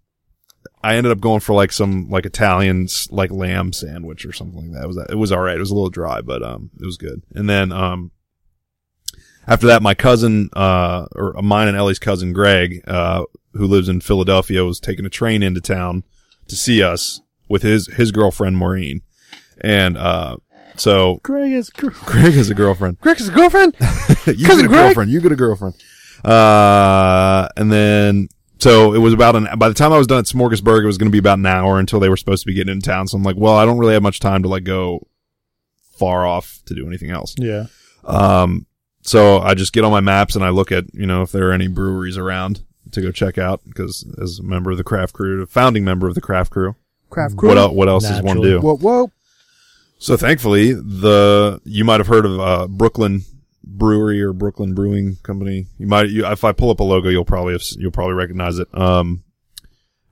I 0.84 0.96
ended 0.96 1.12
up 1.12 1.20
going 1.20 1.40
for 1.42 1.54
like 1.54 1.72
some 1.72 2.10
like 2.10 2.26
Italian 2.26 2.88
like 3.10 3.32
lamb 3.32 3.72
sandwich 3.74 4.26
or 4.26 4.34
something 4.34 4.72
like 4.72 4.72
that. 4.74 4.84
It 4.84 4.88
was 4.88 4.98
it 5.12 5.16
was 5.18 5.32
all 5.32 5.42
right. 5.42 5.56
It 5.58 5.60
was 5.60 5.72
a 5.72 5.76
little 5.76 5.90
dry, 5.90 6.22
but 6.22 6.42
um, 6.44 6.72
it 6.80 6.86
was 6.86 6.98
good. 6.98 7.22
And 7.36 7.50
then 7.50 7.72
um, 7.72 8.12
after 9.48 9.68
that, 9.68 9.82
my 9.82 9.94
cousin 9.94 10.50
uh, 10.54 11.06
or 11.16 11.34
mine 11.42 11.68
and 11.68 11.78
Ellie's 11.78 12.00
cousin 12.00 12.34
Greg, 12.34 12.82
uh, 12.88 13.24
who 13.54 13.68
lives 13.68 13.90
in 13.90 14.02
Philadelphia, 14.02 14.64
was 14.66 14.80
taking 14.80 15.06
a 15.06 15.10
train 15.10 15.44
into 15.44 15.62
town 15.62 16.04
to 16.48 16.56
see 16.56 16.82
us 16.82 17.22
with 17.50 17.62
his 17.64 17.88
his 17.88 18.12
girlfriend 18.12 18.58
Maureen, 18.58 19.02
and 19.60 19.98
uh, 19.98 20.38
so 20.78 21.20
Greg 21.24 21.52
is 21.52 21.70
gr- 21.70 21.90
Greg 22.06 22.34
has 22.34 22.50
a 22.50 22.56
girlfriend. 22.56 23.00
Greg's 23.02 23.30
girlfriend? 23.30 23.76
you 23.80 23.86
Cousin 23.86 24.46
get 24.46 24.66
a 24.66 24.68
Greg? 24.68 24.70
girlfriend. 24.70 25.12
You 25.12 25.22
get 25.22 25.32
a 25.32 25.36
girlfriend. 25.36 25.76
Uh, 26.24 27.48
and 27.58 27.72
then 27.72 28.30
so 28.62 28.94
it 28.94 29.00
was 29.00 29.14
about 29.14 29.36
an. 29.36 29.48
By 29.58 29.68
the 29.68 29.74
time 29.76 29.92
I 29.92 29.98
was 29.98 30.08
done 30.08 30.20
at 30.20 30.26
Smorgasburg, 30.26 30.84
it 30.84 30.88
was 30.88 30.98
going 30.98 31.10
to 31.10 31.12
be 31.12 31.18
about 31.18 31.40
an 31.40 31.46
hour 31.46 31.80
until 31.80 32.00
they 32.00 32.10
were 32.10 32.18
supposed 32.18 32.44
to 32.44 32.48
be 32.48 32.54
getting 32.54 32.74
into 32.74 32.86
town. 32.88 33.08
So 33.08 33.18
I'm 33.18 33.24
like, 33.24 33.36
well, 33.38 33.56
I 33.56 33.66
don't 33.66 33.78
really 33.80 33.94
have 33.94 34.04
much 34.04 34.20
time 34.20 34.44
to 34.44 34.50
like 34.50 34.64
go 34.64 35.08
far 35.98 36.26
off 36.26 36.60
to 36.66 36.76
do 36.76 36.88
anything 36.88 37.10
else. 37.10 37.36
Yeah. 37.38 37.66
Um, 38.04 38.66
so 39.02 39.40
I 39.40 39.56
just 39.56 39.74
get 39.74 39.84
on 39.84 39.92
my 39.92 40.00
maps 40.00 40.36
and 40.36 40.46
I 40.46 40.50
look 40.50 40.72
at 40.72 40.86
you 40.94 41.06
know 41.08 41.24
if 41.24 41.32
there 41.32 41.50
are 41.50 41.54
any 41.54 41.68
breweries 41.68 42.18
around 42.18 42.64
to 42.92 43.02
go 43.02 43.12
check 43.12 43.38
out 43.38 43.62
because 43.66 44.06
as 44.22 44.40
a 44.40 44.44
member 44.44 44.72
of 44.72 44.78
the 44.78 44.84
craft 44.84 45.14
crew, 45.14 45.42
a 45.42 45.46
founding 45.48 45.84
member 45.84 46.08
of 46.08 46.16
the 46.16 46.22
craft 46.22 46.52
crew, 46.52 46.76
Craft 47.10 47.38
crew. 47.38 47.50
what 47.50 47.58
else? 47.58 47.74
What 47.74 47.88
else 47.90 48.04
does 48.08 48.22
one 48.22 48.42
do? 48.42 48.60
Whoa, 48.60 48.78
whoa. 48.78 49.12
So 50.00 50.18
thankfully, 50.18 50.74
the 50.74 51.62
you 51.64 51.84
might 51.84 52.00
have 52.00 52.08
heard 52.08 52.26
of 52.26 52.40
uh, 52.40 52.68
Brooklyn 52.68 53.24
Brewery 53.64 54.22
or 54.22 54.34
Brooklyn 54.34 54.74
Brewing 54.74 55.18
Company. 55.24 55.68
You 55.78 55.88
might, 55.88 56.10
you, 56.10 56.26
if 56.26 56.44
I 56.44 56.52
pull 56.52 56.70
up 56.70 56.80
a 56.80 56.84
logo, 56.84 57.10
you'll 57.10 57.26
probably 57.26 57.54
have, 57.54 57.64
you'll 57.78 57.92
probably 57.92 58.16
recognize 58.16 58.60
it. 58.60 58.68
Um, 58.78 59.24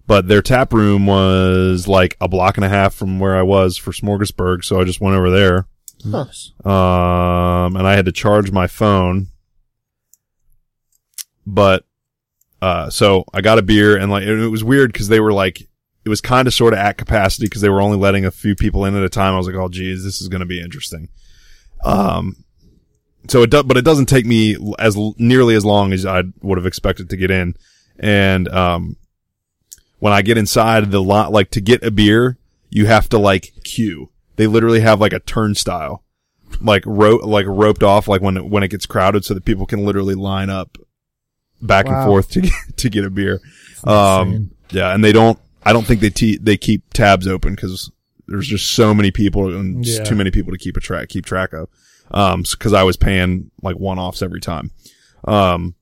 but 0.08 0.28
their 0.28 0.42
tap 0.42 0.74
room 0.74 1.06
was 1.06 1.88
like 1.88 2.18
a 2.20 2.28
block 2.28 2.58
and 2.58 2.66
a 2.66 2.70
half 2.70 2.96
from 2.96 3.20
where 3.20 3.38
I 3.38 3.44
was 3.44 3.78
for 3.78 3.92
Smorgasburg, 3.92 4.64
so 4.64 4.80
I 4.80 4.84
just 4.84 5.02
went 5.02 5.16
over 5.16 5.30
there. 5.30 5.68
Nice. 6.04 6.52
Um, 6.66 7.76
and 7.76 7.86
I 7.86 7.96
had 7.96 8.06
to 8.06 8.12
charge 8.12 8.52
my 8.52 8.68
phone, 8.68 9.28
but 11.46 11.86
uh, 12.62 12.90
so 12.90 13.24
I 13.34 13.42
got 13.42 13.60
a 13.60 13.62
beer 13.62 13.98
and 13.98 14.12
like 14.12 14.24
it 14.24 14.50
was 14.50 14.64
weird 14.64 14.92
because 14.94 15.10
they 15.10 15.20
were 15.20 15.34
like 15.34 15.62
it 15.62 16.10
was 16.10 16.22
kind 16.22 16.48
of 16.48 16.54
sort 16.54 16.74
of 16.74 16.80
at 16.80 16.98
capacity 16.98 17.46
because 17.46 17.62
they 17.62 17.70
were 17.70 17.82
only 17.82 17.98
letting 17.98 18.26
a 18.26 18.32
few 18.32 18.56
people 18.56 18.86
in 18.86 18.96
at 18.96 19.04
a 19.04 19.10
time. 19.10 19.34
I 19.34 19.38
was 19.38 19.48
like, 19.48 19.56
oh 19.56 19.70
geez, 19.70 20.04
this 20.04 20.22
is 20.22 20.28
going 20.28 20.40
to 20.40 20.46
be 20.46 20.62
interesting. 20.62 21.10
Um, 21.84 22.46
so 23.30 23.44
it 23.44 23.50
does, 23.50 23.64
but 23.64 23.78
it 23.78 23.86
doesn't 23.86 24.08
take 24.08 24.26
me 24.26 24.58
as 24.78 24.98
nearly 25.18 25.56
as 25.56 25.66
long 25.66 25.94
as 25.94 26.06
I 26.06 26.24
would 26.42 26.58
have 26.58 26.66
expected 26.66 27.10
to 27.10 27.18
get 27.18 27.32
in. 27.32 27.56
And, 27.98 28.48
um, 28.50 28.96
when 30.00 30.14
I 30.14 30.22
get 30.22 30.38
inside 30.38 30.92
the 30.92 31.02
lot, 31.02 31.32
like 31.32 31.52
to 31.52 31.62
get 31.62 31.84
a 31.84 31.92
beer, 31.92 32.38
you 32.70 32.86
have 32.86 33.10
to 33.10 33.18
like 33.18 33.54
queue. 33.64 34.10
They 34.38 34.48
literally 34.48 34.80
have 34.80 35.02
like 35.02 35.12
a 35.12 35.20
turnstile, 35.20 36.04
like 36.62 36.84
rope, 36.86 37.24
like 37.26 37.46
roped 37.48 37.84
off, 37.84 38.08
like 38.08 38.22
when 38.22 38.38
it, 38.38 38.46
when 38.46 38.64
it 38.64 38.70
gets 38.70 38.86
crowded 38.86 39.26
so 39.26 39.34
that 39.34 39.44
people 39.44 39.66
can 39.66 39.86
literally 39.86 40.16
line 40.16 40.50
up 40.50 40.78
back 41.62 41.88
and 41.88 42.06
forth 42.06 42.32
to 42.32 42.42
get, 42.42 42.54
to 42.78 42.90
get 42.90 43.04
a 43.04 43.10
beer. 43.10 43.42
Um, 43.84 44.52
yeah, 44.70 44.94
and 44.94 45.04
they 45.04 45.12
don't. 45.12 45.38
I 45.64 45.74
don't 45.74 45.86
think 45.86 46.00
they 46.00 46.10
te- 46.10 46.38
they 46.38 46.56
keep 46.56 46.94
tabs 46.94 47.28
open 47.28 47.54
because 47.54 47.92
there's 48.30 48.48
just 48.48 48.72
so 48.72 48.94
many 48.94 49.12
people 49.12 49.54
and 49.56 49.84
just 49.84 50.00
Yeah. 50.00 50.04
too 50.06 50.16
many 50.16 50.32
people 50.32 50.52
to 50.52 50.58
keep 50.58 50.78
a 50.78 50.80
track 50.80 51.10
keep 51.10 51.26
track 51.26 51.54
of. 51.54 51.68
Um, 52.12 52.44
because 52.50 52.74
I 52.74 52.84
was 52.84 52.98
paying 52.98 53.52
like 53.62 53.78
one 53.78 54.00
offs 54.00 54.22
every 54.22 54.40
time. 54.40 54.72
Um, 55.26 55.76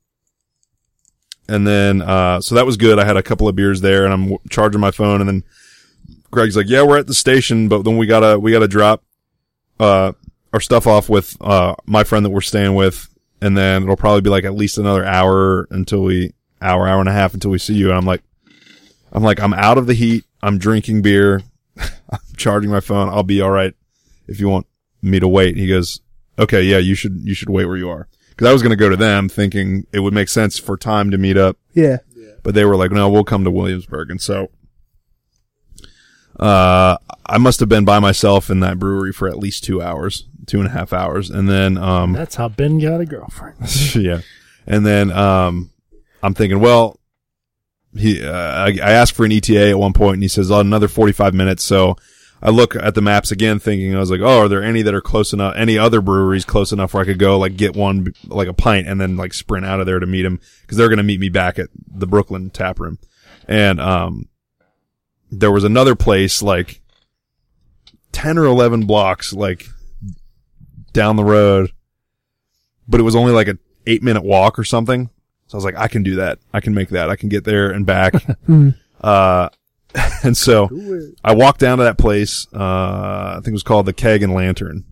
and 1.49 1.65
then 1.65 2.01
uh, 2.01 2.41
so 2.41 2.55
that 2.55 2.65
was 2.65 2.75
good. 2.77 2.99
I 2.99 3.05
had 3.05 3.15
a 3.17 3.23
couple 3.23 3.47
of 3.47 3.55
beers 3.55 3.81
there, 3.81 4.03
and 4.03 4.13
I'm 4.13 4.21
w- 4.23 4.39
charging 4.49 4.81
my 4.81 4.91
phone, 4.91 5.21
and 5.21 5.29
then 5.29 5.43
Greg's 6.31 6.57
like, 6.57 6.67
"Yeah, 6.67 6.83
we're 6.83 6.97
at 6.97 7.07
the 7.07 7.13
station, 7.13 7.69
but 7.69 7.83
then 7.83 7.97
we 7.97 8.05
gotta 8.05 8.37
we 8.37 8.51
gotta 8.51 8.67
drop 8.67 9.03
uh 9.79 10.11
our 10.53 10.59
stuff 10.59 10.87
off 10.87 11.07
with 11.07 11.37
uh 11.41 11.75
my 11.85 12.03
friend 12.03 12.25
that 12.25 12.31
we're 12.31 12.41
staying 12.41 12.75
with, 12.75 13.07
and 13.41 13.55
then 13.57 13.83
it'll 13.83 13.95
probably 13.95 14.21
be 14.21 14.29
like 14.29 14.43
at 14.43 14.55
least 14.55 14.77
another 14.77 15.05
hour 15.05 15.67
until 15.71 16.03
we 16.03 16.33
hour 16.61 16.85
hour 16.87 16.99
and 16.99 17.07
a 17.09 17.13
half 17.13 17.33
until 17.33 17.51
we 17.51 17.57
see 17.59 17.75
you." 17.75 17.89
And 17.89 17.97
I'm 17.97 18.05
like. 18.05 18.21
I'm 19.13 19.23
like, 19.23 19.39
I'm 19.39 19.53
out 19.53 19.77
of 19.77 19.87
the 19.87 19.93
heat. 19.93 20.25
I'm 20.43 20.57
drinking 20.57 21.01
beer. 21.01 21.41
I'm 22.11 22.19
charging 22.37 22.69
my 22.69 22.79
phone. 22.79 23.09
I'll 23.09 23.23
be 23.23 23.41
all 23.41 23.51
right 23.51 23.73
if 24.27 24.39
you 24.39 24.49
want 24.49 24.67
me 25.01 25.19
to 25.19 25.27
wait. 25.27 25.57
He 25.57 25.67
goes, 25.67 26.01
okay, 26.39 26.61
yeah, 26.63 26.77
you 26.77 26.95
should, 26.95 27.19
you 27.23 27.33
should 27.33 27.49
wait 27.49 27.65
where 27.65 27.77
you 27.77 27.89
are. 27.89 28.07
Cause 28.37 28.47
I 28.47 28.53
was 28.53 28.61
going 28.61 28.69
to 28.71 28.75
go 28.75 28.89
to 28.89 28.95
them 28.95 29.29
thinking 29.29 29.87
it 29.91 29.99
would 30.01 30.13
make 30.13 30.29
sense 30.29 30.59
for 30.59 30.77
time 30.77 31.09
to 31.11 31.17
meet 31.17 31.37
up, 31.37 31.57
Yeah. 31.73 31.97
but 32.43 32.53
they 32.53 32.65
were 32.65 32.75
like, 32.75 32.91
no, 32.91 33.09
we'll 33.09 33.23
come 33.23 33.43
to 33.43 33.49
Williamsburg. 33.51 34.11
And 34.11 34.21
so, 34.21 34.51
uh, 36.39 36.97
I 37.25 37.37
must 37.39 37.59
have 37.61 37.69
been 37.69 37.83
by 37.85 37.99
myself 37.99 38.49
in 38.49 38.59
that 38.61 38.77
brewery 38.79 39.11
for 39.11 39.27
at 39.27 39.37
least 39.37 39.63
two 39.63 39.81
hours, 39.81 40.27
two 40.45 40.59
and 40.59 40.67
a 40.67 40.71
half 40.71 40.93
hours. 40.93 41.29
And 41.29 41.49
then, 41.49 41.77
um, 41.77 42.13
That's 42.13 42.35
how 42.35 42.47
Ben 42.49 42.77
got 42.79 43.01
a 43.01 43.05
girlfriend. 43.05 43.57
yeah. 43.95 44.21
And 44.67 44.85
then, 44.85 45.11
um, 45.11 45.71
I'm 46.21 46.33
thinking, 46.33 46.59
well, 46.59 46.99
he, 47.99 48.25
uh, 48.25 48.31
I, 48.31 48.77
I 48.81 48.91
asked 48.91 49.13
for 49.13 49.25
an 49.25 49.31
ETA 49.31 49.69
at 49.69 49.79
one 49.79 49.93
point 49.93 50.15
and 50.15 50.23
he 50.23 50.29
says, 50.29 50.51
oh, 50.51 50.59
another 50.59 50.87
45 50.87 51.33
minutes. 51.33 51.63
So 51.63 51.95
I 52.41 52.49
look 52.49 52.75
at 52.75 52.95
the 52.95 53.01
maps 53.01 53.31
again 53.31 53.59
thinking, 53.59 53.95
I 53.95 53.99
was 53.99 54.11
like, 54.11 54.21
oh, 54.21 54.41
are 54.41 54.47
there 54.47 54.63
any 54.63 54.81
that 54.81 54.93
are 54.93 55.01
close 55.01 55.33
enough, 55.33 55.55
any 55.55 55.77
other 55.77 56.01
breweries 56.01 56.45
close 56.45 56.71
enough 56.71 56.93
where 56.93 57.03
I 57.03 57.05
could 57.05 57.19
go, 57.19 57.37
like, 57.37 57.57
get 57.57 57.75
one, 57.75 58.13
like 58.25 58.47
a 58.47 58.53
pint 58.53 58.87
and 58.87 58.99
then, 59.01 59.17
like, 59.17 59.33
sprint 59.33 59.65
out 59.65 59.79
of 59.79 59.85
there 59.85 59.99
to 59.99 60.05
meet 60.05 60.25
him? 60.25 60.39
Cause 60.67 60.77
they're 60.77 60.89
going 60.89 60.97
to 60.97 61.03
meet 61.03 61.19
me 61.19 61.29
back 61.29 61.57
at 61.57 61.69
the 61.87 62.07
Brooklyn 62.07 62.49
tap 62.49 62.79
room. 62.79 62.99
And, 63.47 63.79
um, 63.79 64.27
there 65.31 65.51
was 65.51 65.63
another 65.63 65.95
place, 65.95 66.41
like, 66.41 66.81
10 68.11 68.37
or 68.37 68.45
11 68.45 68.85
blocks, 68.85 69.33
like, 69.33 69.67
down 70.97 71.15
the 71.15 71.23
road, 71.23 71.71
but 72.87 72.99
it 72.99 73.03
was 73.03 73.15
only 73.15 73.31
like 73.31 73.47
a 73.47 73.57
eight 73.85 74.01
minute 74.01 74.23
walk 74.23 74.57
or 74.57 74.63
something. 74.63 75.09
So 75.47 75.55
I 75.55 75.57
was 75.57 75.65
like, 75.65 75.77
I 75.77 75.87
can 75.87 76.03
do 76.03 76.15
that. 76.17 76.39
I 76.53 76.59
can 76.59 76.73
make 76.73 76.89
that. 76.89 77.09
I 77.09 77.15
can 77.15 77.29
get 77.29 77.45
there 77.45 77.71
and 77.71 77.85
back. 77.85 78.13
uh, 79.01 79.49
and 80.23 80.35
so 80.35 80.69
I 81.23 81.33
walked 81.33 81.59
down 81.59 81.77
to 81.77 81.85
that 81.85 81.97
place. 81.97 82.47
Uh, 82.53 82.59
I 82.59 83.35
think 83.35 83.47
it 83.47 83.53
was 83.53 83.63
called 83.63 83.85
the 83.85 83.93
Keg 83.93 84.23
and 84.23 84.33
Lantern. 84.33 84.83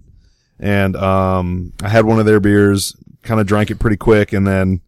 And, 0.59 0.95
um, 0.95 1.73
I 1.83 1.89
had 1.89 2.05
one 2.05 2.19
of 2.19 2.25
their 2.25 2.39
beers, 2.39 2.95
kind 3.23 3.41
of 3.41 3.47
drank 3.47 3.69
it 3.69 3.79
pretty 3.79 3.97
quick 3.97 4.31
and 4.31 4.47
then, 4.47 4.79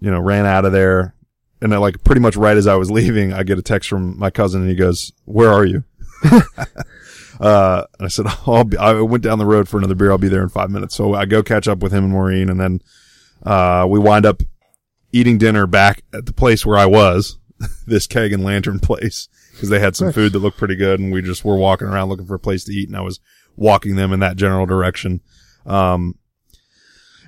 you 0.00 0.10
know, 0.10 0.18
ran 0.18 0.44
out 0.44 0.64
of 0.64 0.72
there. 0.72 1.14
And 1.62 1.70
then 1.70 1.80
like 1.80 2.02
pretty 2.02 2.20
much 2.20 2.36
right 2.36 2.56
as 2.56 2.66
I 2.66 2.74
was 2.74 2.90
leaving, 2.90 3.32
I 3.32 3.44
get 3.44 3.58
a 3.58 3.62
text 3.62 3.88
from 3.88 4.18
my 4.18 4.30
cousin 4.30 4.62
and 4.62 4.70
he 4.70 4.74
goes, 4.76 5.12
where 5.24 5.52
are 5.52 5.64
you? 5.64 5.84
uh, 7.40 7.84
and 7.98 8.06
I 8.06 8.08
said, 8.08 8.26
I'll 8.46 8.64
be, 8.64 8.76
I 8.76 9.00
went 9.00 9.22
down 9.22 9.38
the 9.38 9.46
road 9.46 9.68
for 9.68 9.78
another 9.78 9.94
beer. 9.94 10.10
I'll 10.10 10.18
be 10.18 10.28
there 10.28 10.42
in 10.42 10.48
five 10.48 10.70
minutes. 10.70 10.96
So 10.96 11.14
I 11.14 11.26
go 11.26 11.42
catch 11.42 11.68
up 11.68 11.78
with 11.78 11.92
him 11.92 12.04
and 12.04 12.12
Maureen 12.12 12.50
and 12.50 12.60
then, 12.60 12.82
uh, 13.44 13.86
we 13.88 14.00
wind 14.00 14.26
up 14.26 14.42
eating 15.16 15.38
dinner 15.38 15.66
back 15.66 16.02
at 16.12 16.26
the 16.26 16.32
place 16.32 16.66
where 16.66 16.78
I 16.78 16.86
was, 16.86 17.38
this 17.86 18.06
keg 18.06 18.32
and 18.32 18.44
lantern 18.44 18.78
place, 18.78 19.28
because 19.52 19.68
they 19.68 19.80
had 19.80 19.96
some 19.96 20.12
food 20.12 20.32
that 20.32 20.40
looked 20.40 20.58
pretty 20.58 20.76
good 20.76 21.00
and 21.00 21.12
we 21.12 21.22
just 21.22 21.44
were 21.44 21.56
walking 21.56 21.88
around 21.88 22.08
looking 22.08 22.26
for 22.26 22.34
a 22.34 22.40
place 22.40 22.64
to 22.64 22.72
eat 22.72 22.88
and 22.88 22.96
I 22.96 23.00
was 23.00 23.20
walking 23.56 23.96
them 23.96 24.12
in 24.12 24.20
that 24.20 24.36
general 24.36 24.66
direction. 24.66 25.20
Um, 25.64 26.16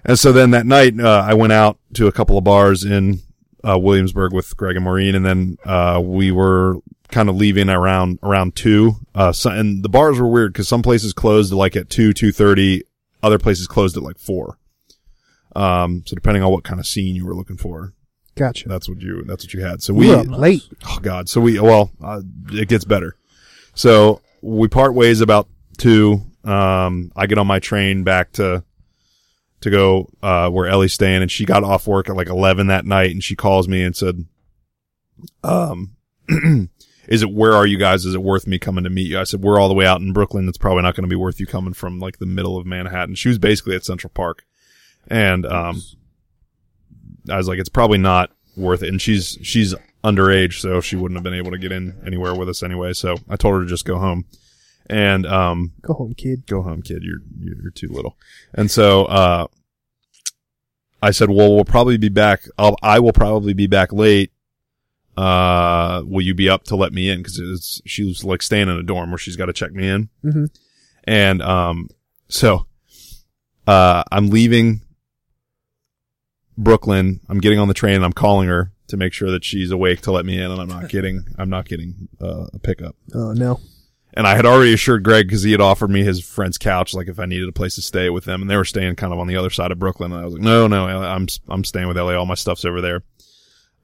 and 0.05 0.18
so 0.18 0.30
then 0.32 0.51
that 0.53 0.66
night, 0.66 0.99
uh, 1.01 1.24
I 1.26 1.34
went 1.34 1.53
out 1.53 1.78
to 1.95 2.07
a 2.07 2.12
couple 2.12 2.39
of 2.39 2.45
bars 2.45 2.84
in, 2.84 3.20
uh, 3.66 3.78
Williamsburg 3.78 4.32
with 4.32 4.57
Greg 4.57 4.76
and 4.76 4.84
Maureen 4.84 5.14
and 5.14 5.24
then, 5.24 5.59
uh, 5.64 6.01
we 6.05 6.30
were 6.30 6.76
kind 7.11 7.28
of 7.28 7.36
leaving 7.36 7.70
around, 7.70 8.18
around 8.22 8.55
two. 8.55 8.97
Uh, 9.14 9.32
so, 9.32 9.51
and 9.51 9.82
the 9.82 9.89
bars 9.89 10.18
were 10.18 10.28
weird 10.28 10.53
because 10.53 10.68
some 10.68 10.82
places 10.82 11.12
closed 11.12 11.53
like 11.53 11.74
at 11.74 11.89
two, 11.89 12.12
two 12.12 12.32
thirty, 12.32 12.82
other 13.22 13.39
places 13.39 13.66
closed 13.66 13.97
at 13.97 14.03
like 14.03 14.18
four. 14.18 14.59
Um, 15.59 16.05
so 16.07 16.15
depending 16.15 16.43
on 16.43 16.53
what 16.53 16.65
kind 16.65 16.79
of 16.79 16.87
scene 16.87 17.17
you 17.17 17.27
were 17.27 17.35
looking 17.35 17.57
for, 17.57 17.93
Gotcha. 18.37 18.69
that's 18.69 18.89
what 18.89 19.01
you, 19.01 19.25
that's 19.25 19.45
what 19.45 19.53
you 19.55 19.61
had. 19.61 19.83
So 19.83 19.93
We 19.93 20.09
we, 20.09 20.17
were 20.17 20.23
late. 20.23 20.63
oh 20.87 20.99
god. 21.03 21.29
So 21.29 21.41
we, 21.41 21.59
well, 21.59 21.91
uh, 22.03 22.21
it 22.53 22.69
gets 22.69 22.85
better. 22.85 23.17
So 23.75 24.21
we 24.41 24.69
part 24.69 24.95
ways 24.95 25.21
about 25.21 25.49
two. 25.77 26.23
Um, 26.45 27.11
I 27.17 27.27
get 27.27 27.39
on 27.39 27.47
my 27.47 27.59
train 27.59 28.05
back 28.05 28.33
to, 28.33 28.63
to 29.63 29.71
go, 29.71 30.09
uh, 30.23 30.49
where 30.51 30.69
Ellie's 30.69 30.93
staying 30.95 31.23
and 31.23 31.31
she 31.31 31.45
got 31.45 31.65
off 31.65 31.87
work 31.89 32.09
at 32.09 32.17
like 32.17 32.29
11 32.29 32.69
that 32.69 32.87
night 32.87 33.11
and 33.11 33.23
she 33.25 33.35
calls 33.35 33.67
me 33.67 33.83
and 33.83 33.97
said, 33.97 34.25
um, 35.43 35.97
is 37.09 37.23
it, 37.23 37.31
where 37.33 37.55
are 37.55 37.67
you 37.67 37.77
guys? 37.79 38.05
Is 38.05 38.15
it 38.15 38.23
worth 38.23 38.47
me 38.47 38.59
coming 38.61 38.85
to 38.85 38.91
meet 38.91 39.09
you? 39.09 39.19
I 39.19 39.25
said, 39.25 39.43
we're 39.43 39.59
all 39.61 39.69
the 39.69 39.75
way 39.75 39.87
out 39.87 40.01
in 40.01 40.13
Brooklyn. 40.13 40.49
It's 40.49 40.59
probably 40.59 40.83
not 40.85 40.95
going 40.95 41.03
to 41.03 41.09
be 41.09 41.17
worth 41.17 41.41
you 41.41 41.47
coming 41.47 41.73
from 41.73 41.99
like 41.99 42.19
the 42.19 42.27
middle 42.27 42.57
of 42.57 42.67
Manhattan. 42.67 43.17
She 43.17 43.29
was 43.29 43.39
basically 43.39 43.75
at 43.75 43.85
Central 43.85 44.13
Park. 44.15 44.45
And, 45.09 45.45
um, 45.47 45.83
I 47.31 47.37
was 47.37 47.49
like, 47.49 47.59
it's 47.59 47.69
probably 47.69 47.99
not 47.99 48.31
worth 48.57 48.83
it. 48.83 48.89
And 48.89 49.01
she's, 49.03 49.39
she's 49.43 49.75
underage, 50.05 50.61
so 50.61 50.81
she 50.81 50.97
wouldn't 50.97 51.17
have 51.17 51.25
been 51.25 51.35
able 51.35 51.51
to 51.51 51.59
get 51.59 51.73
in 51.73 52.01
anywhere 52.07 52.35
with 52.35 52.49
us 52.49 52.63
anyway. 52.63 52.93
So 52.93 53.17
I 53.29 53.37
told 53.37 53.55
her 53.55 53.61
to 53.61 53.67
just 53.67 53.85
go 53.85 53.99
home 53.99 54.25
and, 54.89 55.27
um, 55.27 55.73
Go 55.83 55.95
home, 55.95 56.15
kid. 56.15 56.47
go 56.47 56.63
home, 56.63 56.83
kid. 56.83 57.03
You're, 57.03 57.21
you're 57.41 57.71
too 57.71 57.89
little. 57.89 58.17
And 58.55 58.71
so, 58.71 59.05
uh, 59.07 59.47
I 61.03 61.11
said, 61.13 61.31
well, 61.31 61.55
we'll 61.55 61.65
probably 61.65 61.97
be 61.97 62.09
back. 62.09 62.43
I'll, 62.59 62.77
I 62.83 62.99
will 63.01 63.13
probably 63.13 63.53
be 63.55 63.67
back 63.67 63.93
late. 63.93 64.33
Uh, 65.17 66.03
will 66.07 66.23
you 66.23 66.35
be 66.35 66.49
up 66.49 66.65
to 66.65 66.77
let 66.77 66.93
me 66.93 67.11
in? 67.11 67.23
Cause 67.23 67.39
it's, 67.43 67.83
she 67.87 68.05
was 68.05 68.25
like 68.25 68.41
staying 68.43 68.69
in 68.69 68.77
a 68.77 68.83
dorm 68.83 69.11
where 69.11 69.19
she's 69.19 69.37
got 69.37 69.47
to 69.47 69.53
check 69.53 69.73
me 69.73 69.89
in. 69.89 70.09
hmm 70.23 70.45
And, 71.05 71.43
um, 71.43 71.89
so, 72.29 72.67
uh, 73.67 74.05
I'm 74.11 74.31
leaving 74.31 74.83
Brooklyn. 76.59 77.21
I'm 77.29 77.39
getting 77.39 77.59
on 77.59 77.69
the 77.69 77.75
train 77.75 77.95
and 77.95 78.05
I'm 78.05 78.13
calling 78.13 78.49
her 78.49 78.73
to 78.89 78.97
make 78.97 79.13
sure 79.13 79.31
that 79.31 79.45
she's 79.45 79.71
awake 79.71 80.01
to 80.03 80.13
let 80.13 80.27
me 80.27 80.39
in 80.39 80.51
and 80.51 80.61
I'm 80.61 80.69
not 80.69 80.89
getting, 80.91 81.25
I'm 81.39 81.49
not 81.49 81.67
getting, 81.67 82.09
uh, 82.21 82.47
a 82.53 82.59
pickup. 82.59 82.97
Oh 83.15 83.33
no. 83.33 83.61
And 84.15 84.27
I 84.27 84.35
had 84.35 84.47
already 84.47 84.73
assured 84.73 85.05
Greg 85.05 85.29
because 85.29 85.45
he 85.45 85.53
had 85.53 85.61
offered 85.61 85.91
me 85.91 86.03
his 86.03 86.25
friend's 86.25 86.59
couch, 86.59 86.93
like 86.93 87.07
if 87.07 87.21
I 87.21 87.27
needed 87.27 87.49
a 87.49 87.53
place 87.53 87.77
to 87.77 87.83
stay 87.83 88.11
with 88.11 88.25
them, 88.25 88.41
and 88.41 88.51
they 88.51 88.57
were 88.57 88.65
staying 88.65 88.97
kind 88.97 89.13
of 89.13 89.19
on 89.21 89.29
the 89.29 89.37
other 89.37 89.51
side 89.51 89.71
of 89.71 89.79
Brooklyn. 89.79 90.13
And 90.13 90.21
I 90.21 90.25
was 90.25 90.35
like, 90.35 90.43
no, 90.43 90.67
no, 90.67 90.87
I'm 90.87 91.29
I'm 91.49 91.63
staying 91.63 91.87
with 91.87 91.99
Ellie. 91.99 92.17
All 92.17 92.27
my 92.27 92.35
stuff's 92.35 92.65
over 92.65 92.81
there. 92.81 93.05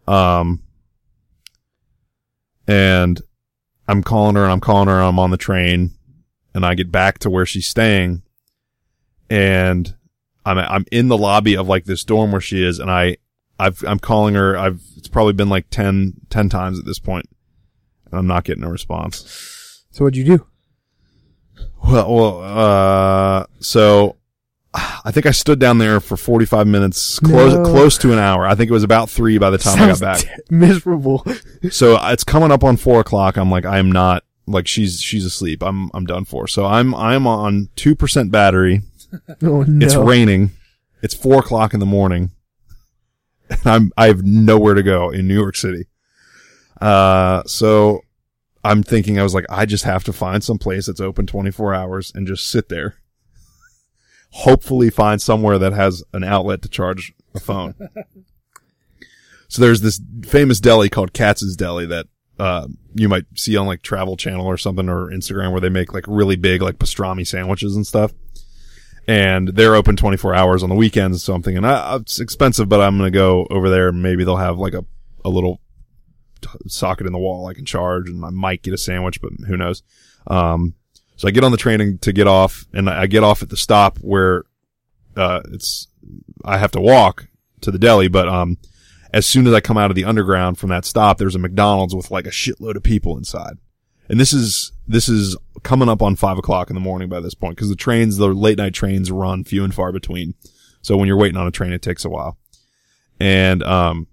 Um, 0.09 0.63
and 2.67 3.21
I'm 3.87 4.03
calling 4.03 4.35
her 4.35 4.43
and 4.43 4.51
I'm 4.51 4.61
calling 4.61 4.89
her. 4.89 4.95
And 4.95 5.05
I'm 5.05 5.19
on 5.19 5.31
the 5.31 5.37
train, 5.37 5.93
and 6.55 6.65
I 6.67 6.75
get 6.75 6.91
back 6.91 7.19
to 7.21 7.31
where 7.31 7.47
she's 7.47 7.69
staying, 7.69 8.23
and 9.31 9.95
I'm 10.45 10.59
I'm 10.59 10.85
in 10.93 11.09
the 11.09 11.17
lobby 11.19 11.57
of 11.57 11.69
like 11.69 11.85
this 11.85 12.05
dorm 12.05 12.33
where 12.33 12.41
she 12.41 12.63
is, 12.63 12.79
and 12.79 12.91
I 12.91 13.17
I've 13.59 13.83
I'm 13.87 13.99
calling 13.99 14.35
her. 14.35 14.57
I've 14.57 14.81
it's 14.97 15.09
probably 15.09 15.33
been 15.35 15.49
like 15.49 15.69
10, 15.71 16.15
10 16.31 16.49
times 16.49 16.79
at 16.79 16.85
this 16.87 16.99
point, 16.99 17.27
and 18.11 18.19
I'm 18.19 18.27
not 18.27 18.45
getting 18.45 18.65
a 18.65 18.71
response. 18.71 19.85
So 19.91 20.05
what'd 20.05 20.17
you 20.17 20.25
do? 20.25 20.47
Well, 21.87 22.13
well, 22.15 22.41
uh, 22.43 23.47
so 23.61 24.17
I 24.75 25.11
think 25.13 25.27
I 25.27 25.31
stood 25.31 25.59
down 25.59 25.79
there 25.79 26.01
for 26.01 26.17
45 26.17 26.67
minutes, 26.67 27.19
close, 27.21 27.53
No. 27.55 27.63
close 27.63 27.99
to 27.99 28.13
an 28.13 28.19
hour. 28.19 28.47
I 28.47 28.55
think 28.55 28.71
it 28.71 28.73
was 28.73 28.83
about 28.83 29.11
three 29.11 29.39
by 29.39 29.51
the 29.51 29.59
time 29.59 29.81
I 29.81 29.87
got 29.89 30.01
back. 30.01 30.19
Sounds 30.19 30.41
miserable. 30.51 31.25
So 31.71 31.99
it's 32.09 32.25
coming 32.25 32.51
up 32.51 32.65
on 32.65 32.77
four 32.77 33.01
o'clock. 33.01 33.37
I'm 33.37 33.51
like, 33.51 33.67
I 33.67 33.79
am 33.79 33.93
not, 33.93 34.25
like, 34.47 34.67
she's, 34.67 35.01
she's 35.01 35.25
asleep. 35.27 35.63
I'm, 35.63 35.91
I'm 35.95 36.07
done 36.07 36.25
for. 36.25 36.49
So 36.49 36.65
I'm, 36.65 36.95
I'm 36.95 37.27
on 37.27 37.69
2% 37.77 38.31
battery. 38.31 38.81
oh 39.43 39.63
no. 39.63 39.85
It's 39.85 39.97
raining. 39.97 40.51
It's 41.03 41.15
four 41.15 41.41
o'clock 41.41 41.75
in 41.75 41.81
the 41.81 41.87
morning. 41.87 42.31
And 43.51 43.67
I'm, 43.67 43.93
I 43.97 44.07
have 44.07 44.23
nowhere 44.23 44.75
to 44.75 44.83
go 44.83 45.11
in 45.11 45.29
New 45.29 45.35
York 45.35 45.57
City. 45.57 45.87
Uh, 46.81 47.43
so 47.45 48.01
I'm 48.65 48.83
thinking, 48.83 49.19
I 49.19 49.23
was 49.23 49.35
like, 49.35 49.45
I 49.51 49.67
just 49.67 49.85
have 49.85 50.05
to 50.05 50.13
find 50.13 50.43
some 50.43 50.59
place 50.59 50.87
that's 50.87 51.01
open 51.01 51.27
24 51.27 51.75
hours 51.75 52.11
and 52.15 52.27
just 52.27 52.49
sit 52.51 52.69
there. 52.69 52.97
Hopefully 54.31 54.91
find 54.91 55.21
somewhere 55.21 55.59
that 55.59 55.73
has 55.73 56.03
an 56.13 56.25
outlet 56.25 56.63
to 56.63 56.69
charge 56.69 57.13
a 57.35 57.41
phone. 57.41 57.75
so 59.49 59.61
there's 59.61 59.83
this 59.83 60.01
famous 60.23 60.59
deli 60.59 60.89
called 60.89 61.13
Katz's 61.13 61.57
Deli 61.57 61.87
that, 61.87 62.07
uh, 62.39 62.67
you 62.95 63.09
might 63.09 63.27
see 63.37 63.57
on 63.57 63.67
like 63.67 63.83
Travel 63.83 64.17
Channel 64.17 64.47
or 64.47 64.57
something 64.57 64.89
or 64.89 65.11
Instagram 65.11 65.53
where 65.53 65.61
they 65.61 65.69
make 65.69 65.93
like 65.93 66.05
really 66.09 66.35
big 66.35 66.63
like 66.63 66.79
pastrami 66.79 67.25
sandwiches 67.25 67.77
and 67.77 67.87
stuff 67.87 68.13
and 69.07 69.49
they're 69.49 69.75
open 69.75 69.97
24 69.97 70.35
hours 70.35 70.63
on 70.63 70.69
the 70.69 70.75
weekends. 70.75 71.23
So 71.23 71.35
I'm 71.35 71.43
thinking, 71.43 71.65
ah, 71.65 71.97
it's 71.97 72.21
expensive, 72.21 72.69
but 72.69 72.81
I'm 72.81 72.97
going 72.97 73.13
to 73.13 73.17
go 73.17 73.47
over 73.51 73.69
there. 73.69 73.89
and 73.89 74.03
Maybe 74.03 74.25
they'll 74.25 74.37
have 74.37 74.59
like 74.59 74.75
a, 74.75 74.85
a 75.25 75.29
little 75.29 75.61
t- 76.41 76.49
socket 76.67 77.07
in 77.07 77.13
the 77.13 77.19
wall 77.19 77.47
I 77.47 77.55
can 77.55 77.65
charge 77.65 78.09
and 78.09 78.25
I 78.25 78.31
might 78.31 78.63
get 78.63 78.75
a 78.75 78.79
sandwich, 78.79 79.21
but 79.21 79.33
who 79.47 79.57
knows? 79.57 79.83
Um, 80.27 80.75
so 81.17 81.29
I 81.29 81.31
get 81.31 81.45
on 81.45 81.53
the 81.53 81.59
train 81.59 81.99
to 81.99 82.13
get 82.13 82.27
off 82.27 82.67
and 82.73 82.89
I 82.89 83.07
get 83.07 83.23
off 83.23 83.43
at 83.43 83.51
the 83.51 83.57
stop 83.57 83.99
where, 83.99 84.45
uh, 85.17 85.43
it's, 85.53 85.87
I 86.45 86.59
have 86.59 86.73
to 86.73 86.81
walk 86.81 87.29
to 87.61 87.71
the 87.71 87.79
deli, 87.79 88.09
but, 88.09 88.29
um, 88.29 88.59
as 89.13 89.27
soon 89.27 89.47
as 89.47 89.53
I 89.53 89.61
come 89.61 89.79
out 89.79 89.93
of 89.93 89.95
the 89.95 90.05
underground 90.05 90.59
from 90.59 90.71
that 90.71 90.85
stop, 90.85 91.19
there's 91.19 91.37
a 91.37 91.39
McDonald's 91.39 91.95
with 91.95 92.11
like 92.11 92.27
a 92.27 92.31
shitload 92.31 92.75
of 92.75 92.83
people 92.83 93.17
inside. 93.17 93.59
And 94.09 94.19
this 94.19 94.33
is, 94.33 94.73
this 94.89 95.09
is 95.09 95.37
coming 95.65 95.89
up 95.89 96.03
on 96.03 96.15
five 96.15 96.39
o'clock 96.39 96.71
in 96.71 96.75
the 96.75 96.81
morning 96.81 97.09
by 97.09 97.21
this 97.21 97.35
point 97.35 97.57
because 97.57 97.69
the 97.69 97.77
trains, 97.77 98.17
the 98.17 98.29
late 98.29 98.59
night 98.59 98.75
trains 98.75 99.11
run 99.11 99.43
few 99.43 99.65
and 99.65 99.75
far 99.75 99.91
between. 99.91 100.35
So 100.83 100.97
when 100.97 101.09
you're 101.09 101.17
waiting 101.17 101.37
on 101.37 101.47
a 101.47 101.51
train, 101.51 101.73
it 101.73 101.83
takes 101.83 102.05
a 102.05 102.11
while. 102.11 102.39
And, 103.19 103.63
um, 103.63 104.07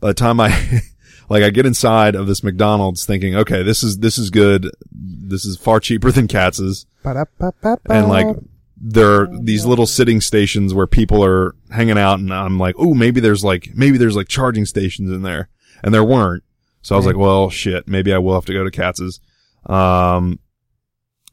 by 0.00 0.08
the 0.08 0.14
time 0.14 0.40
I, 0.40 0.80
like 1.28 1.42
I 1.42 1.50
get 1.50 1.66
inside 1.66 2.14
of 2.14 2.26
this 2.26 2.42
McDonald's 2.42 3.04
thinking, 3.04 3.34
okay, 3.36 3.62
this 3.62 3.82
is, 3.82 3.98
this 3.98 4.16
is 4.16 4.30
good. 4.30 4.70
This 4.92 5.44
is 5.44 5.56
far 5.56 5.80
cheaper 5.80 6.10
than 6.12 6.28
Katz's 6.28 6.86
Ba-da-ba-ba-ba. 7.02 7.92
and 7.92 8.08
like 8.08 8.26
there 8.80 9.22
are 9.22 9.28
these 9.40 9.66
little 9.66 9.86
sitting 9.86 10.20
stations 10.20 10.72
where 10.72 10.86
people 10.86 11.24
are 11.24 11.56
hanging 11.70 11.98
out 11.98 12.20
and 12.20 12.32
I'm 12.32 12.58
like, 12.58 12.76
oh, 12.78 12.94
maybe 12.94 13.20
there's 13.20 13.42
like, 13.42 13.70
maybe 13.74 13.98
there's 13.98 14.14
like 14.16 14.28
charging 14.28 14.64
stations 14.66 15.10
in 15.10 15.22
there 15.22 15.48
and 15.82 15.92
there 15.92 16.04
weren't. 16.04 16.44
So 16.82 16.94
I 16.94 16.96
was 16.96 17.06
like, 17.06 17.16
well, 17.16 17.50
shit, 17.50 17.88
maybe 17.88 18.12
I 18.12 18.18
will 18.18 18.34
have 18.34 18.46
to 18.46 18.52
go 18.52 18.62
to 18.62 18.70
Katz's. 18.70 19.20
Um, 19.66 20.38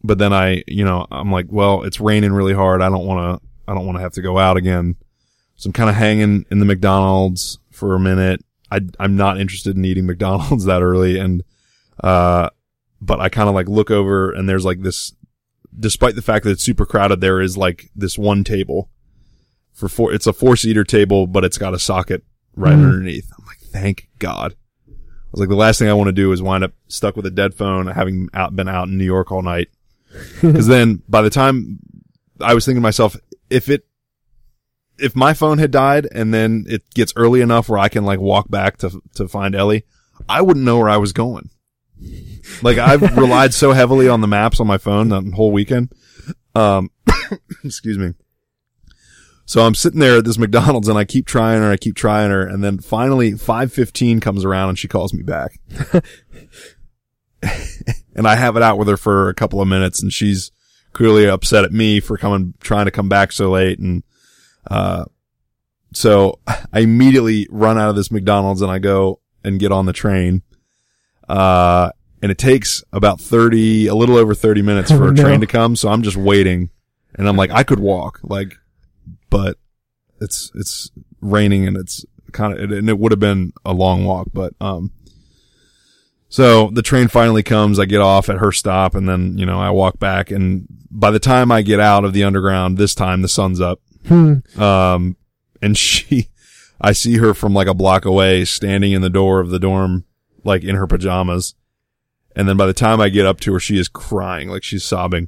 but 0.03 0.17
then 0.17 0.33
I, 0.33 0.63
you 0.67 0.83
know, 0.85 1.07
I'm 1.11 1.31
like, 1.31 1.47
well, 1.49 1.83
it's 1.83 1.99
raining 1.99 2.33
really 2.33 2.53
hard. 2.53 2.81
I 2.81 2.89
don't 2.89 3.05
want 3.05 3.41
to, 3.41 3.47
I 3.67 3.73
don't 3.73 3.85
want 3.85 3.97
to 3.97 4.01
have 4.01 4.13
to 4.13 4.21
go 4.21 4.37
out 4.37 4.57
again. 4.57 4.95
So 5.55 5.69
I'm 5.69 5.73
kind 5.73 5.89
of 5.89 5.95
hanging 5.95 6.45
in 6.51 6.59
the 6.59 6.65
McDonald's 6.65 7.59
for 7.71 7.95
a 7.95 7.99
minute. 7.99 8.43
I, 8.71 8.81
I'm 8.99 9.15
not 9.15 9.39
interested 9.39 9.75
in 9.77 9.85
eating 9.85 10.05
McDonald's 10.07 10.65
that 10.65 10.81
early. 10.81 11.17
And, 11.17 11.43
uh, 12.03 12.49
but 13.01 13.19
I 13.19 13.29
kind 13.29 13.49
of 13.49 13.55
like 13.55 13.67
look 13.69 13.89
over 13.89 14.31
and 14.31 14.47
there's 14.49 14.65
like 14.65 14.81
this, 14.81 15.13
despite 15.77 16.15
the 16.15 16.21
fact 16.21 16.43
that 16.45 16.51
it's 16.51 16.63
super 16.63 16.85
crowded, 16.85 17.21
there 17.21 17.41
is 17.41 17.57
like 17.57 17.89
this 17.95 18.17
one 18.17 18.43
table 18.43 18.89
for 19.73 19.89
four, 19.89 20.13
it's 20.13 20.27
a 20.27 20.33
four 20.33 20.55
seater 20.55 20.83
table, 20.83 21.25
but 21.27 21.43
it's 21.43 21.57
got 21.57 21.73
a 21.73 21.79
socket 21.79 22.23
right 22.55 22.75
Mhm. 22.75 22.83
underneath. 22.85 23.29
I'm 23.37 23.45
like, 23.45 23.59
thank 23.59 24.07
God. 24.19 24.55
I 25.35 25.37
was 25.37 25.39
like, 25.41 25.49
the 25.49 25.55
last 25.55 25.79
thing 25.79 25.89
I 25.89 25.93
want 25.93 26.07
to 26.07 26.13
do 26.13 26.31
is 26.31 26.41
wind 26.41 26.63
up 26.63 26.71
stuck 26.87 27.17
with 27.17 27.25
a 27.25 27.31
dead 27.31 27.53
phone, 27.53 27.87
having 27.87 28.29
out, 28.33 28.55
been 28.55 28.69
out 28.69 28.87
in 28.87 28.97
New 28.97 29.03
York 29.03 29.33
all 29.33 29.41
night. 29.41 29.67
Cause 30.39 30.67
then 30.67 31.03
by 31.09 31.21
the 31.21 31.29
time 31.29 31.79
I 32.39 32.53
was 32.53 32.65
thinking 32.65 32.79
to 32.79 32.83
myself, 32.83 33.17
if 33.49 33.67
it, 33.67 33.85
if 34.97 35.13
my 35.13 35.33
phone 35.33 35.57
had 35.57 35.71
died 35.71 36.07
and 36.09 36.33
then 36.33 36.63
it 36.69 36.89
gets 36.93 37.11
early 37.17 37.41
enough 37.41 37.67
where 37.67 37.79
I 37.79 37.89
can 37.89 38.05
like 38.05 38.21
walk 38.21 38.49
back 38.49 38.77
to, 38.77 39.01
to 39.15 39.27
find 39.27 39.55
Ellie, 39.55 39.83
I 40.29 40.41
wouldn't 40.41 40.65
know 40.65 40.77
where 40.77 40.87
I 40.87 40.95
was 40.95 41.11
going. 41.11 41.49
Like 42.61 42.77
I've 42.77 43.01
relied 43.17 43.53
so 43.53 43.73
heavily 43.73 44.07
on 44.07 44.21
the 44.21 44.27
maps 44.27 44.61
on 44.61 44.67
my 44.67 44.77
phone 44.77 45.09
that 45.09 45.33
whole 45.35 45.51
weekend. 45.51 45.91
Um, 46.55 46.91
excuse 47.65 47.97
me. 47.97 48.13
So 49.47 49.63
I'm 49.65 49.75
sitting 49.75 49.99
there 49.99 50.17
at 50.17 50.25
this 50.25 50.37
McDonald's 50.39 50.87
and 50.87 50.97
I 50.97 51.05
keep 51.05 51.27
trying 51.27 51.61
her, 51.61 51.69
I 51.71 51.77
keep 51.77 51.95
trying 51.95 52.31
her, 52.31 52.45
and 52.45 52.63
then 52.63 52.79
finally 52.79 53.33
5:15 53.33 54.19
comes 54.21 54.43
around 54.43 54.69
and 54.69 54.79
she 54.79 54.87
calls 54.87 55.13
me 55.13 55.21
back. 55.23 55.59
and 58.15 58.27
I 58.27 58.35
have 58.35 58.55
it 58.57 58.63
out 58.63 58.77
with 58.77 58.87
her 58.87 58.97
for 58.97 59.29
a 59.29 59.33
couple 59.35 59.61
of 59.61 59.67
minutes 59.67 60.01
and 60.01 60.11
she's 60.11 60.51
clearly 60.93 61.27
upset 61.27 61.63
at 61.63 61.71
me 61.71 61.99
for 61.99 62.17
coming 62.17 62.53
trying 62.59 62.85
to 62.85 62.91
come 62.91 63.09
back 63.09 63.31
so 63.31 63.51
late 63.51 63.77
and 63.79 64.01
uh 64.71 65.05
so 65.93 66.39
I 66.73 66.79
immediately 66.79 67.47
run 67.51 67.77
out 67.77 67.89
of 67.89 67.95
this 67.95 68.11
McDonald's 68.11 68.61
and 68.61 68.71
I 68.71 68.79
go 68.79 69.19
and 69.43 69.59
get 69.59 69.71
on 69.71 69.85
the 69.85 69.93
train. 69.93 70.41
Uh 71.29 71.91
and 72.21 72.31
it 72.31 72.37
takes 72.39 72.83
about 72.91 73.21
30 73.21 73.87
a 73.87 73.93
little 73.95 74.15
over 74.17 74.33
30 74.33 74.61
minutes 74.63 74.89
for 74.91 75.05
Oh, 75.05 75.09
a 75.09 75.11
no. 75.13 75.21
train 75.21 75.41
to 75.41 75.47
come 75.47 75.75
so 75.75 75.89
I'm 75.89 76.01
just 76.01 76.17
waiting 76.17 76.71
and 77.13 77.27
I'm 77.29 77.35
like 77.37 77.51
I 77.51 77.61
could 77.63 77.79
walk 77.79 78.19
like 78.23 78.55
but 79.35 79.57
it's 80.21 80.49
it's 80.55 80.91
raining 81.19 81.67
and 81.67 81.75
it's 81.75 82.05
kind 82.31 82.57
of 82.57 82.71
and 82.71 82.89
it 82.89 82.97
would 82.97 83.11
have 83.11 83.19
been 83.19 83.51
a 83.65 83.73
long 83.73 84.05
walk 84.05 84.27
but 84.33 84.53
um 84.61 84.91
so 86.27 86.69
the 86.71 86.81
train 86.81 87.07
finally 87.07 87.43
comes. 87.43 87.79
I 87.79 87.85
get 87.85 88.01
off 88.01 88.29
at 88.29 88.39
her 88.39 88.51
stop 88.51 88.95
and 88.95 89.09
then 89.09 89.37
you 89.37 89.45
know 89.45 89.59
i 89.59 89.69
walk 89.69 89.99
back 89.99 90.31
and 90.31 90.65
by 90.89 91.11
the 91.11 91.19
time 91.19 91.51
i 91.51 91.61
get 91.61 91.81
out 91.81 92.05
of 92.05 92.13
the 92.13 92.23
underground 92.23 92.77
this 92.77 92.95
time 92.95 93.21
the 93.21 93.27
sun's 93.27 93.59
up. 93.59 93.81
Hmm. 94.07 94.35
um 94.61 95.17
and 95.61 95.77
she 95.85 96.29
i 96.79 96.93
see 96.93 97.17
her 97.17 97.33
from 97.33 97.53
like 97.53 97.67
a 97.67 97.73
block 97.73 98.05
away 98.05 98.45
standing 98.45 98.93
in 98.93 99.01
the 99.01 99.09
door 99.09 99.41
of 99.41 99.49
the 99.49 99.59
dorm 99.59 100.05
like 100.45 100.63
in 100.63 100.75
her 100.75 100.87
pajamas. 100.87 101.55
And 102.37 102.47
then 102.47 102.55
by 102.55 102.67
the 102.67 102.73
time 102.73 103.01
i 103.01 103.09
get 103.09 103.25
up 103.25 103.41
to 103.41 103.53
her 103.53 103.59
she 103.59 103.77
is 103.77 103.89
crying 103.89 104.47
like 104.47 104.63
she's 104.63 104.85
sobbing 104.85 105.27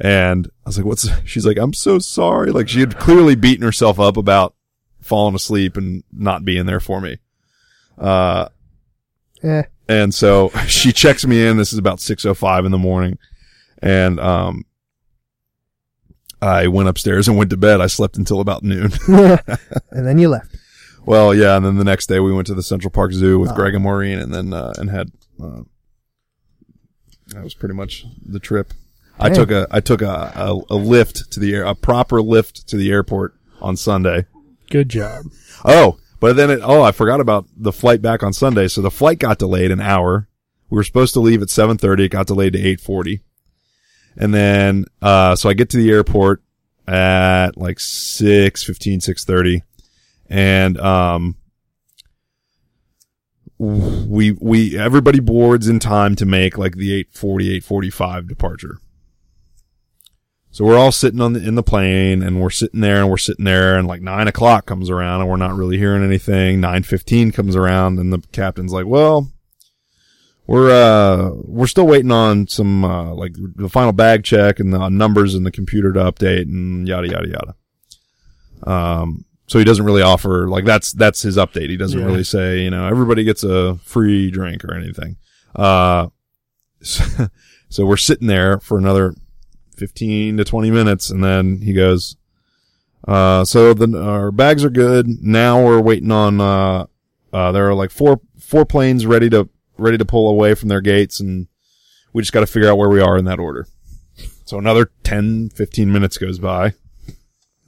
and 0.00 0.46
I 0.64 0.68
was 0.68 0.76
like, 0.78 0.86
what's, 0.86 1.08
she's 1.24 1.44
like, 1.46 1.58
I'm 1.58 1.74
so 1.74 1.98
sorry. 1.98 2.50
Like 2.50 2.68
she 2.68 2.80
had 2.80 2.98
clearly 2.98 3.34
beaten 3.34 3.64
herself 3.64 3.98
up 4.00 4.16
about 4.16 4.54
falling 5.00 5.34
asleep 5.34 5.76
and 5.76 6.04
not 6.12 6.44
being 6.44 6.66
there 6.66 6.80
for 6.80 7.00
me. 7.00 7.18
Uh, 7.98 8.48
Eh. 9.44 9.62
and 9.88 10.12
so 10.12 10.48
she 10.66 10.92
checks 10.92 11.24
me 11.24 11.46
in. 11.46 11.56
This 11.56 11.72
is 11.72 11.78
about 11.78 11.98
6.05 11.98 12.66
in 12.66 12.72
the 12.72 12.78
morning. 12.78 13.18
And, 13.80 14.18
um, 14.18 14.64
I 16.42 16.68
went 16.68 16.88
upstairs 16.88 17.26
and 17.28 17.36
went 17.36 17.50
to 17.50 17.56
bed. 17.56 17.80
I 17.80 17.86
slept 17.88 18.16
until 18.16 18.40
about 18.40 18.62
noon. 18.62 18.92
and 19.08 20.06
then 20.06 20.18
you 20.18 20.28
left. 20.28 20.56
well, 21.04 21.34
yeah. 21.34 21.56
And 21.56 21.64
then 21.66 21.76
the 21.78 21.84
next 21.84 22.06
day 22.08 22.20
we 22.20 22.32
went 22.32 22.46
to 22.48 22.54
the 22.54 22.62
Central 22.62 22.90
Park 22.92 23.12
Zoo 23.12 23.38
with 23.40 23.50
Oh. 23.50 23.54
Greg 23.54 23.74
and 23.74 23.82
Maureen 23.82 24.18
and 24.20 24.32
then, 24.32 24.52
uh, 24.52 24.72
and 24.76 24.88
had, 24.90 25.10
uh, 25.42 25.62
that 27.28 27.42
was 27.44 27.54
pretty 27.54 27.74
much 27.74 28.04
the 28.24 28.38
trip. 28.40 28.72
I 29.20 29.30
took 29.30 29.50
a, 29.50 29.66
I 29.70 29.80
took 29.80 30.02
a, 30.02 30.32
a, 30.34 30.54
a 30.54 30.78
Lyft 30.78 31.30
to 31.30 31.40
the 31.40 31.54
air, 31.54 31.64
a 31.64 31.74
proper 31.74 32.18
Lyft 32.18 32.66
to 32.66 32.76
the 32.76 32.90
airport 32.90 33.34
on 33.60 33.76
Sunday. 33.76 34.26
Good 34.70 34.88
job. 34.88 35.26
Oh, 35.64 35.98
but 36.20 36.36
then 36.36 36.50
it, 36.50 36.60
oh, 36.62 36.82
I 36.82 36.92
forgot 36.92 37.20
about 37.20 37.46
the 37.56 37.72
flight 37.72 38.02
back 38.02 38.22
on 38.22 38.32
Sunday. 38.32 38.68
So 38.68 38.80
the 38.80 38.90
flight 38.90 39.18
got 39.18 39.38
delayed 39.38 39.70
an 39.70 39.80
hour. 39.80 40.28
We 40.70 40.76
were 40.76 40.84
supposed 40.84 41.14
to 41.14 41.20
leave 41.20 41.42
at 41.42 41.48
7.30. 41.48 42.00
It 42.00 42.08
got 42.10 42.26
delayed 42.26 42.52
to 42.54 42.58
8.40. 42.58 43.20
And 44.16 44.34
then, 44.34 44.84
uh, 45.00 45.36
so 45.36 45.48
I 45.48 45.54
get 45.54 45.70
to 45.70 45.76
the 45.76 45.90
airport 45.90 46.42
at 46.86 47.56
like 47.56 47.78
6.15, 47.78 48.98
6.30. 48.98 49.62
And, 50.28 50.78
um, 50.78 51.36
we, 53.58 54.32
we, 54.32 54.78
everybody 54.78 55.20
boards 55.20 55.68
in 55.68 55.78
time 55.78 56.14
to 56.16 56.26
make 56.26 56.58
like 56.58 56.76
the 56.76 57.04
8.40, 57.04 57.62
8.45 57.62 58.28
departure. 58.28 58.78
So 60.50 60.64
we're 60.64 60.78
all 60.78 60.92
sitting 60.92 61.20
on 61.20 61.34
the, 61.34 61.46
in 61.46 61.54
the 61.54 61.62
plane 61.62 62.22
and 62.22 62.40
we're 62.40 62.50
sitting 62.50 62.80
there 62.80 62.96
and 63.00 63.10
we're 63.10 63.16
sitting 63.18 63.44
there 63.44 63.76
and 63.78 63.86
like 63.86 64.00
nine 64.00 64.26
o'clock 64.28 64.66
comes 64.66 64.90
around 64.90 65.20
and 65.20 65.28
we're 65.30 65.36
not 65.36 65.54
really 65.54 65.76
hearing 65.78 66.02
anything. 66.02 66.60
Nine 66.60 66.82
fifteen 66.82 67.30
comes 67.32 67.54
around 67.54 67.98
and 67.98 68.12
the 68.12 68.18
captain's 68.32 68.72
like, 68.72 68.86
well, 68.86 69.30
we're, 70.46 70.70
uh, 70.70 71.30
we're 71.44 71.66
still 71.66 71.86
waiting 71.86 72.10
on 72.10 72.46
some, 72.48 72.82
uh, 72.84 73.12
like 73.14 73.34
the 73.56 73.68
final 73.68 73.92
bag 73.92 74.24
check 74.24 74.58
and 74.58 74.72
the 74.72 74.88
numbers 74.88 75.34
in 75.34 75.44
the 75.44 75.50
computer 75.50 75.92
to 75.92 76.00
update 76.00 76.42
and 76.42 76.88
yada, 76.88 77.08
yada, 77.08 77.28
yada. 77.28 77.54
Um, 78.70 79.26
so 79.46 79.58
he 79.58 79.64
doesn't 79.66 79.84
really 79.84 80.02
offer, 80.02 80.48
like 80.48 80.64
that's, 80.64 80.92
that's 80.92 81.22
his 81.22 81.36
update. 81.36 81.68
He 81.70 81.76
doesn't 81.76 81.98
Yeah. 82.00 82.06
really 82.06 82.24
say, 82.24 82.62
you 82.62 82.70
know, 82.70 82.86
everybody 82.88 83.24
gets 83.24 83.44
a 83.44 83.76
free 83.84 84.30
drink 84.30 84.64
or 84.64 84.74
anything. 84.74 85.16
Uh, 85.54 86.08
so, 86.82 87.04
so 87.68 87.84
we're 87.86 87.96
sitting 87.98 88.26
there 88.28 88.58
for 88.58 88.78
another 88.78 89.14
15 89.78 90.36
to 90.36 90.44
20 90.44 90.70
minutes 90.70 91.10
and 91.10 91.22
then 91.22 91.60
he 91.62 91.72
goes 91.72 92.16
uh 93.06 93.44
so 93.44 93.72
the 93.72 93.98
our 94.00 94.32
bags 94.32 94.64
are 94.64 94.70
good. 94.70 95.06
Now 95.22 95.64
we're 95.64 95.80
waiting 95.80 96.10
on 96.10 96.40
uh 96.40 96.86
uh 97.32 97.52
there 97.52 97.68
are 97.68 97.74
like 97.74 97.90
four 97.90 98.20
four 98.38 98.64
planes 98.64 99.06
ready 99.06 99.30
to 99.30 99.48
ready 99.76 99.96
to 99.96 100.04
pull 100.04 100.28
away 100.28 100.54
from 100.54 100.68
their 100.68 100.80
gates 100.80 101.20
and 101.20 101.46
we 102.12 102.22
just 102.22 102.32
got 102.32 102.40
to 102.40 102.46
figure 102.46 102.68
out 102.68 102.78
where 102.78 102.88
we 102.88 103.00
are 103.00 103.16
in 103.16 103.24
that 103.26 103.38
order. 103.38 103.66
So 104.44 104.58
another 104.58 104.90
10 105.04 105.50
15 105.50 105.92
minutes 105.92 106.18
goes 106.18 106.38
by. 106.38 106.74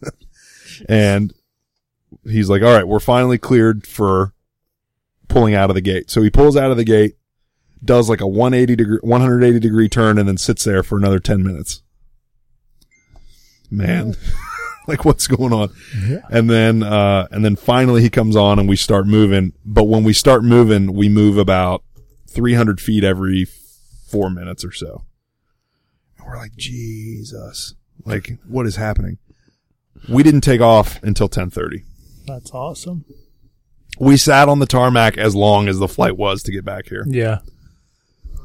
And 0.88 1.34
he's 2.24 2.48
like 2.48 2.62
all 2.62 2.74
right 2.74 2.88
we're 2.88 3.00
finally 3.00 3.38
cleared 3.38 3.86
for 3.86 4.32
pulling 5.28 5.54
out 5.54 5.70
of 5.70 5.74
the 5.74 5.80
gate. 5.80 6.10
So 6.10 6.22
he 6.22 6.30
pulls 6.30 6.56
out 6.56 6.70
of 6.70 6.76
the 6.76 6.84
gate 6.84 7.16
does 7.84 8.08
like 8.08 8.20
a 8.20 8.26
180 8.26 8.76
degree 8.76 8.98
180 9.02 9.58
degree 9.58 9.88
turn 9.88 10.18
and 10.18 10.28
then 10.28 10.36
sits 10.36 10.64
there 10.64 10.82
for 10.82 10.98
another 10.98 11.18
10 11.18 11.42
minutes 11.42 11.82
man 13.70 14.16
like 14.88 15.04
what's 15.04 15.26
going 15.26 15.52
on 15.52 15.70
Yeah. 16.06 16.20
and 16.30 16.48
then 16.50 16.82
uh 16.82 17.28
and 17.30 17.44
then 17.44 17.54
finally 17.56 18.02
he 18.02 18.10
comes 18.10 18.34
on 18.36 18.58
and 18.58 18.68
we 18.68 18.76
start 18.76 19.06
moving 19.06 19.52
but 19.64 19.84
when 19.84 20.02
we 20.04 20.12
start 20.12 20.42
moving 20.42 20.92
we 20.92 21.08
move 21.08 21.38
about 21.38 21.82
300 22.28 22.80
feet 22.80 23.04
every 23.04 23.46
four 24.08 24.30
minutes 24.30 24.64
or 24.64 24.72
so 24.72 25.04
and 26.18 26.26
we're 26.26 26.36
like 26.36 26.56
jesus 26.56 27.74
like 28.04 28.38
what 28.48 28.66
is 28.66 28.76
happening 28.76 29.18
we 30.08 30.22
didn't 30.22 30.40
take 30.40 30.60
off 30.60 31.00
until 31.02 31.26
1030 31.26 31.84
That's 32.26 32.50
awesome. 32.52 33.04
we 34.00 34.16
sat 34.16 34.48
on 34.48 34.58
the 34.58 34.66
tarmac 34.66 35.18
as 35.18 35.36
long 35.36 35.68
as 35.68 35.78
the 35.78 35.88
flight 35.88 36.16
was 36.16 36.42
to 36.44 36.52
get 36.52 36.64
back 36.64 36.88
here 36.88 37.04
Yeah. 37.06 37.38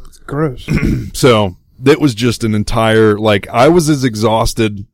It's 0.07 0.17
gross. 0.19 0.67
So 1.13 1.55
it 1.85 1.99
was 2.01 2.13
just 2.15 2.43
an 2.43 2.53
entire, 2.55 3.17
like, 3.17 3.47
I 3.49 3.67
was 3.69 3.89
as 3.89 4.03
exhausted 4.03 4.85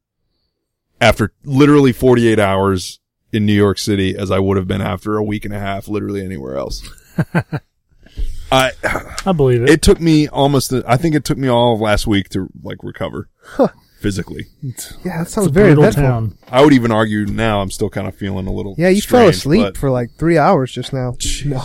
after 1.02 1.34
literally 1.44 1.92
48 1.92 2.40
hours 2.40 3.00
in 3.34 3.46
New 3.46 3.54
York 3.54 3.78
City 3.80 4.16
as 4.16 4.32
I 4.32 4.40
would 4.40 4.56
have 4.58 4.68
been 4.68 4.82
after 4.82 5.18
a 5.18 5.24
week 5.24 5.44
and 5.44 5.54
a 5.54 5.60
half, 5.60 5.88
literally 5.90 6.24
anywhere 6.24 6.56
else. 6.58 6.88
I, 8.52 8.72
I 9.26 9.32
believe 9.32 9.64
it. 9.64 9.70
it 9.70 9.82
took 9.82 10.00
me 10.02 10.28
almost, 10.28 10.74
I 10.86 10.98
think 10.98 11.16
it 11.16 11.24
took 11.24 11.38
me 11.38 11.48
all 11.48 11.74
of 11.74 11.80
last 11.80 12.06
week 12.06 12.28
to 12.30 12.50
like 12.62 12.84
recover 12.84 13.30
physically. 14.02 14.48
Yeah, 14.62 14.72
that 15.06 15.22
it's 15.22 15.32
sounds 15.34 15.48
a 15.48 15.52
very 15.52 15.74
brutal 15.74 15.86
eventful. 15.86 16.04
town. 16.04 16.38
I 16.50 16.62
would 16.64 16.74
even 16.74 16.92
argue 16.92 17.26
now 17.26 17.62
I'm 17.62 17.72
still 17.72 17.90
kind 17.90 18.08
of 18.08 18.16
feeling 18.16 18.48
a 18.48 18.52
little. 18.52 18.76
Yeah, 18.78 18.90
you 18.90 19.02
fell 19.02 19.28
asleep 19.30 19.62
but- 19.62 19.78
for 19.78 19.90
like 19.90 20.12
three 20.18 20.38
hours 20.38 20.72
just 20.74 20.92
now. 20.92 21.16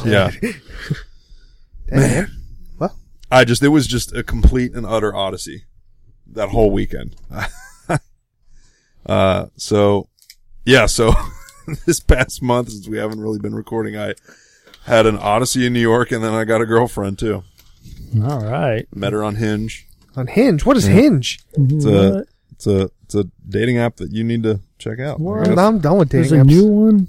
Yeah. 0.04 0.30
Dang, 0.40 1.98
man. 2.00 2.32
I 3.28 3.44
just, 3.44 3.60
it 3.64 3.68
was 3.68 3.88
just 3.88 4.14
a 4.14 4.22
complete 4.22 4.72
and 4.72 4.86
utter 4.86 5.12
odyssey 5.12 5.64
that 6.28 6.50
whole 6.50 6.70
weekend. 6.70 7.16
uh, 9.06 9.46
so 9.56 10.08
yeah, 10.64 10.86
so 10.86 11.12
this 11.86 12.00
past 12.00 12.42
month, 12.42 12.70
since 12.70 12.88
we 12.88 12.98
haven't 12.98 13.20
really 13.20 13.38
been 13.38 13.54
recording, 13.54 13.96
I 13.96 14.14
had 14.84 15.06
an 15.06 15.16
odyssey 15.18 15.66
in 15.66 15.72
New 15.72 15.80
York 15.80 16.10
and 16.12 16.22
then 16.22 16.32
I 16.32 16.44
got 16.44 16.60
a 16.60 16.66
girlfriend 16.66 17.18
too. 17.18 17.42
All 18.22 18.40
right. 18.44 18.86
Met 18.94 19.12
her 19.12 19.22
on 19.24 19.36
Hinge. 19.36 19.86
On 20.16 20.26
Hinge. 20.26 20.64
What 20.64 20.76
is 20.76 20.84
Hinge? 20.84 21.40
It's 21.54 21.84
a, 21.84 22.24
it's 22.52 22.66
a, 22.66 22.90
it's 23.04 23.14
a 23.14 23.24
dating 23.48 23.78
app 23.78 23.96
that 23.96 24.10
you 24.12 24.24
need 24.24 24.42
to 24.44 24.60
check 24.78 24.98
out. 25.00 25.18
I 25.18 25.22
What? 25.22 25.44
guess. 25.46 25.58
I'm 25.58 25.78
done 25.80 25.98
with 25.98 26.08
dating 26.08 26.30
There's 26.30 26.46
dating 26.46 26.58
a 26.58 26.62
new 26.62 26.66
one. 26.72 27.08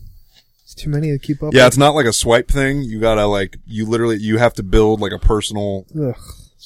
It's 0.64 0.74
too 0.76 0.90
many 0.90 1.12
to 1.12 1.20
keep 1.20 1.42
up. 1.42 1.54
Yeah, 1.54 1.68
it's 1.68 1.78
not 1.78 1.96
like 1.96 2.06
a 2.06 2.12
swipe 2.14 2.50
thing. 2.50 2.82
You 2.82 3.00
gotta 3.00 3.26
like, 3.26 3.58
you 3.66 3.86
literally, 3.86 4.18
you 4.18 4.38
have 4.38 4.54
to 4.56 4.64
build 4.64 5.00
like 5.00 5.14
a 5.14 5.20
personal. 5.20 5.86
Ugh, 5.98 6.16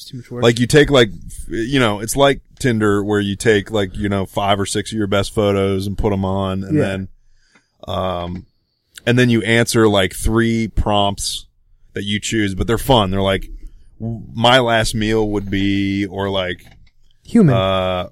it's 0.02 0.10
too 0.28 0.36
work. 0.36 0.44
Like 0.44 0.60
you 0.60 0.68
take 0.68 0.90
like, 0.90 1.10
you 1.48 1.80
know, 1.80 2.00
it's 2.00 2.16
like 2.16 2.42
Tinder 2.60 3.04
where 3.04 3.20
you 3.20 3.36
take 3.36 3.72
like, 3.72 3.96
you 3.96 4.10
know, 4.10 4.26
five 4.26 4.60
or 4.60 4.66
six 4.66 4.92
of 4.92 4.98
your 4.98 5.08
best 5.08 5.34
photos 5.34 5.88
and 5.88 5.98
put 5.98 6.10
them 6.12 6.26
on 6.26 6.64
and 6.64 6.76
Yeah. 6.78 6.82
then, 6.84 7.08
um, 7.88 8.46
and 9.06 9.18
then 9.18 9.30
you 9.30 9.42
answer 9.42 9.88
like 9.88 10.14
three 10.14 10.68
prompts 10.68 11.48
that 11.94 12.04
you 12.04 12.20
choose, 12.20 12.54
but 12.56 12.68
they're 12.68 12.78
fun. 12.78 13.12
They're 13.12 13.22
like, 13.22 13.50
my 14.00 14.60
last 14.60 14.96
meal 14.96 15.30
would 15.30 15.50
be, 15.50 16.06
or 16.06 16.30
like, 16.30 16.66
human. 17.24 17.54
uh, 17.56 18.10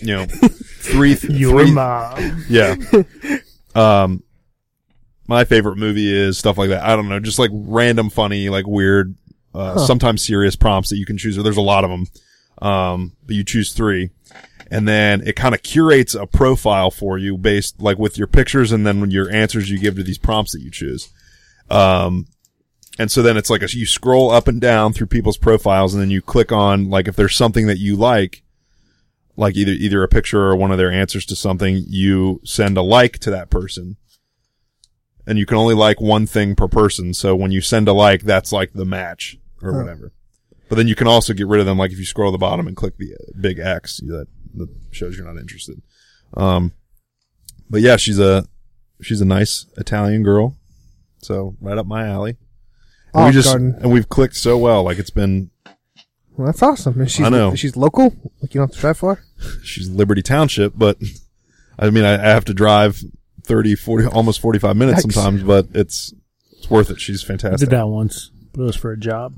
you 0.00 0.06
know, 0.16 0.26
three, 0.26 1.14
th- 1.14 1.32
Your 1.38 1.62
three- 1.64 1.72
mom. 1.74 2.44
yeah. 2.48 2.76
Um, 3.74 4.22
my 5.28 5.44
favorite 5.44 5.76
movie 5.76 6.10
is 6.10 6.38
stuff 6.38 6.56
like 6.56 6.70
that. 6.70 6.82
I 6.82 6.96
don't 6.96 7.10
know, 7.10 7.20
just 7.20 7.38
like 7.38 7.50
random, 7.52 8.08
funny, 8.08 8.48
like 8.48 8.66
weird, 8.66 9.14
uh, 9.56 9.74
Huh. 9.74 9.86
sometimes 9.86 10.26
serious 10.26 10.56
prompts 10.56 10.90
that 10.90 10.96
you 10.98 11.06
can 11.06 11.18
choose. 11.18 11.38
Or 11.38 11.42
there's 11.42 11.56
a 11.56 11.62
lot 11.62 11.84
of 11.84 11.90
them. 11.90 12.06
Um, 12.62 13.12
but 13.26 13.36
you 13.36 13.44
choose 13.44 13.72
three, 13.72 14.10
and 14.70 14.88
then 14.88 15.26
it 15.26 15.36
kind 15.36 15.54
of 15.54 15.62
curates 15.62 16.14
a 16.14 16.26
profile 16.26 16.90
for 16.90 17.18
you 17.18 17.36
based 17.36 17.80
like 17.82 17.98
with 17.98 18.16
your 18.16 18.26
pictures 18.26 18.72
and 18.72 18.86
then 18.86 19.10
your 19.10 19.30
answers 19.30 19.70
you 19.70 19.78
give 19.78 19.96
to 19.96 20.02
these 20.02 20.18
prompts 20.18 20.52
that 20.52 20.62
you 20.62 20.70
choose. 20.70 21.12
Um, 21.70 22.26
and 22.98 23.10
so 23.10 23.20
then 23.20 23.36
it's 23.36 23.50
like 23.50 23.62
a, 23.62 23.68
you 23.70 23.84
scroll 23.84 24.30
up 24.30 24.48
and 24.48 24.58
down 24.58 24.94
through 24.94 25.08
people's 25.08 25.36
profiles 25.36 25.92
and 25.92 26.02
then 26.02 26.10
you 26.10 26.22
click 26.22 26.50
on 26.50 26.88
like 26.88 27.08
if 27.08 27.16
there's 27.16 27.36
something 27.36 27.66
that 27.66 27.78
you 27.78 27.94
like, 27.94 28.42
like 29.36 29.54
either, 29.54 29.72
either 29.72 30.02
a 30.02 30.08
picture 30.08 30.40
or 30.46 30.56
one 30.56 30.72
of 30.72 30.78
their 30.78 30.90
answers 30.90 31.26
to 31.26 31.36
something, 31.36 31.84
you 31.86 32.40
send 32.42 32.78
a 32.78 32.82
like 32.82 33.18
to 33.18 33.30
that 33.30 33.50
person. 33.50 33.96
And 35.26 35.38
you 35.38 35.44
can 35.44 35.58
only 35.58 35.74
like 35.74 36.00
one 36.00 36.26
thing 36.26 36.54
per 36.56 36.68
person. 36.68 37.12
So 37.12 37.36
when 37.36 37.50
you 37.52 37.60
send 37.60 37.86
a 37.86 37.92
like, 37.92 38.22
that's 38.22 38.50
like 38.50 38.72
the 38.72 38.86
match 38.86 39.36
or 39.62 39.72
Huh. 39.72 39.78
whatever. 39.80 40.12
But 40.68 40.76
then 40.76 40.88
you 40.88 40.94
can 40.96 41.06
also 41.06 41.32
get 41.32 41.46
rid 41.46 41.60
of 41.60 41.66
them. 41.66 41.78
Like 41.78 41.92
if 41.92 41.98
you 41.98 42.04
scroll 42.04 42.30
to 42.30 42.32
the 42.32 42.38
bottom 42.38 42.66
and 42.66 42.76
click 42.76 42.96
the 42.98 43.14
uh, 43.14 43.32
big 43.40 43.58
X, 43.60 43.98
that, 43.98 44.26
that 44.54 44.68
shows 44.90 45.16
you're 45.16 45.26
not 45.26 45.40
interested. 45.40 45.80
Um, 46.36 46.72
but 47.70 47.80
yeah, 47.82 47.96
she's 47.96 48.18
a, 48.18 48.46
she's 49.00 49.20
a 49.20 49.24
nice 49.24 49.66
Italian 49.76 50.22
girl. 50.24 50.56
So 51.22 51.56
right 51.60 51.78
up 51.78 51.86
my 51.86 52.06
alley. 52.06 52.36
And 53.14 53.26
we 53.26 53.32
just 53.32 53.48
Garden. 53.48 53.76
and 53.80 53.92
we've 53.92 54.08
clicked 54.08 54.36
so 54.36 54.58
well. 54.58 54.82
Like 54.82 54.98
it's 54.98 55.10
been, 55.10 55.50
Well, 56.36 56.46
that's 56.46 56.62
awesome. 56.62 57.00
And 57.00 57.10
she's, 57.10 57.24
I 57.24 57.28
know. 57.28 57.54
She's 57.54 57.76
local. 57.76 58.06
Like 58.42 58.52
you 58.52 58.60
don't 58.60 58.68
have 58.68 58.72
to 58.74 58.80
drive 58.80 58.98
far. 58.98 59.20
she's 59.62 59.88
Liberty 59.88 60.22
Township, 60.22 60.72
but 60.76 60.98
I 61.78 61.90
mean, 61.90 62.04
I, 62.04 62.14
I 62.14 62.28
have 62.30 62.44
to 62.46 62.54
drive 62.54 63.00
30, 63.44 63.76
40, 63.76 64.06
almost 64.08 64.40
45 64.40 64.76
minutes 64.76 64.98
Yikes. 65.06 65.12
sometimes, 65.12 65.42
but 65.44 65.68
it's, 65.74 66.12
it's 66.58 66.68
worth 66.68 66.90
it. 66.90 67.00
She's 67.00 67.22
fantastic. 67.22 67.44
I 67.46 67.48
fantastic. 67.50 67.68
did 67.70 67.76
that 67.78 67.86
once, 67.86 68.30
but 68.52 68.62
it 68.62 68.66
was 68.66 68.76
for 68.76 68.90
a 68.90 68.98
job. 68.98 69.34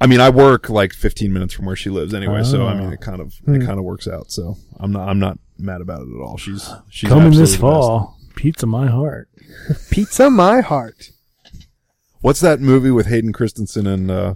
I 0.00 0.06
mean, 0.06 0.20
I 0.20 0.30
work 0.30 0.68
like 0.70 0.92
15 0.92 1.32
minutes 1.32 1.54
from 1.54 1.66
where 1.66 1.74
she 1.76 1.90
lives 1.90 2.14
anyway, 2.14 2.42
so 2.44 2.66
I 2.66 2.72
Oh. 2.74 2.78
mean, 2.78 2.92
it 2.92 3.00
kind 3.00 3.20
of, 3.20 3.34
Hmm. 3.44 3.54
it 3.56 3.66
kind 3.66 3.78
of 3.78 3.84
works 3.84 4.06
out. 4.06 4.30
So 4.30 4.56
I'm 4.78 4.92
not, 4.92 5.08
I'm 5.08 5.18
not 5.18 5.38
mad 5.58 5.80
about 5.80 6.02
it 6.02 6.08
at 6.14 6.20
all. 6.22 6.36
She's, 6.36 6.68
she's 6.88 7.08
Coming 7.08 7.30
this 7.30 7.54
absolutely 7.54 7.56
the 7.56 7.56
best. 7.56 7.60
fall, 7.60 8.18
pizza 8.36 8.66
my 8.66 8.86
heart. 8.86 9.28
Pizza, 9.90 10.30
my 10.30 10.60
heart. 10.60 11.10
What's 12.20 12.40
that 12.40 12.60
movie 12.60 12.90
with 12.90 13.06
Hayden 13.06 13.32
Christensen 13.32 13.86
and, 13.86 14.10
uh, 14.10 14.34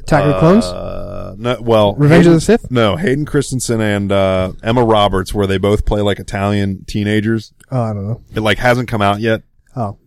Attack 0.00 0.24
of 0.24 0.28
the 0.34 0.38
Clones. 0.40 0.64
Uh, 0.64 1.34
no, 1.38 1.58
well, 1.60 1.94
Revenge 1.94 2.26
of 2.26 2.32
the 2.32 2.40
Sith. 2.40 2.70
No, 2.70 2.96
Hayden 2.96 3.24
Christensen 3.26 3.80
and 3.80 4.10
uh, 4.10 4.52
Emma 4.62 4.84
Roberts, 4.84 5.32
where 5.32 5.46
they 5.46 5.58
both 5.58 5.84
play 5.84 6.00
like 6.00 6.18
Italian 6.18 6.84
teenagers. 6.86 7.52
Oh, 7.70 7.80
I 7.80 7.92
don't 7.92 8.08
know. 8.08 8.20
It 8.34 8.40
like 8.40 8.58
hasn't 8.58 8.88
come 8.88 9.02
out 9.02 9.20
yet. 9.20 9.42
Oh, 9.76 9.98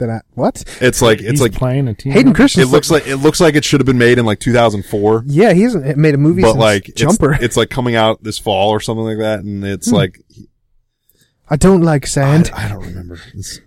then 0.00 0.10
I 0.10 0.20
what? 0.34 0.64
It's 0.80 1.00
like 1.00 1.20
it's 1.20 1.30
He's 1.30 1.40
like 1.42 1.52
playing 1.52 1.86
a 1.86 1.94
team. 1.94 2.10
Hayden 2.12 2.32
Christensen. 2.34 2.68
it 2.68 2.72
looks 2.72 2.90
like 2.90 3.06
it 3.06 3.16
looks 3.18 3.40
like 3.40 3.54
it 3.54 3.64
should 3.64 3.78
have 3.80 3.86
been 3.86 3.98
made 3.98 4.18
in 4.18 4.24
like 4.26 4.40
2004, 4.40 5.22
Yeah, 5.26 5.52
he 5.52 5.62
hasn't 5.62 5.96
made 5.96 6.14
a 6.14 6.18
movie 6.18 6.42
but 6.42 6.48
since 6.52 6.58
like 6.60 6.88
it's, 6.88 7.00
Jumper. 7.00 7.34
it's 7.40 7.56
like 7.56 7.70
coming 7.70 7.94
out 7.94 8.22
this 8.24 8.38
fall 8.38 8.70
or 8.70 8.80
something 8.80 9.04
like 9.04 9.18
that, 9.18 9.40
and 9.40 9.64
it's 9.64 9.90
Hmm. 9.90 9.94
like 9.96 10.18
I 11.48 11.56
don't 11.56 11.82
like 11.82 12.04
I, 12.04 12.08
sand. 12.08 12.50
I 12.54 12.68
don't 12.68 12.84
remember. 12.84 13.20
It's 13.34 13.60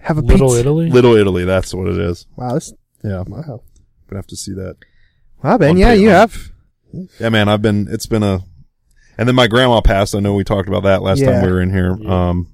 Have 0.00 0.18
a 0.18 0.20
Little 0.22 0.48
pizza. 0.48 0.60
Italy. 0.60 0.90
Little 0.90 1.14
Italy, 1.16 1.44
that's 1.44 1.72
what 1.74 1.86
it 1.88 1.98
is. 1.98 2.26
Wow, 2.36 2.54
this, 2.54 2.72
Yeah, 3.04 3.22
wow. 3.26 3.62
gonna 4.08 4.18
have 4.18 4.26
to 4.28 4.36
see 4.36 4.52
that. 4.54 4.76
Wow, 5.42 5.58
Ben, 5.58 5.70
On 5.70 5.76
yeah, 5.76 5.92
you 5.92 6.08
Patreon. 6.08 6.12
have. 6.12 6.52
Yeah, 7.20 7.28
man, 7.28 7.48
I've 7.48 7.62
been. 7.62 7.86
It's 7.90 8.06
been 8.06 8.22
a. 8.22 8.40
And 9.18 9.28
then 9.28 9.34
my 9.36 9.46
grandma 9.48 9.80
passed. 9.80 10.14
I 10.14 10.20
know 10.20 10.34
we 10.34 10.44
talked 10.44 10.68
about 10.68 10.82
that 10.84 11.02
last 11.02 11.18
Yeah. 11.20 11.32
time 11.32 11.44
we 11.44 11.52
were 11.52 11.60
in 11.60 11.70
here. 11.70 11.96
Yeah. 12.00 12.28
Um, 12.30 12.48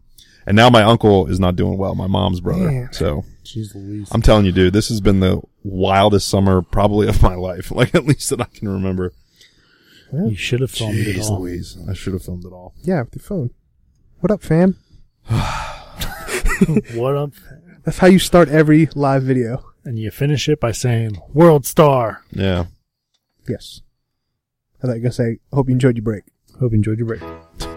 and 0.47 0.57
now 0.57 0.71
my 0.71 0.83
uncle 0.83 1.27
is 1.27 1.41
not 1.41 1.57
doing 1.57 1.77
well. 1.77 1.95
My 1.95 2.07
mom's 2.07 2.41
brother. 2.41 2.71
Man. 2.71 2.93
So 2.93 3.25
Jeez 3.45 3.75
Louise. 3.75 4.09
I'm 4.13 4.23
telling 4.23 4.45
you, 4.47 4.53
dude, 4.53 4.73
this 4.73 4.89
has 4.89 5.01
been 5.01 5.21
the 5.21 5.41
wildest 5.63 6.29
summer 6.29 6.63
probably 6.63 7.09
of 7.09 7.23
my 7.23 7.35
life. 7.35 7.71
Like 7.77 7.95
at 7.95 8.07
least 8.07 8.31
that 8.31 8.41
I 8.41 8.45
can 8.45 8.69
remember. 8.69 9.13
you 10.13 10.35
should 10.37 10.61
have 10.61 10.71
filmed 10.71 10.97
it 10.97 11.17
Jeez 11.17 11.31
all. 11.31 11.41
Louise, 11.41 11.77
I 11.89 11.95
should 11.95 12.13
have 12.15 12.23
filmed 12.23 12.45
it 12.45 12.53
all. 12.53 12.75
Yeah, 12.83 13.03
with 13.03 13.17
your 13.17 13.23
phone. 13.23 13.51
What 14.21 14.31
up, 14.31 14.43
fam? 14.43 14.77
what 16.95 17.17
up? 17.17 17.33
That's 17.85 17.99
how 17.99 18.07
you 18.07 18.19
start 18.19 18.49
every 18.49 18.89
live 18.95 19.23
video. 19.25 19.65
And 19.85 19.99
you 19.99 20.11
finish 20.11 20.49
it 20.49 20.59
by 20.59 20.73
saying 20.73 21.21
"World 21.33 21.65
Star." 21.65 22.25
Yeah. 22.33 22.65
Yes. 23.49 23.83
I 24.83 24.87
thought 24.87 24.95
you 24.95 24.95
were 24.95 25.01
gonna 25.01 25.13
say, 25.13 25.39
hope 25.53 25.69
you 25.69 25.75
enjoyed 25.75 25.97
your 25.97 26.05
break. 26.05 26.25
Hope 26.59 26.73
you 26.73 26.77
enjoyed 26.77 26.99
your 26.99 27.07
break. 27.07 27.76